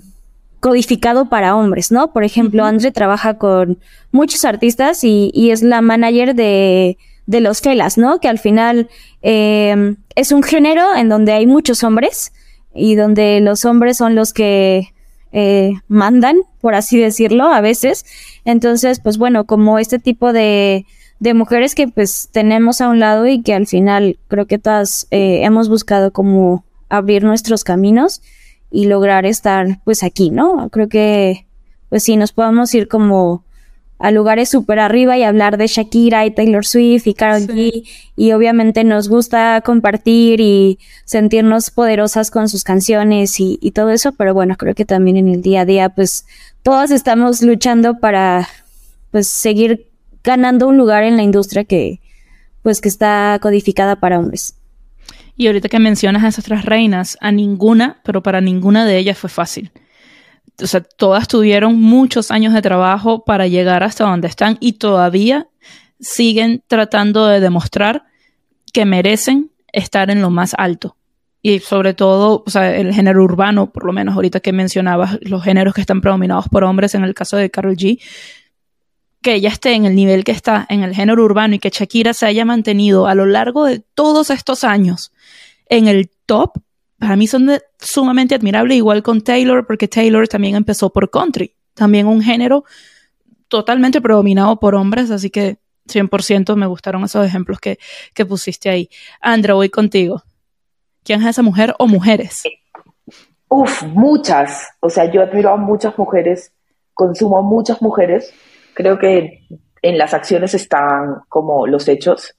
codificado 0.60 1.28
para 1.28 1.56
hombres, 1.56 1.90
¿no? 1.90 2.12
Por 2.12 2.24
ejemplo, 2.24 2.62
uh 2.62 2.66
-huh. 2.66 2.70
Andre 2.70 2.92
trabaja 2.92 3.38
con 3.38 3.78
muchos 4.12 4.44
artistas 4.44 5.04
y, 5.04 5.30
y, 5.34 5.50
es 5.50 5.62
la 5.62 5.80
manager 5.80 6.34
de, 6.34 6.98
de 7.26 7.40
los 7.40 7.60
Felas, 7.60 7.96
¿no? 7.98 8.20
Que 8.20 8.28
al 8.28 8.38
final 8.38 8.88
eh, 9.22 9.96
es 10.14 10.32
un 10.32 10.42
género 10.42 10.94
en 10.94 11.08
donde 11.08 11.32
hay 11.32 11.46
muchos 11.46 11.82
hombres 11.82 12.32
y 12.74 12.94
donde 12.94 13.40
los 13.40 13.64
hombres 13.64 13.96
son 13.96 14.14
los 14.14 14.32
que 14.32 14.88
eh, 15.32 15.72
mandan, 15.88 16.38
por 16.60 16.74
así 16.74 16.98
decirlo, 16.98 17.44
a 17.44 17.60
veces. 17.60 18.04
Entonces, 18.44 19.00
pues 19.00 19.16
bueno, 19.16 19.44
como 19.44 19.78
este 19.78 19.98
tipo 19.98 20.32
de, 20.32 20.86
de 21.20 21.34
mujeres 21.34 21.74
que 21.74 21.88
pues 21.88 22.28
tenemos 22.32 22.80
a 22.80 22.88
un 22.88 22.98
lado 22.98 23.26
y 23.26 23.42
que 23.42 23.54
al 23.54 23.66
final 23.66 24.18
creo 24.28 24.46
que 24.46 24.58
todas 24.58 25.06
eh, 25.10 25.40
hemos 25.44 25.68
buscado 25.68 26.12
como 26.12 26.64
abrir 26.88 27.22
nuestros 27.22 27.62
caminos 27.64 28.22
y 28.70 28.86
lograr 28.86 29.26
estar 29.26 29.80
pues 29.84 30.02
aquí, 30.02 30.30
¿no? 30.30 30.68
Creo 30.70 30.88
que 30.88 31.46
pues 31.88 32.04
sí, 32.04 32.16
nos 32.16 32.32
podemos 32.32 32.72
ir 32.74 32.88
como 32.88 33.44
a 33.98 34.10
lugares 34.10 34.48
súper 34.48 34.78
arriba 34.78 35.18
y 35.18 35.24
hablar 35.24 35.58
de 35.58 35.66
Shakira 35.66 36.24
y 36.24 36.30
Taylor 36.30 36.64
Swift 36.64 37.06
y 37.06 37.12
Karol 37.12 37.42
sí. 37.42 37.46
G 37.46 37.88
y 38.16 38.32
obviamente 38.32 38.82
nos 38.82 39.10
gusta 39.10 39.60
compartir 39.62 40.40
y 40.40 40.78
sentirnos 41.04 41.70
poderosas 41.70 42.30
con 42.30 42.48
sus 42.48 42.64
canciones 42.64 43.38
y, 43.40 43.58
y, 43.60 43.72
todo 43.72 43.90
eso, 43.90 44.12
pero 44.12 44.32
bueno, 44.32 44.56
creo 44.56 44.74
que 44.74 44.86
también 44.86 45.18
en 45.18 45.28
el 45.28 45.42
día 45.42 45.62
a 45.62 45.64
día 45.66 45.90
pues 45.90 46.24
todas 46.62 46.90
estamos 46.90 47.42
luchando 47.42 47.98
para 47.98 48.48
pues 49.10 49.26
seguir 49.26 49.90
ganando 50.24 50.68
un 50.68 50.78
lugar 50.78 51.02
en 51.02 51.18
la 51.18 51.22
industria 51.22 51.64
que 51.64 52.00
pues 52.62 52.80
que 52.80 52.88
está 52.88 53.38
codificada 53.42 53.96
para 53.96 54.18
hombres. 54.18 54.54
Y 55.40 55.46
ahorita 55.46 55.70
que 55.70 55.78
mencionas 55.78 56.22
a 56.22 56.28
esas 56.28 56.44
tres 56.44 56.66
reinas, 56.66 57.16
a 57.18 57.32
ninguna, 57.32 57.96
pero 58.04 58.22
para 58.22 58.42
ninguna 58.42 58.84
de 58.84 58.98
ellas 58.98 59.16
fue 59.16 59.30
fácil. 59.30 59.70
O 60.62 60.66
sea, 60.66 60.82
todas 60.82 61.28
tuvieron 61.28 61.80
muchos 61.80 62.30
años 62.30 62.52
de 62.52 62.60
trabajo 62.60 63.24
para 63.24 63.46
llegar 63.46 63.82
hasta 63.82 64.04
donde 64.04 64.28
están 64.28 64.58
y 64.60 64.74
todavía 64.74 65.48
siguen 65.98 66.62
tratando 66.66 67.26
de 67.26 67.40
demostrar 67.40 68.04
que 68.74 68.84
merecen 68.84 69.50
estar 69.72 70.10
en 70.10 70.20
lo 70.20 70.28
más 70.28 70.54
alto. 70.58 70.98
y 71.40 71.60
sobre 71.60 71.94
todo, 71.94 72.44
o 72.46 72.50
sea, 72.50 72.76
el 72.76 72.92
género 72.92 73.24
urbano, 73.24 73.70
por 73.70 73.86
lo 73.86 73.94
menos 73.94 74.16
ahorita 74.16 74.40
que 74.40 74.52
mencionabas, 74.52 75.18
los 75.22 75.42
géneros 75.42 75.72
que 75.72 75.80
están 75.80 76.02
predominados 76.02 76.50
por 76.50 76.64
hombres, 76.64 76.94
en 76.94 77.02
el 77.02 77.14
caso 77.14 77.38
de 77.38 77.50
Carol 77.50 77.78
G, 77.78 77.98
que 79.22 79.36
ella 79.36 79.48
esté 79.48 79.72
en 79.72 79.86
el 79.86 79.94
nivel 79.94 80.22
que 80.22 80.32
está 80.32 80.66
en 80.68 80.82
el 80.82 80.94
género 80.94 81.24
urbano 81.24 81.54
y 81.54 81.58
que 81.58 81.70
Shakira 81.70 82.12
se 82.12 82.26
haya 82.26 82.44
mantenido 82.44 83.06
a 83.06 83.14
lo 83.14 83.24
largo 83.24 83.64
de 83.64 83.82
todos 83.94 84.28
estos 84.28 84.64
años 84.64 85.12
en 85.70 85.88
el 85.88 86.10
top, 86.26 86.58
para 86.98 87.16
mí 87.16 87.26
son 87.26 87.48
sumamente 87.78 88.34
admirables, 88.34 88.76
igual 88.76 89.02
con 89.02 89.22
Taylor, 89.22 89.66
porque 89.66 89.88
Taylor 89.88 90.28
también 90.28 90.56
empezó 90.56 90.92
por 90.92 91.08
country, 91.08 91.54
también 91.72 92.06
un 92.06 92.20
género 92.20 92.64
totalmente 93.48 94.02
predominado 94.02 94.60
por 94.60 94.74
hombres, 94.74 95.10
así 95.10 95.30
que 95.30 95.58
100% 95.88 96.54
me 96.56 96.66
gustaron 96.66 97.04
esos 97.04 97.26
ejemplos 97.26 97.58
que, 97.58 97.78
que 98.14 98.26
pusiste 98.26 98.68
ahí. 98.68 98.90
Andra, 99.20 99.54
voy 99.54 99.70
contigo. 99.70 100.22
¿Quién 101.02 101.22
es 101.22 101.28
esa 101.28 101.42
mujer 101.42 101.74
o 101.78 101.86
mujeres? 101.86 102.42
Uf, 103.48 103.82
muchas. 103.84 104.68
O 104.80 104.90
sea, 104.90 105.10
yo 105.10 105.22
admiro 105.22 105.50
a 105.50 105.56
muchas 105.56 105.98
mujeres, 105.98 106.52
consumo 106.94 107.38
a 107.38 107.42
muchas 107.42 107.80
mujeres. 107.80 108.32
Creo 108.74 108.98
que 108.98 109.42
en 109.82 109.98
las 109.98 110.14
acciones 110.14 110.54
están 110.54 111.22
como 111.28 111.66
los 111.66 111.88
hechos. 111.88 112.34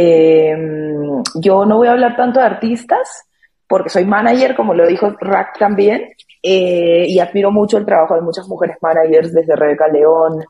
Em, 0.00 1.24
yo 1.42 1.66
no 1.66 1.78
voy 1.78 1.88
a 1.88 1.92
hablar 1.92 2.16
tanto 2.16 2.38
de 2.38 2.46
artistas, 2.46 3.24
porque 3.66 3.88
soy 3.88 4.04
manager, 4.04 4.54
como 4.54 4.72
lo 4.72 4.86
dijo 4.86 5.10
Rack 5.20 5.58
también, 5.58 6.12
eh, 6.40 7.04
y 7.08 7.18
admiro 7.18 7.50
mucho 7.50 7.78
el 7.78 7.84
trabajo 7.84 8.14
de 8.14 8.20
muchas 8.20 8.46
mujeres 8.46 8.76
managers, 8.80 9.34
desde 9.34 9.56
Rebeca 9.56 9.88
León 9.88 10.44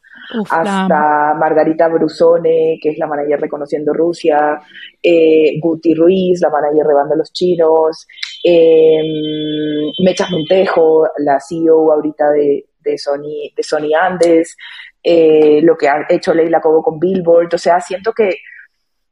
hasta 0.51 1.32
Margarita 1.32 1.88
Brusone, 1.88 2.78
que 2.82 2.90
es 2.90 2.99
la 2.99 3.07
manager 3.07 3.40
de 3.40 3.49
Conociendo 3.49 3.94
Rusia, 3.94 4.61
eh, 5.03 5.59
Guti 5.62 5.94
Ruiz, 5.94 6.42
la 6.42 6.51
manager 6.51 6.86
de 6.86 6.94
Banda 6.94 7.16
Los 7.16 7.32
Chinos, 7.32 8.07
eh, 8.44 9.01
Mechas 10.05 10.30
Montejo, 10.30 11.09
la 11.20 11.40
CEO 11.40 11.90
ahorita 11.90 12.32
de, 12.32 12.66
de, 12.80 12.99
Sony, 12.99 13.51
de 13.57 13.62
Sony 13.62 13.94
Andes, 13.99 14.55
eh, 15.03 15.61
lo 15.62 15.74
que 15.74 15.88
ha 15.88 16.05
hecho 16.11 16.34
Leila 16.34 16.61
Cobo 16.61 16.82
con 16.82 16.99
Billboard, 16.99 17.55
o 17.55 17.59
sea, 17.59 17.80
siento 17.80 18.12
que 18.12 18.36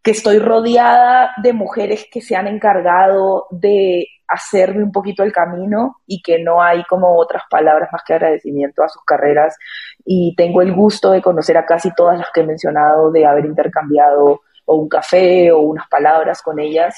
que 0.06 0.12
estoy 0.12 0.38
rodeada 0.38 1.32
de 1.42 1.52
mujeres 1.52 2.06
que 2.08 2.20
se 2.20 2.36
han 2.36 2.46
encargado 2.46 3.48
de 3.50 4.06
hacerme 4.28 4.84
un 4.84 4.92
poquito 4.92 5.24
el 5.24 5.32
camino 5.32 5.96
y 6.06 6.22
que 6.22 6.38
no 6.38 6.62
hay 6.62 6.84
como 6.84 7.18
otras 7.18 7.42
palabras 7.50 7.88
más 7.90 8.04
que 8.06 8.14
agradecimiento 8.14 8.84
a 8.84 8.88
sus 8.88 9.02
carreras. 9.02 9.56
Y 10.04 10.32
tengo 10.36 10.62
el 10.62 10.72
gusto 10.72 11.10
de 11.10 11.20
conocer 11.20 11.58
a 11.58 11.66
casi 11.66 11.92
todas 11.92 12.20
las 12.20 12.28
que 12.32 12.42
he 12.42 12.46
mencionado, 12.46 13.10
de 13.10 13.26
haber 13.26 13.46
intercambiado 13.46 14.42
un 14.66 14.88
café 14.88 15.50
o 15.50 15.58
unas 15.58 15.88
palabras 15.88 16.40
con 16.40 16.60
ellas. 16.60 16.96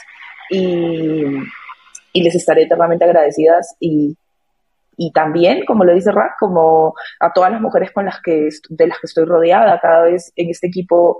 Y, 0.51 1.25
les 2.13 2.35
estaré 2.35 2.65
eternamente 2.65 3.07
agradecidas 3.07 3.75
y, 3.81 4.19
y 4.99 5.13
también, 5.13 5.65
como 5.65 5.85
lo 5.85 5.95
dice 5.95 6.13
Rack, 6.13 6.33
como 6.39 6.93
a 7.21 7.33
todas 7.33 7.53
las 7.53 7.61
mujeres 7.63 7.91
con 7.91 8.05
las 8.05 8.21
que, 8.21 8.51
de 8.69 8.87
las 8.87 8.99
que 8.99 9.07
estoy 9.07 9.25
rodeada, 9.25 9.81
cada 9.81 10.03
vez 10.03 10.31
en 10.37 10.51
este 10.51 10.67
equipo 10.67 11.19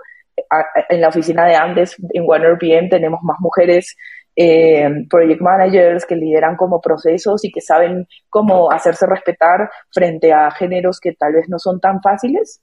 en 0.89 1.01
la 1.01 1.09
oficina 1.09 1.47
de 1.47 1.57
Andes, 1.57 1.97
en 2.13 2.25
OneRPM, 2.27 2.89
tenemos 2.89 3.21
más 3.23 3.37
mujeres 3.41 3.97
eh, 4.37 4.89
project 5.11 5.41
managers 5.41 6.07
que 6.07 6.15
lideran 6.15 6.57
como 6.57 6.81
procesos 6.81 7.45
y 7.45 7.51
que 7.51 7.61
saben 7.61 8.07
cómo 8.29 8.71
hacerse 8.71 9.07
respetar 9.07 9.69
frente 9.93 10.33
a 10.33 10.51
géneros 10.51 11.01
que 11.01 11.13
tal 11.15 11.33
vez 11.33 11.49
no 11.49 11.59
son 11.59 11.81
tan 11.81 12.01
fáciles, 12.01 12.63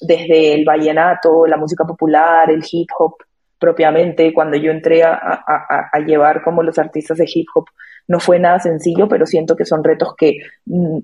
desde 0.00 0.54
el 0.54 0.64
vallenato, 0.64 1.46
la 1.46 1.56
música 1.56 1.84
popular, 1.84 2.50
el 2.50 2.64
hip 2.68 2.88
hop 2.98 3.14
propiamente. 3.58 4.34
Cuando 4.34 4.56
yo 4.56 4.72
entré 4.72 5.04
a, 5.04 5.16
a 5.16 5.98
llevar 6.00 6.42
como 6.42 6.62
los 6.62 6.78
artistas 6.78 7.18
de 7.18 7.26
hip 7.32 7.46
hop, 7.54 7.66
no 8.08 8.20
fue 8.20 8.38
nada 8.38 8.58
sencillo, 8.58 9.08
pero 9.08 9.26
siento 9.26 9.56
que 9.56 9.64
son 9.64 9.82
retos 9.82 10.14
que 10.16 10.38
mm, 10.66 10.98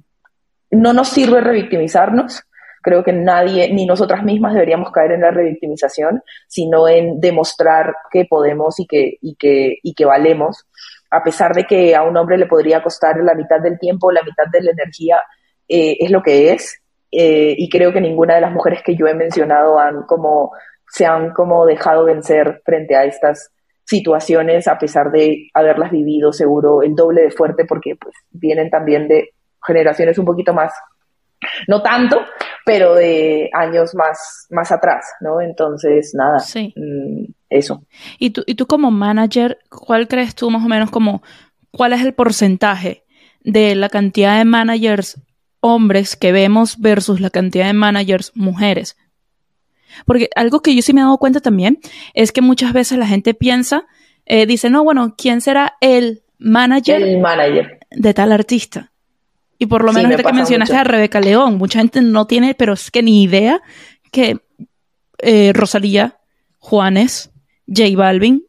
no 0.72 0.92
nos 0.92 1.08
sirve 1.08 1.40
revictimizarnos, 1.40 2.42
Creo 2.82 3.04
que 3.04 3.12
nadie, 3.12 3.72
ni 3.72 3.86
nosotras 3.86 4.22
mismas 4.22 4.54
deberíamos 4.54 4.90
caer 4.90 5.12
en 5.12 5.20
la 5.20 5.30
revictimización, 5.30 6.22
sino 6.48 6.88
en 6.88 7.20
demostrar 7.20 7.94
que 8.10 8.24
podemos 8.24 8.80
y 8.80 8.86
que, 8.86 9.18
y 9.20 9.34
que, 9.36 9.78
y 9.82 9.94
que 9.94 10.04
valemos, 10.04 10.66
a 11.10 11.22
pesar 11.22 11.54
de 11.54 11.64
que 11.64 11.94
a 11.94 12.02
un 12.02 12.16
hombre 12.16 12.38
le 12.38 12.46
podría 12.46 12.82
costar 12.82 13.18
la 13.18 13.34
mitad 13.34 13.60
del 13.60 13.78
tiempo, 13.78 14.12
la 14.12 14.22
mitad 14.22 14.44
de 14.50 14.62
la 14.62 14.70
energía, 14.70 15.18
eh, 15.68 15.96
es 16.00 16.10
lo 16.10 16.22
que 16.22 16.52
es. 16.52 16.80
Eh, 17.12 17.54
y 17.58 17.68
creo 17.68 17.92
que 17.92 18.00
ninguna 18.00 18.36
de 18.36 18.40
las 18.40 18.52
mujeres 18.52 18.82
que 18.84 18.96
yo 18.96 19.06
he 19.06 19.14
mencionado 19.14 19.78
han 19.78 20.04
como, 20.04 20.52
se 20.88 21.04
han 21.04 21.32
como 21.32 21.66
dejado 21.66 22.04
vencer 22.04 22.62
frente 22.64 22.96
a 22.96 23.04
estas 23.04 23.50
situaciones, 23.84 24.68
a 24.68 24.78
pesar 24.78 25.10
de 25.10 25.48
haberlas 25.52 25.90
vivido 25.90 26.32
seguro 26.32 26.82
el 26.82 26.94
doble 26.94 27.22
de 27.22 27.30
fuerte, 27.32 27.64
porque 27.64 27.96
pues 27.96 28.14
vienen 28.30 28.70
también 28.70 29.08
de 29.08 29.30
generaciones 29.66 30.16
un 30.18 30.24
poquito 30.24 30.54
más 30.54 30.72
no 31.66 31.82
tanto, 31.82 32.24
pero 32.64 32.94
de 32.94 33.50
años 33.52 33.94
más, 33.94 34.46
más 34.50 34.72
atrás, 34.72 35.04
¿no? 35.20 35.40
Entonces, 35.40 36.12
nada, 36.14 36.40
sí. 36.40 36.72
Mm, 36.76 37.32
eso. 37.48 37.84
¿Y 38.18 38.30
tú, 38.30 38.42
y 38.46 38.54
tú 38.54 38.66
como 38.66 38.90
manager, 38.90 39.58
¿cuál 39.68 40.08
crees 40.08 40.34
tú 40.34 40.50
más 40.50 40.64
o 40.64 40.68
menos 40.68 40.90
como, 40.90 41.22
cuál 41.70 41.92
es 41.92 42.02
el 42.02 42.14
porcentaje 42.14 43.04
de 43.42 43.74
la 43.74 43.88
cantidad 43.88 44.38
de 44.38 44.44
managers 44.44 45.20
hombres 45.60 46.16
que 46.16 46.32
vemos 46.32 46.78
versus 46.78 47.20
la 47.20 47.30
cantidad 47.30 47.66
de 47.66 47.72
managers 47.72 48.32
mujeres? 48.34 48.96
Porque 50.06 50.30
algo 50.36 50.60
que 50.60 50.74
yo 50.74 50.82
sí 50.82 50.92
me 50.92 51.00
he 51.00 51.04
dado 51.04 51.18
cuenta 51.18 51.40
también 51.40 51.78
es 52.14 52.32
que 52.32 52.42
muchas 52.42 52.72
veces 52.72 52.98
la 52.98 53.06
gente 53.06 53.34
piensa, 53.34 53.86
eh, 54.26 54.46
dice, 54.46 54.70
no, 54.70 54.84
bueno, 54.84 55.14
¿quién 55.16 55.40
será 55.40 55.74
el 55.80 56.22
manager, 56.38 57.02
el 57.02 57.18
manager 57.20 57.80
de 57.90 58.14
tal 58.14 58.32
artista? 58.32 58.89
Y 59.60 59.66
por 59.66 59.84
lo 59.84 59.92
menos 59.92 60.16
que 60.16 60.32
mencionaste 60.32 60.74
a 60.74 60.84
Rebeca 60.84 61.20
León, 61.20 61.58
mucha 61.58 61.80
gente 61.80 62.00
no 62.00 62.26
tiene, 62.26 62.54
pero 62.54 62.72
es 62.72 62.90
que 62.90 63.02
ni 63.02 63.22
idea 63.22 63.60
que 64.10 64.38
eh, 65.18 65.52
Rosalía, 65.52 66.16
Juanes, 66.58 67.30
J 67.66 67.90
Balvin, 67.94 68.46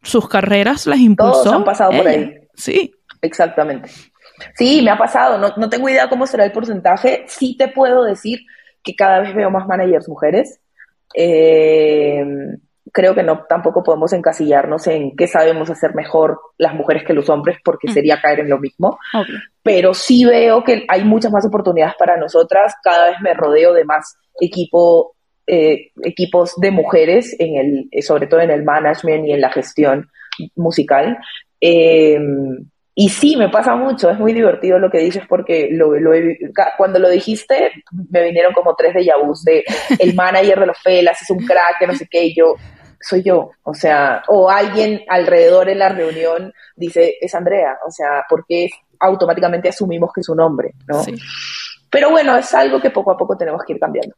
sus 0.00 0.28
carreras 0.28 0.86
las 0.86 1.00
impulsó. 1.00 1.42
Todos 1.42 1.54
han 1.56 1.64
pasado 1.64 1.90
por 1.90 2.06
ahí. 2.06 2.38
Sí. 2.54 2.94
Exactamente. 3.20 3.90
Sí, 4.56 4.80
me 4.80 4.90
ha 4.90 4.96
pasado. 4.96 5.38
No, 5.38 5.54
no 5.56 5.68
tengo 5.68 5.88
idea 5.88 6.08
cómo 6.08 6.24
será 6.24 6.44
el 6.44 6.52
porcentaje. 6.52 7.24
Sí 7.26 7.56
te 7.58 7.66
puedo 7.66 8.04
decir 8.04 8.38
que 8.84 8.94
cada 8.94 9.18
vez 9.22 9.34
veo 9.34 9.50
más 9.50 9.66
managers 9.66 10.08
mujeres. 10.08 10.60
Eh, 11.16 12.24
creo 12.94 13.12
que 13.16 13.24
no 13.24 13.44
tampoco 13.48 13.82
podemos 13.82 14.12
encasillarnos 14.12 14.86
en 14.86 15.16
qué 15.16 15.26
sabemos 15.26 15.68
hacer 15.68 15.96
mejor 15.96 16.38
las 16.58 16.74
mujeres 16.74 17.02
que 17.04 17.12
los 17.12 17.28
hombres 17.28 17.58
porque 17.64 17.90
sería 17.90 18.20
caer 18.20 18.40
en 18.40 18.48
lo 18.48 18.60
mismo. 18.60 18.98
Pero 19.64 19.94
sí 19.94 20.24
veo 20.24 20.62
que 20.62 20.84
hay 20.86 21.02
muchas 21.02 21.32
más 21.32 21.44
oportunidades 21.44 21.96
para 21.98 22.16
nosotras. 22.16 22.72
Cada 22.84 23.10
vez 23.10 23.16
me 23.20 23.34
rodeo 23.34 23.72
de 23.72 23.84
más 23.84 24.16
equipo, 24.40 25.16
eh, 25.44 25.90
equipos 26.04 26.54
de 26.60 26.70
mujeres, 26.70 27.34
en 27.40 27.56
el, 27.56 27.88
eh, 27.90 28.00
sobre 28.00 28.28
todo 28.28 28.40
en 28.40 28.52
el 28.52 28.62
management 28.62 29.26
y 29.26 29.32
en 29.32 29.40
la 29.40 29.50
gestión 29.50 30.08
musical. 30.54 31.18
Em, 31.60 32.64
y 32.94 33.08
sí, 33.08 33.34
me 33.34 33.48
pasa 33.48 33.74
mucho, 33.74 34.08
es 34.08 34.20
muy 34.20 34.32
divertido 34.32 34.78
lo 34.78 34.88
que 34.88 34.98
dices 34.98 35.24
porque 35.28 35.68
lo, 35.72 35.98
lo 35.98 36.12
cuando 36.78 37.00
lo 37.00 37.10
dijiste 37.10 37.72
me 38.08 38.22
vinieron 38.22 38.52
como 38.52 38.76
tres 38.76 38.94
de 38.94 39.10
vus 39.20 39.42
de 39.42 39.64
el 39.98 40.14
manager 40.14 40.60
de 40.60 40.66
los 40.66 40.78
Felas 40.78 41.20
es 41.20 41.28
un 41.30 41.44
crack, 41.44 41.80
que 41.80 41.88
no 41.88 41.94
sé 41.96 42.06
qué, 42.08 42.26
y 42.26 42.36
yo, 42.36 42.54
soy 43.06 43.22
yo, 43.22 43.50
o 43.62 43.74
sea, 43.74 44.22
o 44.28 44.50
alguien 44.50 45.02
alrededor 45.08 45.68
en 45.68 45.78
la 45.78 45.90
reunión 45.90 46.52
dice, 46.76 47.14
es 47.20 47.34
Andrea, 47.34 47.78
o 47.86 47.90
sea, 47.90 48.24
porque 48.28 48.70
automáticamente 48.98 49.68
asumimos 49.68 50.10
que 50.12 50.22
es 50.22 50.28
un 50.28 50.40
hombre, 50.40 50.72
¿no? 50.86 51.02
Pero 51.90 52.10
bueno, 52.10 52.36
es 52.36 52.52
algo 52.54 52.80
que 52.80 52.90
poco 52.90 53.12
a 53.12 53.16
poco 53.16 53.36
tenemos 53.36 53.62
que 53.64 53.74
ir 53.74 53.78
cambiando. 53.78 54.16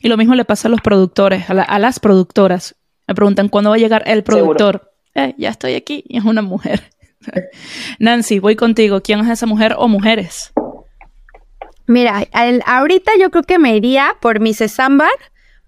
Y 0.00 0.08
lo 0.08 0.16
mismo 0.16 0.34
le 0.34 0.44
pasa 0.44 0.68
a 0.68 0.70
los 0.70 0.80
productores, 0.80 1.48
a, 1.48 1.78
las 1.78 1.98
productoras. 1.98 2.76
Me 3.08 3.14
preguntan 3.14 3.48
cuándo 3.48 3.70
va 3.70 3.76
a 3.76 3.80
llegar 3.80 4.04
el 4.06 4.22
productor. 4.22 4.92
Eh, 5.14 5.34
ya 5.36 5.48
estoy 5.48 5.74
aquí 5.74 6.04
y 6.06 6.18
es 6.18 6.24
una 6.24 6.42
mujer. 6.42 6.82
Nancy, 7.98 8.38
voy 8.38 8.54
contigo. 8.54 9.00
¿Quién 9.00 9.20
es 9.20 9.28
esa 9.28 9.46
mujer 9.46 9.74
o 9.76 9.88
mujeres? 9.88 10.52
Mira, 11.86 12.22
ahorita 12.64 13.12
yo 13.18 13.30
creo 13.30 13.42
que 13.42 13.58
me 13.58 13.74
iría 13.74 14.16
por 14.20 14.38
Mrs. 14.38 14.78
Ámbar, 14.78 15.10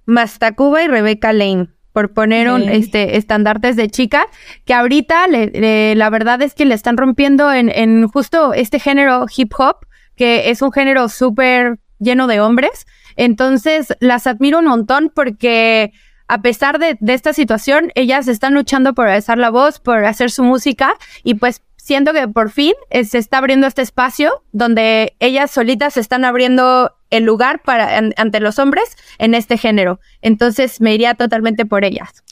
Mastacuba 0.06 0.84
y 0.84 0.86
Rebecca 0.86 1.32
Lane 1.32 1.68
por 1.92 2.12
poner 2.12 2.50
un 2.50 2.68
este 2.68 3.16
estandartes 3.16 3.76
de 3.76 3.88
chica, 3.88 4.26
que 4.64 4.74
ahorita 4.74 5.26
la 5.28 6.10
verdad 6.10 6.40
es 6.42 6.54
que 6.54 6.64
le 6.64 6.74
están 6.74 6.96
rompiendo 6.96 7.52
en, 7.52 7.68
en 7.68 8.08
justo 8.08 8.54
este 8.54 8.80
género 8.80 9.26
hip 9.34 9.52
hop, 9.58 9.86
que 10.16 10.50
es 10.50 10.62
un 10.62 10.72
género 10.72 11.08
súper 11.08 11.78
lleno 11.98 12.26
de 12.26 12.40
hombres. 12.40 12.86
Entonces 13.16 13.94
las 14.00 14.26
admiro 14.26 14.58
un 14.58 14.66
montón 14.66 15.12
porque 15.14 15.92
a 16.28 16.40
pesar 16.40 16.78
de, 16.78 16.96
de, 16.98 17.12
esta 17.12 17.34
situación, 17.34 17.92
ellas 17.94 18.26
están 18.26 18.54
luchando 18.54 18.94
por 18.94 19.06
alzar 19.06 19.36
la 19.36 19.50
voz, 19.50 19.80
por 19.80 20.06
hacer 20.06 20.30
su 20.30 20.42
música 20.42 20.94
y 21.24 21.34
pues 21.34 21.62
siento 21.82 22.12
que 22.12 22.28
por 22.28 22.50
fin 22.50 22.74
eh, 22.90 23.04
se 23.04 23.18
está 23.18 23.38
abriendo 23.38 23.66
este 23.66 23.82
espacio 23.82 24.44
donde 24.52 25.16
ellas 25.18 25.50
solitas 25.50 25.94
se 25.94 26.00
están 26.00 26.24
abriendo 26.24 26.92
el 27.10 27.24
lugar 27.24 27.62
para 27.62 27.98
ante 28.16 28.38
los 28.38 28.60
hombres 28.60 28.96
en 29.18 29.34
este 29.34 29.58
género. 29.58 29.98
Entonces 30.22 30.80
me 30.80 30.94
iría 30.94 31.14
totalmente 31.14 31.66
por 31.66 31.84
ellas. 31.84 32.22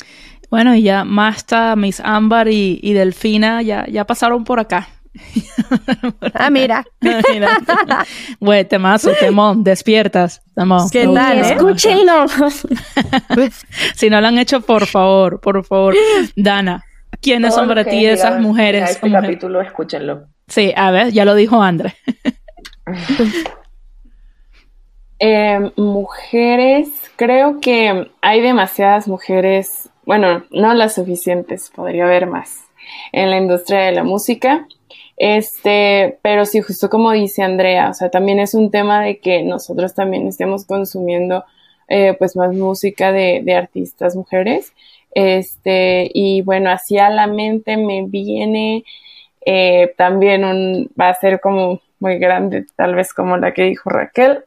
Bueno, 0.50 0.74
y 0.76 0.82
ya 0.82 1.04
Masta, 1.04 1.74
Miss 1.74 2.00
Ámbar 2.00 2.48
y, 2.48 2.78
y 2.80 2.92
Delfina 2.92 3.60
ya, 3.62 3.86
ya 3.88 4.06
pasaron 4.06 4.44
por 4.44 4.60
acá. 4.60 4.88
ah, 6.34 6.50
mira. 6.50 6.84
Güey, 8.38 8.64
temazo, 8.68 9.10
temón, 9.18 9.64
despiertas. 9.64 10.42
Temón. 10.54 10.88
¿Qué 10.90 11.08
tal? 11.08 11.38
Eh? 11.38 11.40
Escúchenlo. 11.40 12.26
si 13.96 14.10
no 14.10 14.20
lo 14.20 14.28
han 14.28 14.38
hecho, 14.38 14.60
por 14.60 14.86
favor, 14.86 15.40
por 15.40 15.64
favor. 15.64 15.96
Dana, 16.36 16.84
¿quiénes 17.20 17.54
son 17.54 17.68
para 17.68 17.84
ti 17.84 18.06
esas 18.06 18.40
mujeres? 18.40 18.90
Este 18.90 19.10
capítulo, 19.10 19.60
escúchenlo. 19.60 20.26
Sí, 20.48 20.72
a 20.76 20.90
ver, 20.90 21.12
ya 21.12 21.24
lo 21.24 21.34
dijo 21.34 21.62
André. 21.62 21.94
eh, 25.18 25.70
mujeres, 25.76 26.88
creo 27.16 27.60
que 27.60 28.10
hay 28.20 28.40
demasiadas 28.40 29.06
mujeres, 29.06 29.90
bueno, 30.04 30.44
no 30.50 30.74
las 30.74 30.94
suficientes, 30.94 31.70
podría 31.74 32.04
haber 32.04 32.26
más 32.26 32.64
en 33.12 33.30
la 33.30 33.38
industria 33.38 33.80
de 33.80 33.92
la 33.92 34.02
música. 34.02 34.66
Este, 35.16 36.18
pero 36.22 36.46
sí, 36.46 36.62
justo 36.62 36.88
como 36.88 37.12
dice 37.12 37.42
Andrea, 37.42 37.90
o 37.90 37.94
sea, 37.94 38.10
también 38.10 38.40
es 38.40 38.54
un 38.54 38.70
tema 38.70 39.02
de 39.02 39.20
que 39.20 39.42
nosotros 39.42 39.94
también 39.94 40.26
estemos 40.26 40.64
consumiendo 40.64 41.44
eh, 41.88 42.14
pues 42.18 42.36
más 42.36 42.54
música 42.54 43.12
de, 43.12 43.42
de, 43.44 43.54
artistas 43.54 44.16
mujeres. 44.16 44.72
Este, 45.12 46.10
y 46.12 46.42
bueno, 46.42 46.70
así 46.70 46.98
a 46.98 47.10
la 47.10 47.26
mente 47.26 47.76
me 47.76 48.04
viene 48.06 48.84
eh, 49.44 49.92
también 49.96 50.44
un, 50.44 50.90
va 51.00 51.08
a 51.08 51.14
ser 51.14 51.40
como 51.40 51.80
muy 51.98 52.18
grande, 52.18 52.66
tal 52.76 52.94
vez 52.94 53.12
como 53.12 53.36
la 53.36 53.52
que 53.52 53.64
dijo 53.64 53.90
Raquel, 53.90 54.44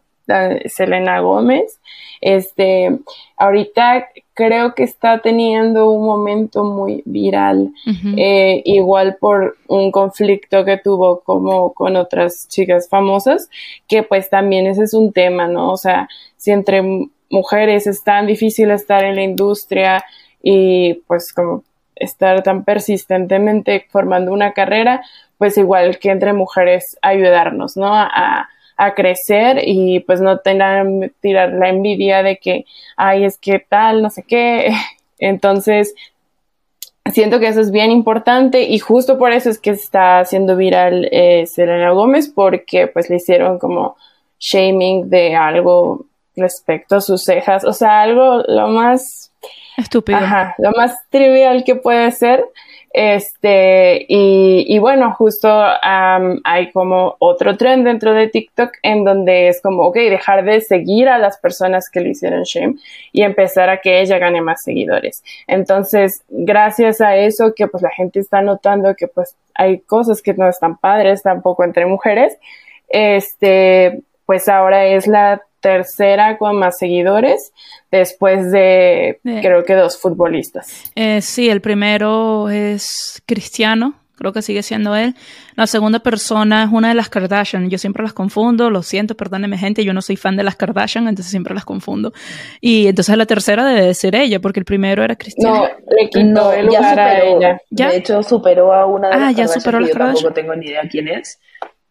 Selena 0.66 1.20
Gómez. 1.20 1.80
Este, 2.22 3.00
ahorita 3.36 4.08
creo 4.34 4.74
que 4.74 4.84
está 4.84 5.20
teniendo 5.20 5.92
un 5.92 6.06
momento 6.06 6.64
muy 6.64 7.04
viral, 7.06 7.72
eh, 8.18 8.62
igual 8.66 9.18
por 9.20 9.58
un 9.68 9.92
conflicto 9.92 10.64
que 10.64 10.78
tuvo 10.78 11.20
como 11.20 11.74
con 11.74 11.98
otras 11.98 12.48
chicas 12.48 12.88
famosas, 12.90 13.50
que 13.88 14.04
pues 14.04 14.30
también 14.30 14.66
ese 14.68 14.84
es 14.84 14.94
un 14.94 15.12
tema, 15.12 15.48
¿no? 15.48 15.72
O 15.72 15.78
sea, 15.78 16.08
si 16.38 16.52
entre 16.52 16.82
mujeres 17.30 17.86
es 17.86 18.04
tan 18.04 18.26
difícil 18.26 18.72
estar 18.72 19.04
en 19.04 19.16
la 19.16 19.24
industria 19.24 20.04
y 20.44 20.96
pues 21.08 21.34
como 21.34 21.64
estar 21.96 22.44
tan 22.44 22.64
persistentemente 22.64 23.88
formando 23.90 24.32
una 24.32 24.54
carrera, 24.54 25.02
pues 25.40 25.58
igual 25.58 25.98
que 25.98 26.12
entre 26.12 26.34
mujeres 26.34 26.98
ayudarnos, 27.02 27.78
¿no? 27.78 27.96
A, 27.96 28.50
a 28.78 28.94
crecer 28.96 29.62
y 29.64 30.00
pues 30.02 30.22
no 30.22 30.40
tengan 30.40 31.12
tirar 31.22 31.54
la 31.54 31.70
envidia 31.70 32.24
de 32.24 32.38
que, 32.38 32.66
ay, 32.98 33.24
es 33.26 33.38
que 33.38 33.60
tal, 33.60 34.02
no 34.02 34.10
sé 34.10 34.24
qué. 34.24 34.72
Entonces, 35.20 35.96
siento 37.12 37.40
que 37.40 37.48
eso 37.48 37.62
es 37.62 37.72
bien 37.72 37.92
importante 37.92 38.64
y 38.64 38.80
justo 38.80 39.18
por 39.18 39.32
eso 39.32 39.50
es 39.50 39.60
que 39.60 39.72
está 39.72 40.20
haciendo 40.20 40.56
viral 40.56 41.08
eh, 41.12 41.46
Selena 41.46 41.92
Gómez 41.92 42.32
porque 42.34 42.88
pues 42.88 43.10
le 43.10 43.18
hicieron 43.18 43.60
como 43.60 43.96
shaming 44.40 45.10
de 45.10 45.36
algo 45.36 46.06
respecto 46.36 46.96
a 46.96 47.02
sus 47.02 47.24
cejas, 47.24 47.64
o 47.64 47.74
sea, 47.74 48.02
algo 48.02 48.44
lo 48.48 48.68
más 48.70 49.32
estúpido, 49.78 50.18
ajá, 50.18 50.56
lo 50.58 50.72
más 50.72 50.96
trivial 51.10 51.64
que 51.64 51.76
puede 51.76 52.12
ser 52.12 52.44
este, 52.94 54.06
y, 54.08 54.66
y 54.68 54.78
bueno, 54.78 55.16
justo 55.16 55.50
hay 55.82 56.72
como 56.72 57.16
otro 57.18 57.58
trend 57.58 57.88
dentro 57.88 58.14
de 58.14 58.28
TikTok 58.28 58.70
en 58.84 59.04
donde 59.04 59.48
es 59.48 59.62
como, 59.64 59.82
ok, 59.88 59.96
dejar 59.96 60.46
de 60.46 60.62
seguir 60.62 61.10
a 61.10 61.18
las 61.18 61.40
personas 61.40 61.90
que 61.90 62.02
le 62.02 62.10
hicieron 62.10 62.44
shame 62.44 62.76
y 63.12 63.24
empezar 63.24 63.72
a 63.72 63.82
que 63.82 64.00
ella 64.00 64.20
gane 64.20 64.42
más 64.42 64.62
seguidores. 64.62 65.24
Entonces, 65.48 66.22
gracias 66.30 67.02
a 67.02 67.16
eso 67.16 67.56
que 67.56 67.68
pues 67.68 67.82
la 67.82 67.90
gente 67.90 68.20
está 68.20 68.44
notando 68.44 68.96
que 68.96 69.08
pues 69.08 69.36
hay 69.56 69.80
cosas 69.80 70.22
que 70.22 70.36
no 70.36 70.48
están 70.48 70.78
padres 70.78 71.24
tampoco 71.24 71.64
entre 71.64 71.88
mujeres, 71.88 72.38
este, 72.90 74.02
pues 74.28 74.48
ahora 74.48 74.86
es 74.86 75.08
la 75.08 75.42
tercera 75.64 76.38
con 76.38 76.58
más 76.58 76.78
seguidores 76.78 77.54
después 77.90 78.52
de 78.52 79.20
creo 79.24 79.64
que 79.64 79.74
dos 79.76 79.98
futbolistas. 79.98 80.92
Eh, 80.96 81.22
sí, 81.22 81.50
el 81.50 81.62
primero 81.62 82.50
es 82.50 83.24
Cristiano, 83.26 83.94
creo 84.18 84.34
que 84.34 84.42
sigue 84.42 84.62
siendo 84.62 84.94
él. 84.96 85.16
La 85.56 85.66
segunda 85.66 86.00
persona 86.00 86.66
es 86.66 86.70
una 86.72 86.90
de 86.90 86.96
las 86.96 87.08
Kardashian. 87.08 87.70
Yo 87.70 87.78
siempre 87.78 88.04
las 88.04 88.12
confundo, 88.12 88.70
lo 88.70 88.84
siento, 88.84 89.16
perdóneme 89.16 89.58
gente, 89.58 89.86
yo 89.86 89.94
no 89.94 90.02
soy 90.02 90.18
fan 90.18 90.36
de 90.36 90.44
las 90.44 90.58
Kardashian, 90.58 91.08
entonces 91.08 91.32
siempre 91.32 91.54
las 91.54 91.64
confundo. 91.64 92.12
Y 92.60 92.88
entonces 92.88 93.16
la 93.16 93.26
tercera 93.26 93.64
debe 93.66 93.94
ser 93.94 94.16
ella, 94.16 94.42
porque 94.42 94.60
el 94.60 94.66
primero 94.66 95.02
era 95.02 95.16
Cristiano. 95.16 95.56
No, 95.56 95.68
le 95.96 96.10
quitó 96.10 96.52
el 96.52 96.66
lugar 96.66 97.00
a 97.00 97.24
ella. 97.24 97.62
De 97.70 97.96
hecho, 97.96 98.22
superó 98.22 98.74
a 98.74 98.86
una 98.86 99.10
de 99.10 99.16
ah, 99.16 99.20
las 99.20 99.36
ya 99.36 99.48
superó 99.48 99.80
que 99.80 99.88
yo 99.88 99.94
tampoco 99.94 100.34
tengo 100.34 100.56
ni 100.56 100.66
idea 100.66 100.82
quién 100.90 101.08
es 101.08 101.40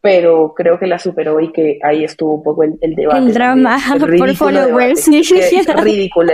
pero 0.03 0.53
creo 0.55 0.79
que 0.79 0.89
la 0.89 0.99
superó 0.99 1.41
y 1.41 1.53
que 1.53 1.79
ahí 1.83 2.05
estuvo 2.05 2.35
un 2.35 2.43
poco 2.43 2.65
el, 2.65 2.95
debate. 2.95 3.19
El 3.19 3.33
drama 3.33 3.79
por 4.19 4.35
followers. 4.35 5.07
ridículo. 5.77 6.33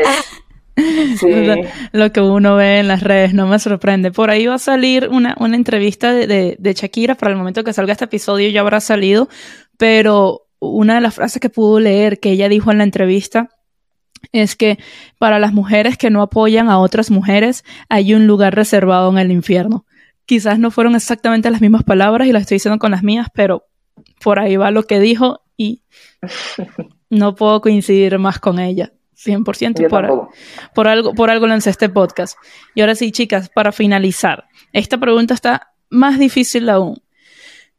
Sí. 1.20 1.28
Lo 1.92 2.10
que 2.10 2.20
uno 2.22 2.56
ve 2.56 2.78
en 2.78 2.88
las 2.88 3.02
redes 3.02 3.34
no 3.34 3.46
me 3.46 3.58
sorprende. 3.58 4.10
Por 4.10 4.30
ahí 4.30 4.46
va 4.46 4.54
a 4.54 4.58
salir 4.58 5.08
una, 5.10 5.36
una 5.38 5.54
entrevista 5.54 6.14
de, 6.14 6.26
de, 6.26 6.56
de, 6.58 6.72
Shakira. 6.72 7.14
Para 7.14 7.32
el 7.32 7.38
momento 7.38 7.62
que 7.62 7.74
salga 7.74 7.92
este 7.92 8.06
episodio 8.06 8.48
ya 8.48 8.62
habrá 8.62 8.80
salido. 8.80 9.28
Pero 9.76 10.46
una 10.60 10.94
de 10.94 11.02
las 11.02 11.14
frases 11.14 11.38
que 11.38 11.50
pudo 11.50 11.78
leer 11.78 12.20
que 12.20 12.30
ella 12.30 12.48
dijo 12.48 12.72
en 12.72 12.78
la 12.78 12.84
entrevista 12.84 13.50
es 14.32 14.56
que 14.56 14.78
para 15.18 15.38
las 15.38 15.52
mujeres 15.52 15.98
que 15.98 16.10
no 16.10 16.22
apoyan 16.22 16.70
a 16.70 16.78
otras 16.78 17.10
mujeres 17.10 17.64
hay 17.88 18.14
un 18.14 18.26
lugar 18.26 18.54
reservado 18.54 19.10
en 19.10 19.18
el 19.18 19.30
infierno. 19.30 19.84
Quizás 20.28 20.58
no 20.58 20.70
fueron 20.70 20.94
exactamente 20.94 21.50
las 21.50 21.62
mismas 21.62 21.84
palabras 21.84 22.28
y 22.28 22.32
las 22.32 22.42
estoy 22.42 22.56
diciendo 22.56 22.78
con 22.78 22.90
las 22.90 23.02
mías, 23.02 23.28
pero 23.32 23.64
por 24.22 24.38
ahí 24.38 24.58
va 24.58 24.70
lo 24.70 24.82
que 24.82 25.00
dijo 25.00 25.40
y 25.56 25.84
no 27.08 27.34
puedo 27.34 27.62
coincidir 27.62 28.18
más 28.18 28.38
con 28.38 28.58
ella. 28.58 28.92
100% 29.16 29.88
por, 29.88 30.28
por, 30.74 30.86
algo, 30.86 31.14
por 31.14 31.30
algo 31.30 31.46
lancé 31.46 31.70
este 31.70 31.88
podcast. 31.88 32.36
Y 32.74 32.82
ahora 32.82 32.94
sí, 32.94 33.10
chicas, 33.10 33.48
para 33.48 33.72
finalizar, 33.72 34.44
esta 34.74 34.98
pregunta 34.98 35.32
está 35.32 35.72
más 35.88 36.18
difícil 36.18 36.68
aún. 36.68 37.02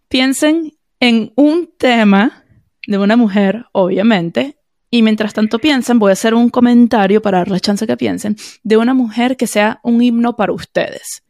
Piensen 0.08 0.74
en 1.00 1.32
un 1.36 1.72
tema 1.78 2.46
de 2.88 2.98
una 2.98 3.16
mujer, 3.16 3.68
obviamente, 3.74 4.58
y 4.90 5.04
mientras 5.04 5.36
tanto 5.36 5.60
piensen, 5.60 6.00
voy 6.00 6.10
a 6.10 6.14
hacer 6.14 6.34
un 6.34 6.50
comentario 6.50 7.22
para 7.22 7.38
dar 7.38 7.50
la 7.50 7.60
chance 7.60 7.86
que 7.86 7.96
piensen, 7.96 8.38
de 8.64 8.78
una 8.78 8.96
mujer 8.96 9.38
que 9.38 9.46
sea 9.46 9.80
un 9.84 10.02
himno 10.02 10.36
para 10.36 10.52
ustedes. 10.52 11.24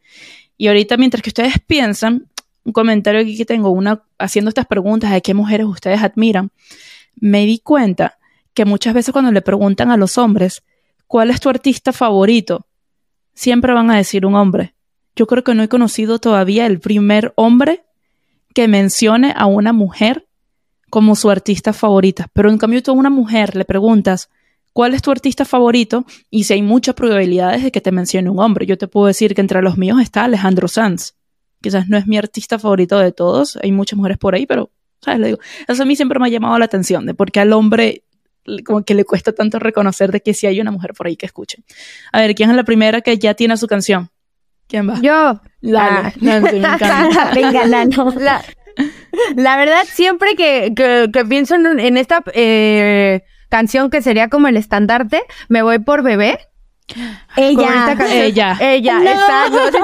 Y 0.60 0.68
ahorita, 0.68 0.98
mientras 0.98 1.24
que 1.24 1.30
ustedes 1.30 1.54
piensan, 1.66 2.28
un 2.66 2.74
comentario 2.74 3.22
aquí 3.22 3.38
que 3.38 3.46
tengo, 3.46 3.70
una, 3.70 4.04
haciendo 4.18 4.50
estas 4.50 4.68
preguntas 4.68 5.10
de 5.10 5.22
qué 5.22 5.34
mujeres 5.34 5.66
ustedes 5.66 6.04
admiran, 6.04 6.52
me 7.16 7.46
di 7.46 7.60
cuenta 7.60 8.20
que 8.54 8.66
muchas 8.66 8.94
veces 8.94 9.14
cuando 9.14 9.32
le 9.32 9.42
preguntan 9.42 9.90
a 9.90 9.96
los 9.96 10.18
hombres, 10.18 10.62
¿cuál 11.08 11.30
es 11.30 11.40
tu 11.40 11.48
artista 11.48 11.94
favorito? 11.94 12.68
Siempre 13.34 13.74
van 13.74 13.90
a 13.90 13.96
decir 13.96 14.26
un 14.26 14.36
hombre. 14.36 14.76
Yo 15.16 15.28
creo 15.28 15.46
que 15.46 15.56
no 15.56 15.64
he 15.64 15.70
conocido 15.70 16.20
todavía 16.20 16.66
el 16.66 16.82
primer 16.82 17.32
hombre 17.38 17.86
que 18.54 18.68
mencione 18.68 19.34
a 19.38 19.46
una 19.46 19.72
mujer 19.72 20.28
como 20.90 21.16
su 21.16 21.30
artista 21.30 21.72
favorita. 21.72 22.28
Pero 22.34 22.50
en 22.50 22.58
cambio 22.58 22.84
tú 22.84 22.92
a 22.92 22.96
una 22.96 23.10
mujer 23.10 23.56
le 23.56 23.64
preguntas, 23.64 24.30
cuál 24.74 24.94
es 24.94 25.02
tu 25.02 25.12
artista 25.12 25.46
favorito 25.46 26.06
y 26.30 26.44
si 26.44 26.54
hay 26.54 26.62
muchas 26.62 26.96
probabilidades 26.96 27.64
de 27.64 27.72
que 27.72 27.82
te 27.82 27.92
mencione 27.92 28.30
un 28.30 28.40
hombre. 28.40 28.66
Yo 28.66 28.78
te 28.78 28.88
puedo 28.88 29.08
decir 29.08 29.36
que 29.36 29.42
entre 29.42 29.62
los 29.62 29.78
míos 29.78 30.00
está 30.02 30.24
Alejandro 30.24 30.68
Sanz. 30.68 31.16
Quizás 31.62 31.90
no 31.90 31.98
es 31.98 32.08
mi 32.08 32.18
artista 32.18 32.58
favorito 32.58 32.98
de 33.00 33.12
todos, 33.12 33.58
hay 33.62 33.72
muchas 33.72 33.98
mujeres 33.98 34.18
por 34.18 34.34
ahí, 34.34 34.46
pero, 34.46 34.72
¿sabes? 35.02 35.20
Le 35.20 35.28
digo, 35.28 35.40
eso 35.68 35.84
a 35.84 35.86
mí 35.86 35.96
siempre 35.96 36.20
me 36.20 36.28
ha 36.28 36.30
llamado 36.30 36.58
la 36.58 36.66
atención, 36.66 37.06
de 37.06 37.14
por 37.14 37.32
qué 37.32 37.42
al 37.42 37.52
hombre 37.52 38.04
como 38.66 38.84
que 38.84 38.96
le 38.96 39.06
cuesta 39.06 39.34
tanto 39.34 39.60
reconocer 39.60 40.12
de 40.12 40.22
que 40.22 40.34
si 40.34 40.48
hay 40.48 40.60
una 40.62 40.72
mujer 40.72 40.94
por 40.94 41.08
ahí 41.08 41.16
que 41.16 41.26
escuche. 41.26 41.64
A 42.12 42.22
ver, 42.22 42.36
¿quién 42.36 42.50
es 42.50 42.56
la 42.56 42.64
primera 42.64 43.02
que 43.02 43.18
ya 43.18 43.34
tiene 43.34 43.58
su 43.58 43.68
canción? 43.68 44.10
¿Quién 44.68 44.90
va? 44.90 45.00
Yo. 45.02 45.42
La, 45.62 46.14
ah. 46.22 47.32
Venga, 47.34 47.66
Nano. 47.66 48.14
La, 48.18 48.44
la 49.36 49.58
verdad, 49.58 49.84
siempre 49.86 50.36
que, 50.36 50.74
que, 50.76 51.26
pienso 51.26 51.56
en, 51.56 51.98
esta 51.98 52.24
eh, 52.34 53.24
canción 53.50 53.90
que 53.90 54.02
sería 54.02 54.30
como 54.30 54.48
el 54.48 54.58
estandarte, 54.58 55.24
me 55.48 55.62
voy 55.62 55.80
por 55.80 56.04
bebé. 56.04 56.40
Ella, 57.36 57.96
ella, 58.12 58.58
ella, 58.60 59.00
exacto. 59.00 59.78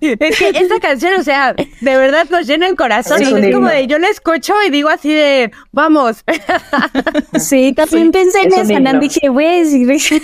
es 0.00 0.38
que 0.38 0.48
esta 0.48 0.80
canción, 0.80 1.14
o 1.18 1.22
sea, 1.22 1.54
de 1.54 1.96
verdad 1.96 2.26
nos 2.30 2.46
llena 2.46 2.66
el 2.66 2.76
corazón. 2.76 3.22
es 3.22 3.54
como 3.54 3.68
de, 3.68 3.86
yo 3.86 3.98
la 3.98 4.08
escucho 4.08 4.54
y 4.66 4.70
digo 4.70 4.88
así 4.88 5.12
de, 5.12 5.50
vamos. 5.72 6.24
Sí, 7.38 7.72
también 7.74 8.12
pensé 8.12 8.42
en 8.42 8.52
esa, 8.52 8.80
no 8.80 9.00
dije, 9.00 9.28
güey, 9.28 9.64
sí. 9.98 10.20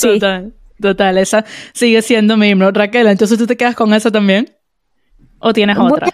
Total, 0.00 0.52
total, 0.80 1.18
esa 1.18 1.44
sigue 1.72 2.02
siendo 2.02 2.36
mi 2.36 2.48
himno. 2.48 2.70
Raquel, 2.70 3.06
entonces 3.08 3.38
tú 3.38 3.46
te 3.46 3.56
quedas 3.56 3.74
con 3.74 3.92
esa 3.94 4.10
también. 4.10 4.54
¿O 5.40 5.52
tienes 5.52 5.78
otra? 5.78 6.08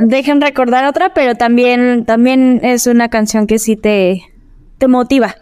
dejen 0.00 0.40
recordar 0.40 0.84
otra, 0.86 1.14
pero 1.14 1.34
también, 1.34 2.04
también 2.04 2.60
es 2.62 2.86
una 2.86 3.08
canción 3.08 3.46
que 3.46 3.58
sí 3.58 3.76
te, 3.76 4.22
te 4.78 4.88
motiva. 4.88 5.36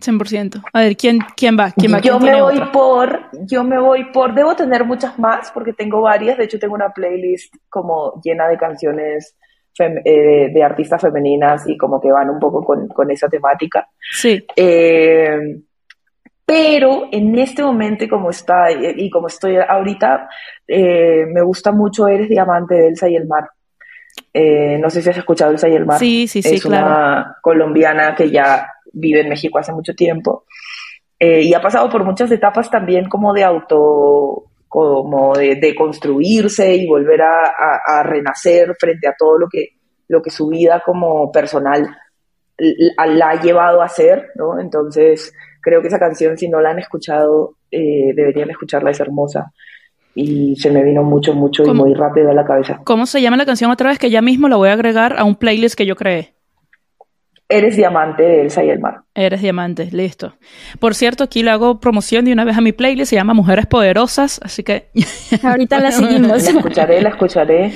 100%. 0.00 0.62
A 0.72 0.80
ver, 0.80 0.96
¿quién, 0.96 1.18
quién 1.36 1.58
va? 1.58 1.72
¿Quién 1.72 1.92
va? 1.92 2.00
yo 2.00 2.18
me 2.18 2.40
voy 2.40 2.58
por, 2.72 3.28
yo 3.44 3.64
me 3.64 3.78
voy 3.78 4.04
por, 4.12 4.34
debo 4.34 4.56
tener 4.56 4.84
muchas 4.84 5.18
más 5.18 5.50
porque 5.52 5.74
tengo 5.74 6.00
varias, 6.00 6.38
de 6.38 6.44
hecho 6.44 6.58
tengo 6.58 6.74
una 6.74 6.88
playlist 6.88 7.54
como 7.68 8.18
llena 8.24 8.48
de 8.48 8.56
canciones 8.56 9.36
eh, 9.78 10.50
de 10.52 10.62
artistas 10.62 11.00
femeninas 11.00 11.66
y 11.66 11.76
como 11.76 12.00
que 12.00 12.10
van 12.10 12.28
un 12.28 12.38
poco 12.38 12.64
con, 12.64 13.10
esa 13.10 13.28
temática. 13.28 13.88
Sí. 14.10 14.44
Eh, 14.56 15.38
pero 16.50 17.06
en 17.12 17.38
este 17.38 17.62
momento, 17.62 18.08
como 18.08 18.30
está 18.30 18.72
y, 18.72 19.08
como 19.08 19.28
estoy 19.28 19.56
ahorita, 19.56 20.28
eh, 20.66 21.24
me 21.32 21.42
gusta 21.42 21.70
mucho 21.70 22.08
Eres 22.08 22.28
Diamante 22.28 22.74
de 22.74 22.88
Elsa 22.88 23.08
y 23.08 23.14
el 23.14 23.28
Mar. 23.28 23.48
no 24.34 24.90
sé 24.90 25.00
si 25.00 25.10
has 25.10 25.18
escuchado 25.18 25.52
Elsa 25.52 25.68
y 25.68 25.76
el 25.76 25.86
Mar. 25.86 26.00
Sí, 26.00 26.26
sí, 26.26 26.42
sí, 26.42 26.56
es 26.56 26.64
una 26.64 27.36
colombiana 27.40 28.16
que 28.16 28.32
ya 28.32 28.66
vive 28.92 29.20
en 29.20 29.28
México 29.28 29.60
hace 29.60 29.72
mucho 29.72 29.94
tiempo. 29.94 30.44
Eh, 31.20 31.42
y 31.42 31.54
ha 31.54 31.60
pasado 31.60 31.88
por 31.88 32.02
muchas 32.02 32.32
etapas 32.32 32.68
también 32.68 33.08
como 33.08 33.32
de 33.32 33.44
auto, 33.44 34.46
como 34.66 35.32
de, 35.36 35.72
construirse 35.76 36.74
y 36.74 36.84
volver 36.84 37.22
a, 37.22 38.02
renacer 38.02 38.74
frente 38.76 39.06
a 39.06 39.14
todo 39.16 39.38
lo 39.38 39.48
que, 39.48 39.76
lo 40.08 40.20
que 40.20 40.30
su 40.30 40.48
vida 40.48 40.82
como 40.84 41.30
personal 41.30 41.96
la 42.58 43.28
ha 43.28 43.40
llevado 43.40 43.82
a 43.82 43.84
hacer, 43.84 44.30
¿no? 44.34 44.58
Entonces, 44.58 45.32
creo 45.60 45.80
que 45.82 45.88
esa 45.88 45.98
canción, 45.98 46.36
si 46.38 46.48
no 46.48 46.60
la 46.60 46.70
han 46.70 46.78
escuchado, 46.78 47.54
eh, 47.70 48.12
deberían 48.14 48.50
escucharla, 48.50 48.90
es 48.90 49.00
hermosa. 49.00 49.52
Y 50.14 50.56
se 50.56 50.70
me 50.70 50.82
vino 50.82 51.02
mucho, 51.02 51.34
mucho 51.34 51.64
y 51.64 51.72
muy 51.72 51.94
rápido 51.94 52.30
a 52.30 52.34
la 52.34 52.44
cabeza. 52.44 52.80
¿Cómo 52.84 53.06
se 53.06 53.22
llama 53.22 53.36
la 53.36 53.46
canción 53.46 53.70
otra 53.70 53.90
vez? 53.90 53.98
Que 53.98 54.10
ya 54.10 54.22
mismo 54.22 54.48
la 54.48 54.56
voy 54.56 54.68
a 54.68 54.72
agregar 54.72 55.16
a 55.18 55.24
un 55.24 55.36
playlist 55.36 55.76
que 55.76 55.86
yo 55.86 55.94
creé. 55.94 56.34
Eres 57.48 57.76
diamante 57.76 58.22
de 58.22 58.42
Elsa 58.42 58.62
y 58.62 58.70
el 58.70 58.78
mar. 58.78 59.02
Eres 59.12 59.42
diamante, 59.42 59.88
listo. 59.90 60.34
Por 60.78 60.94
cierto, 60.94 61.24
aquí 61.24 61.42
le 61.42 61.50
hago 61.50 61.80
promoción 61.80 62.24
de 62.24 62.32
una 62.32 62.44
vez 62.44 62.56
a 62.56 62.60
mi 62.60 62.70
playlist, 62.70 63.10
se 63.10 63.16
llama 63.16 63.34
Mujeres 63.34 63.66
Poderosas, 63.66 64.40
así 64.44 64.62
que... 64.62 64.90
Ahorita 65.42 65.80
la 65.80 65.90
seguimos. 65.90 66.28
La 66.28 66.36
escucharé, 66.36 67.02
la 67.02 67.08
escucharé. 67.08 67.72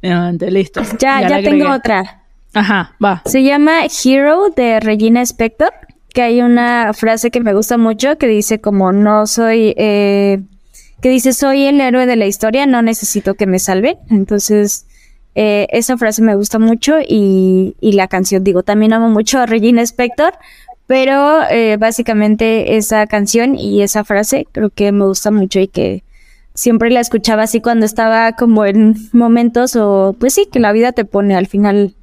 Diamante, 0.00 0.50
listo. 0.50 0.80
Ya, 0.98 1.28
ya, 1.28 1.42
tengo 1.42 1.70
otra. 1.70 2.22
Ajá, 2.54 2.96
va. 3.04 3.20
Se 3.26 3.42
llama 3.42 3.80
Hero 3.84 4.48
de 4.56 4.80
Regina 4.80 5.20
Spector, 5.20 5.72
que 6.18 6.22
hay 6.22 6.42
una 6.42 6.92
frase 6.94 7.30
que 7.30 7.38
me 7.38 7.54
gusta 7.54 7.78
mucho 7.78 8.18
que 8.18 8.26
dice 8.26 8.60
como 8.60 8.90
no 8.90 9.28
soy... 9.28 9.72
Eh, 9.76 10.40
que 11.00 11.10
dice 11.10 11.32
soy 11.32 11.66
el 11.66 11.80
héroe 11.80 12.06
de 12.06 12.16
la 12.16 12.26
historia, 12.26 12.66
no 12.66 12.82
necesito 12.82 13.34
que 13.34 13.46
me 13.46 13.60
salve. 13.60 13.98
Entonces 14.10 14.84
eh, 15.36 15.68
esa 15.70 15.96
frase 15.96 16.20
me 16.22 16.34
gusta 16.34 16.58
mucho 16.58 16.96
y, 16.98 17.76
la 17.80 18.08
canción, 18.08 18.42
digo, 18.42 18.64
también 18.64 18.94
amo 18.94 19.08
mucho 19.10 19.38
a 19.38 19.46
Regina 19.46 19.80
Spector, 19.82 20.32
pero 20.88 21.48
eh, 21.50 21.76
básicamente 21.76 22.76
esa 22.76 23.06
canción 23.06 23.54
y 23.54 23.82
esa 23.82 24.02
frase 24.02 24.48
creo 24.50 24.70
que 24.70 24.90
me 24.90 25.04
gusta 25.04 25.30
mucho 25.30 25.60
y 25.60 25.68
que 25.68 26.02
siempre 26.52 26.90
la 26.90 26.98
escuchaba 26.98 27.44
así 27.44 27.60
cuando 27.60 27.86
estaba 27.86 28.32
como 28.32 28.64
en 28.64 28.96
momentos 29.12 29.76
o 29.76 30.16
pues 30.18 30.34
sí, 30.34 30.48
que 30.50 30.58
la 30.58 30.72
vida 30.72 30.90
te 30.90 31.04
pone 31.04 31.36
al 31.36 31.46
final. 31.46 31.94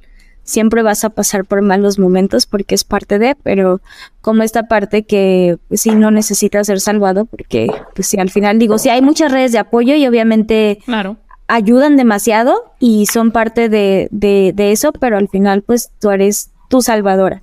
Siempre 0.46 0.82
vas 0.82 1.04
a 1.04 1.10
pasar 1.10 1.44
por 1.44 1.60
malos 1.60 1.98
momentos 1.98 2.46
porque 2.46 2.74
es 2.74 2.84
parte 2.84 3.18
de, 3.18 3.36
pero 3.42 3.82
como 4.22 4.42
esta 4.42 4.68
parte 4.68 5.02
que 5.02 5.58
pues 5.68 5.82
sí 5.82 5.90
no 5.90 6.10
necesita 6.10 6.64
ser 6.64 6.80
salvado 6.80 7.26
porque 7.26 7.68
pues 7.94 8.08
sí 8.08 8.18
al 8.18 8.30
final 8.30 8.58
digo, 8.58 8.78
sí 8.78 8.88
hay 8.88 9.02
muchas 9.02 9.30
redes 9.30 9.52
de 9.52 9.58
apoyo 9.58 9.94
y 9.94 10.06
obviamente 10.06 10.78
claro 10.86 11.18
ayudan 11.48 11.96
demasiado 11.96 12.74
y 12.78 13.06
son 13.06 13.30
parte 13.30 13.68
de, 13.68 14.08
de, 14.10 14.72
eso, 14.72 14.92
pero 14.92 15.16
al 15.16 15.28
final 15.28 15.62
pues 15.62 15.92
tú 16.00 16.10
eres 16.10 16.50
tu 16.68 16.82
salvadora. 16.82 17.40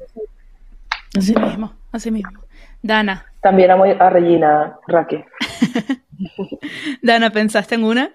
Así 1.17 1.35
mismo, 1.35 1.73
así 1.91 2.11
mismo. 2.11 2.39
Dana. 2.81 3.25
También 3.41 3.71
amo 3.71 3.83
a 3.83 4.09
Regina 4.09 4.77
Raque. 4.87 5.25
Dana, 7.01 7.29
¿pensaste 7.29 7.75
en 7.75 7.83
una? 7.83 8.11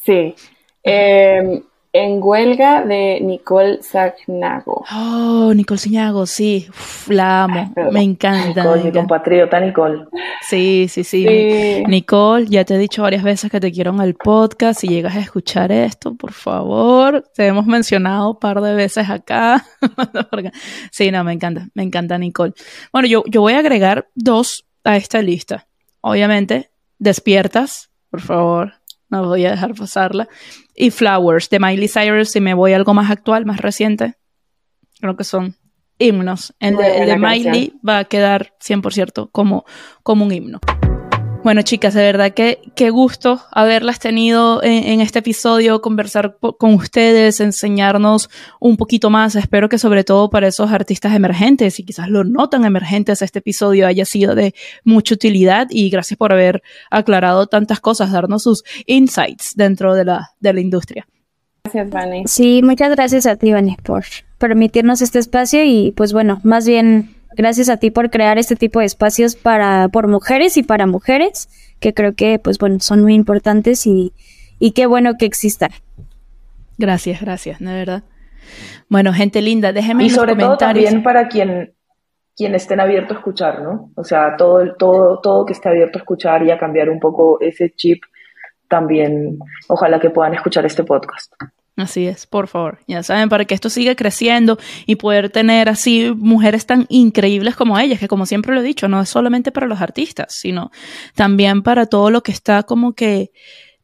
Sí. 0.00 0.34
Eh, 0.82 1.62
en 1.94 2.20
huelga 2.22 2.84
de 2.84 3.20
Nicole 3.20 3.82
Sagnago. 3.82 4.84
Oh, 4.90 5.52
Nicole 5.54 5.78
Sagnago, 5.78 6.24
sí. 6.24 6.66
la 7.08 7.44
amo. 7.44 7.72
me 7.92 8.02
encanta. 8.02 8.62
Nicole, 8.62 8.84
mi 8.84 8.92
compatriota 8.92 9.60
Nicole. 9.60 10.06
Sí, 10.40 10.86
sí, 10.88 11.04
sí, 11.04 11.84
Nicole, 11.86 12.46
ya 12.46 12.64
te 12.64 12.76
he 12.76 12.78
dicho 12.78 13.02
varias 13.02 13.22
veces 13.22 13.50
que 13.50 13.60
te 13.60 13.70
quiero 13.70 13.90
en 13.92 14.00
el 14.00 14.14
podcast. 14.14 14.80
Si 14.80 14.88
llegas 14.88 15.16
a 15.16 15.20
escuchar 15.20 15.70
esto, 15.70 16.14
por 16.14 16.32
favor. 16.32 17.24
Te 17.34 17.46
hemos 17.46 17.66
mencionado 17.66 18.30
un 18.30 18.38
par 18.38 18.62
de 18.62 18.74
veces 18.74 19.10
acá. 19.10 19.64
sí, 20.90 21.10
no, 21.10 21.24
me 21.24 21.34
encanta. 21.34 21.68
Me 21.74 21.82
encanta 21.82 22.16
Nicole. 22.16 22.54
Bueno, 22.90 23.06
yo, 23.06 23.22
yo 23.26 23.42
voy 23.42 23.52
a 23.52 23.58
agregar 23.58 24.08
dos 24.14 24.64
a 24.82 24.96
esta 24.96 25.20
lista. 25.20 25.66
Obviamente, 26.00 26.70
despiertas, 26.98 27.90
por 28.10 28.22
favor 28.22 28.81
no 29.12 29.24
voy 29.24 29.44
a 29.44 29.50
dejar 29.50 29.74
pasarla. 29.74 30.28
Y 30.74 30.90
Flowers 30.90 31.48
de 31.50 31.60
Miley 31.60 31.88
Cyrus, 31.88 32.30
si 32.30 32.40
me 32.40 32.54
voy 32.54 32.72
a 32.72 32.76
algo 32.76 32.94
más 32.94 33.10
actual, 33.10 33.44
más 33.44 33.60
reciente, 33.60 34.14
creo 35.00 35.16
que 35.16 35.24
son 35.24 35.54
himnos. 35.98 36.54
El 36.58 36.76
de, 36.76 37.16
Miley 37.18 37.74
va 37.86 37.98
a 37.98 38.04
quedar 38.04 38.54
100% 38.58 39.28
como, 39.30 39.64
como 40.02 40.24
un 40.24 40.32
himno. 40.32 40.58
Bueno, 41.44 41.62
chicas, 41.62 41.92
de 41.94 42.02
verdad 42.02 42.32
que 42.32 42.60
qué 42.76 42.90
gusto 42.90 43.40
haberlas 43.50 43.98
tenido 43.98 44.62
en, 44.62 45.00
este 45.00 45.18
episodio, 45.18 45.82
conversar 45.82 46.36
con 46.38 46.74
ustedes, 46.74 47.40
enseñarnos 47.40 48.30
un 48.60 48.76
poquito 48.76 49.10
más. 49.10 49.34
Espero 49.34 49.68
que 49.68 49.76
sobre 49.76 50.04
todo 50.04 50.30
para 50.30 50.46
esos 50.46 50.70
artistas 50.70 51.14
emergentes 51.16 51.80
y 51.80 51.84
quizás 51.84 52.08
lo 52.08 52.22
notan 52.22 52.64
emergentes, 52.64 53.22
este 53.22 53.40
episodio 53.40 53.88
haya 53.88 54.04
sido 54.04 54.36
de 54.36 54.54
mucha 54.84 55.14
utilidad 55.14 55.66
y 55.68 55.90
gracias 55.90 56.16
por 56.16 56.32
haber 56.32 56.62
aclarado 56.92 57.48
tantas 57.48 57.80
cosas, 57.80 58.12
darnos 58.12 58.44
sus 58.44 58.62
insights 58.86 59.54
dentro 59.56 59.96
de 59.96 60.04
la, 60.04 60.30
de 60.38 60.52
la 60.52 60.60
industria. 60.60 61.08
Gracias, 61.64 61.90
Vane. 61.90 62.22
Sí, 62.26 62.60
muchas 62.62 62.90
gracias 62.90 63.26
a 63.26 63.34
ti, 63.34 63.52
Vane, 63.52 63.78
por 63.82 64.04
permitirnos 64.38 65.02
este 65.02 65.18
espacio 65.18 65.64
y 65.64 65.92
pues 65.96 66.12
bueno, 66.12 66.40
más 66.44 66.68
bien 66.68 67.16
gracias 67.36 67.68
a 67.68 67.76
ti 67.76 67.90
por 67.90 68.10
crear 68.10 68.38
este 68.38 68.56
tipo 68.56 68.80
de 68.80 68.86
espacios 68.86 69.36
para 69.36 69.88
por 69.88 70.08
mujeres 70.08 70.56
y 70.56 70.62
para 70.62 70.86
mujeres, 70.86 71.48
que 71.80 71.94
creo 71.94 72.14
que 72.14 72.38
pues 72.38 72.58
bueno, 72.58 72.80
son 72.80 73.02
muy 73.02 73.14
importantes 73.14 73.86
y, 73.86 74.12
y 74.58 74.72
qué 74.72 74.86
bueno 74.86 75.14
que 75.18 75.26
existan. 75.26 75.70
Gracias, 76.78 77.20
gracias, 77.20 77.58
de 77.58 77.72
verdad. 77.72 78.02
Bueno, 78.88 79.12
gente 79.12 79.40
linda, 79.40 79.72
déjenme 79.72 80.04
y 80.04 80.10
sobre 80.10 80.36
todo 80.36 80.56
también 80.56 81.02
para 81.02 81.28
quien 81.28 81.74
quien 82.34 82.54
estén 82.54 82.80
abierto 82.80 83.14
a 83.14 83.18
escuchar, 83.18 83.62
¿no? 83.62 83.90
O 83.94 84.04
sea, 84.04 84.36
todo 84.36 84.74
todo 84.74 85.20
todo 85.20 85.44
que 85.46 85.52
esté 85.52 85.68
abierto 85.68 85.98
a 85.98 86.02
escuchar 86.02 86.42
y 86.42 86.50
a 86.50 86.58
cambiar 86.58 86.88
un 86.88 86.98
poco 86.98 87.40
ese 87.40 87.72
chip 87.74 88.02
también 88.68 89.38
ojalá 89.68 90.00
que 90.00 90.10
puedan 90.10 90.34
escuchar 90.34 90.64
este 90.64 90.82
podcast. 90.82 91.32
Así 91.76 92.06
es, 92.06 92.26
por 92.26 92.48
favor. 92.48 92.80
Ya 92.86 93.02
saben, 93.02 93.30
para 93.30 93.46
que 93.46 93.54
esto 93.54 93.70
siga 93.70 93.94
creciendo 93.94 94.58
y 94.86 94.96
poder 94.96 95.30
tener 95.30 95.70
así 95.70 96.12
mujeres 96.14 96.66
tan 96.66 96.86
increíbles 96.90 97.56
como 97.56 97.78
ellas, 97.78 97.98
que 97.98 98.08
como 98.08 98.26
siempre 98.26 98.54
lo 98.54 98.60
he 98.60 98.64
dicho, 98.64 98.88
no 98.88 99.00
es 99.00 99.08
solamente 99.08 99.52
para 99.52 99.66
los 99.66 99.80
artistas, 99.80 100.34
sino 100.38 100.70
también 101.14 101.62
para 101.62 101.86
todo 101.86 102.10
lo 102.10 102.22
que 102.22 102.32
está 102.32 102.62
como 102.64 102.92
que 102.92 103.30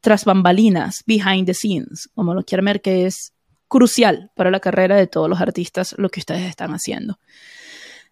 tras 0.00 0.24
bambalinas, 0.24 1.02
behind 1.06 1.46
the 1.46 1.54
scenes, 1.54 2.10
como 2.14 2.34
lo 2.34 2.44
quieren 2.44 2.66
ver, 2.66 2.82
que 2.82 3.06
es 3.06 3.32
crucial 3.68 4.30
para 4.34 4.50
la 4.50 4.60
carrera 4.60 4.96
de 4.96 5.06
todos 5.06 5.28
los 5.28 5.40
artistas 5.40 5.94
lo 5.98 6.10
que 6.10 6.20
ustedes 6.20 6.48
están 6.48 6.72
haciendo. 6.72 7.18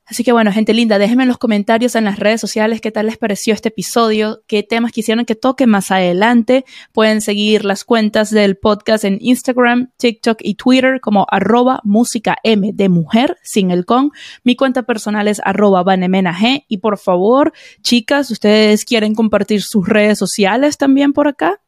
Así 0.09 0.23
que 0.23 0.31
bueno, 0.31 0.53
gente 0.53 0.73
linda, 0.73 0.99
déjenme 0.99 1.25
en 1.25 1.29
los 1.29 1.39
comentarios 1.39 1.97
en 1.97 2.05
las 2.05 2.21
redes 2.21 2.41
sociales 2.41 2.81
qué 2.81 2.93
tal 2.93 3.07
les 3.07 3.19
pareció 3.19 3.53
este 3.53 3.71
episodio, 3.71 4.43
qué 4.47 4.63
temas 4.63 4.93
quisieran 4.93 5.25
que 5.25 5.35
toque 5.35 5.67
más 5.67 5.91
adelante. 5.91 6.65
Pueden 6.93 7.21
seguir 7.21 7.65
las 7.65 7.83
cuentas 7.85 8.31
del 8.31 8.57
podcast 8.57 9.03
en 9.05 9.19
Instagram, 9.21 9.91
TikTok 9.97 10.39
y 10.41 10.55
Twitter 10.55 11.01
como 11.01 11.27
arroba 11.29 11.81
música 11.83 12.37
M 12.45 12.71
de 12.73 12.89
mujer 12.89 13.37
sin 13.43 13.73
el 13.73 13.85
con. 13.85 14.13
Mi 14.45 14.55
cuenta 14.55 14.85
personal 14.85 15.27
es 15.27 15.41
arroba 15.45 15.83
G. 15.85 16.65
Y 16.69 16.79
por 16.79 16.99
favor, 16.99 17.53
chicas, 17.83 18.31
¿ustedes 18.31 18.85
quieren 18.85 19.17
compartir 19.17 19.63
sus 19.63 19.89
redes 19.89 20.19
sociales 20.19 20.79
también 20.79 21.13
por 21.13 21.27
acá? 21.27 21.61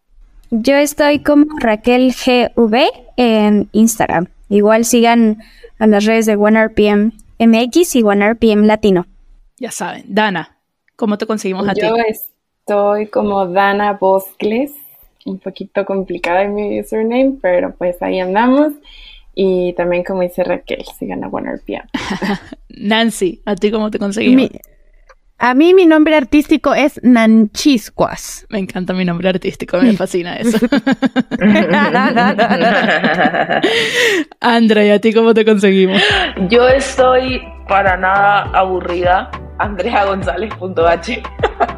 Yo 0.51 0.76
estoy 0.76 1.18
como 1.24 1.47
Raquel 1.59 2.14
GV 2.14 2.89
en 3.16 3.68
Instagram. 3.72 4.28
Igual 4.49 4.84
sigan 4.84 5.39
a 5.80 5.89
las 5.89 6.05
redes 6.05 6.26
de 6.26 6.36
OneRPM 6.36 7.12
MX 7.39 7.97
y 7.97 8.03
OneRPM 8.03 8.66
Latino. 8.66 9.07
Ya 9.59 9.70
saben. 9.70 10.05
Dana, 10.09 10.59
¿cómo 10.97 11.18
te 11.18 11.26
conseguimos 11.26 11.68
a 11.68 11.74
ti? 11.74 11.80
Yo 11.80 11.95
estoy 11.97 13.07
como 13.09 13.47
Dana 13.47 13.95
Boscles, 13.95 14.72
un 15.24 15.39
poquito 15.39 15.84
complicada 15.84 16.43
en 16.43 16.55
mi 16.55 16.80
username, 16.80 17.39
pero 17.41 17.74
pues 17.76 18.01
ahí 18.03 18.20
andamos. 18.20 18.72
Y 19.34 19.72
también 19.74 20.03
como 20.03 20.22
dice 20.22 20.43
Raquel, 20.43 20.84
sigan 20.99 21.22
a 21.22 21.28
OneRPM. 21.28 21.89
Nancy, 22.68 23.41
¿a 23.45 23.55
ti 23.55 23.70
cómo 23.70 23.91
te 23.91 23.99
conseguimos? 23.99 24.51
A 25.39 25.55
mí 25.55 25.72
mi 25.72 25.86
nombre 25.86 26.16
artístico 26.16 26.74
es 26.74 27.01
Nanchiscuas. 27.03 28.47
Me 28.49 28.59
encanta 28.59 28.93
mi 28.93 29.05
nombre 29.05 29.28
artístico, 29.28 29.78
me 29.78 29.93
fascina 29.93 30.36
eso. 30.39 30.59
Andrea, 34.41 34.84
¿y 34.84 34.91
a 34.91 35.01
ti 35.01 35.12
cómo 35.12 35.34
te 35.34 35.45
conseguimos? 35.45 36.03
Yo 36.49 36.68
estoy 36.68 37.41
para 37.68 37.97
nada 37.97 38.51
aburrida 38.53 39.30
andreagonzález.h. 39.59 41.22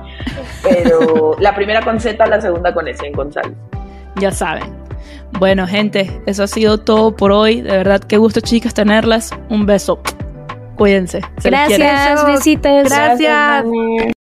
Pero 0.62 1.36
la 1.38 1.54
primera 1.54 1.82
con 1.82 2.00
Z, 2.00 2.26
la 2.26 2.40
segunda 2.40 2.72
con 2.72 2.88
S 2.88 3.06
en 3.06 3.12
González. 3.12 3.52
Ya 4.16 4.30
saben. 4.30 4.80
Bueno, 5.38 5.66
gente, 5.66 6.22
eso 6.26 6.42
ha 6.42 6.46
sido 6.46 6.78
todo 6.78 7.14
por 7.14 7.32
hoy. 7.32 7.60
De 7.60 7.70
verdad, 7.70 8.00
qué 8.00 8.16
gusto, 8.16 8.40
chicas, 8.40 8.74
tenerlas. 8.74 9.30
Un 9.48 9.66
beso. 9.66 10.00
Cuídense. 10.80 11.20
Gracias, 11.44 12.24
besitos. 12.24 12.84
Gracias. 12.84 13.66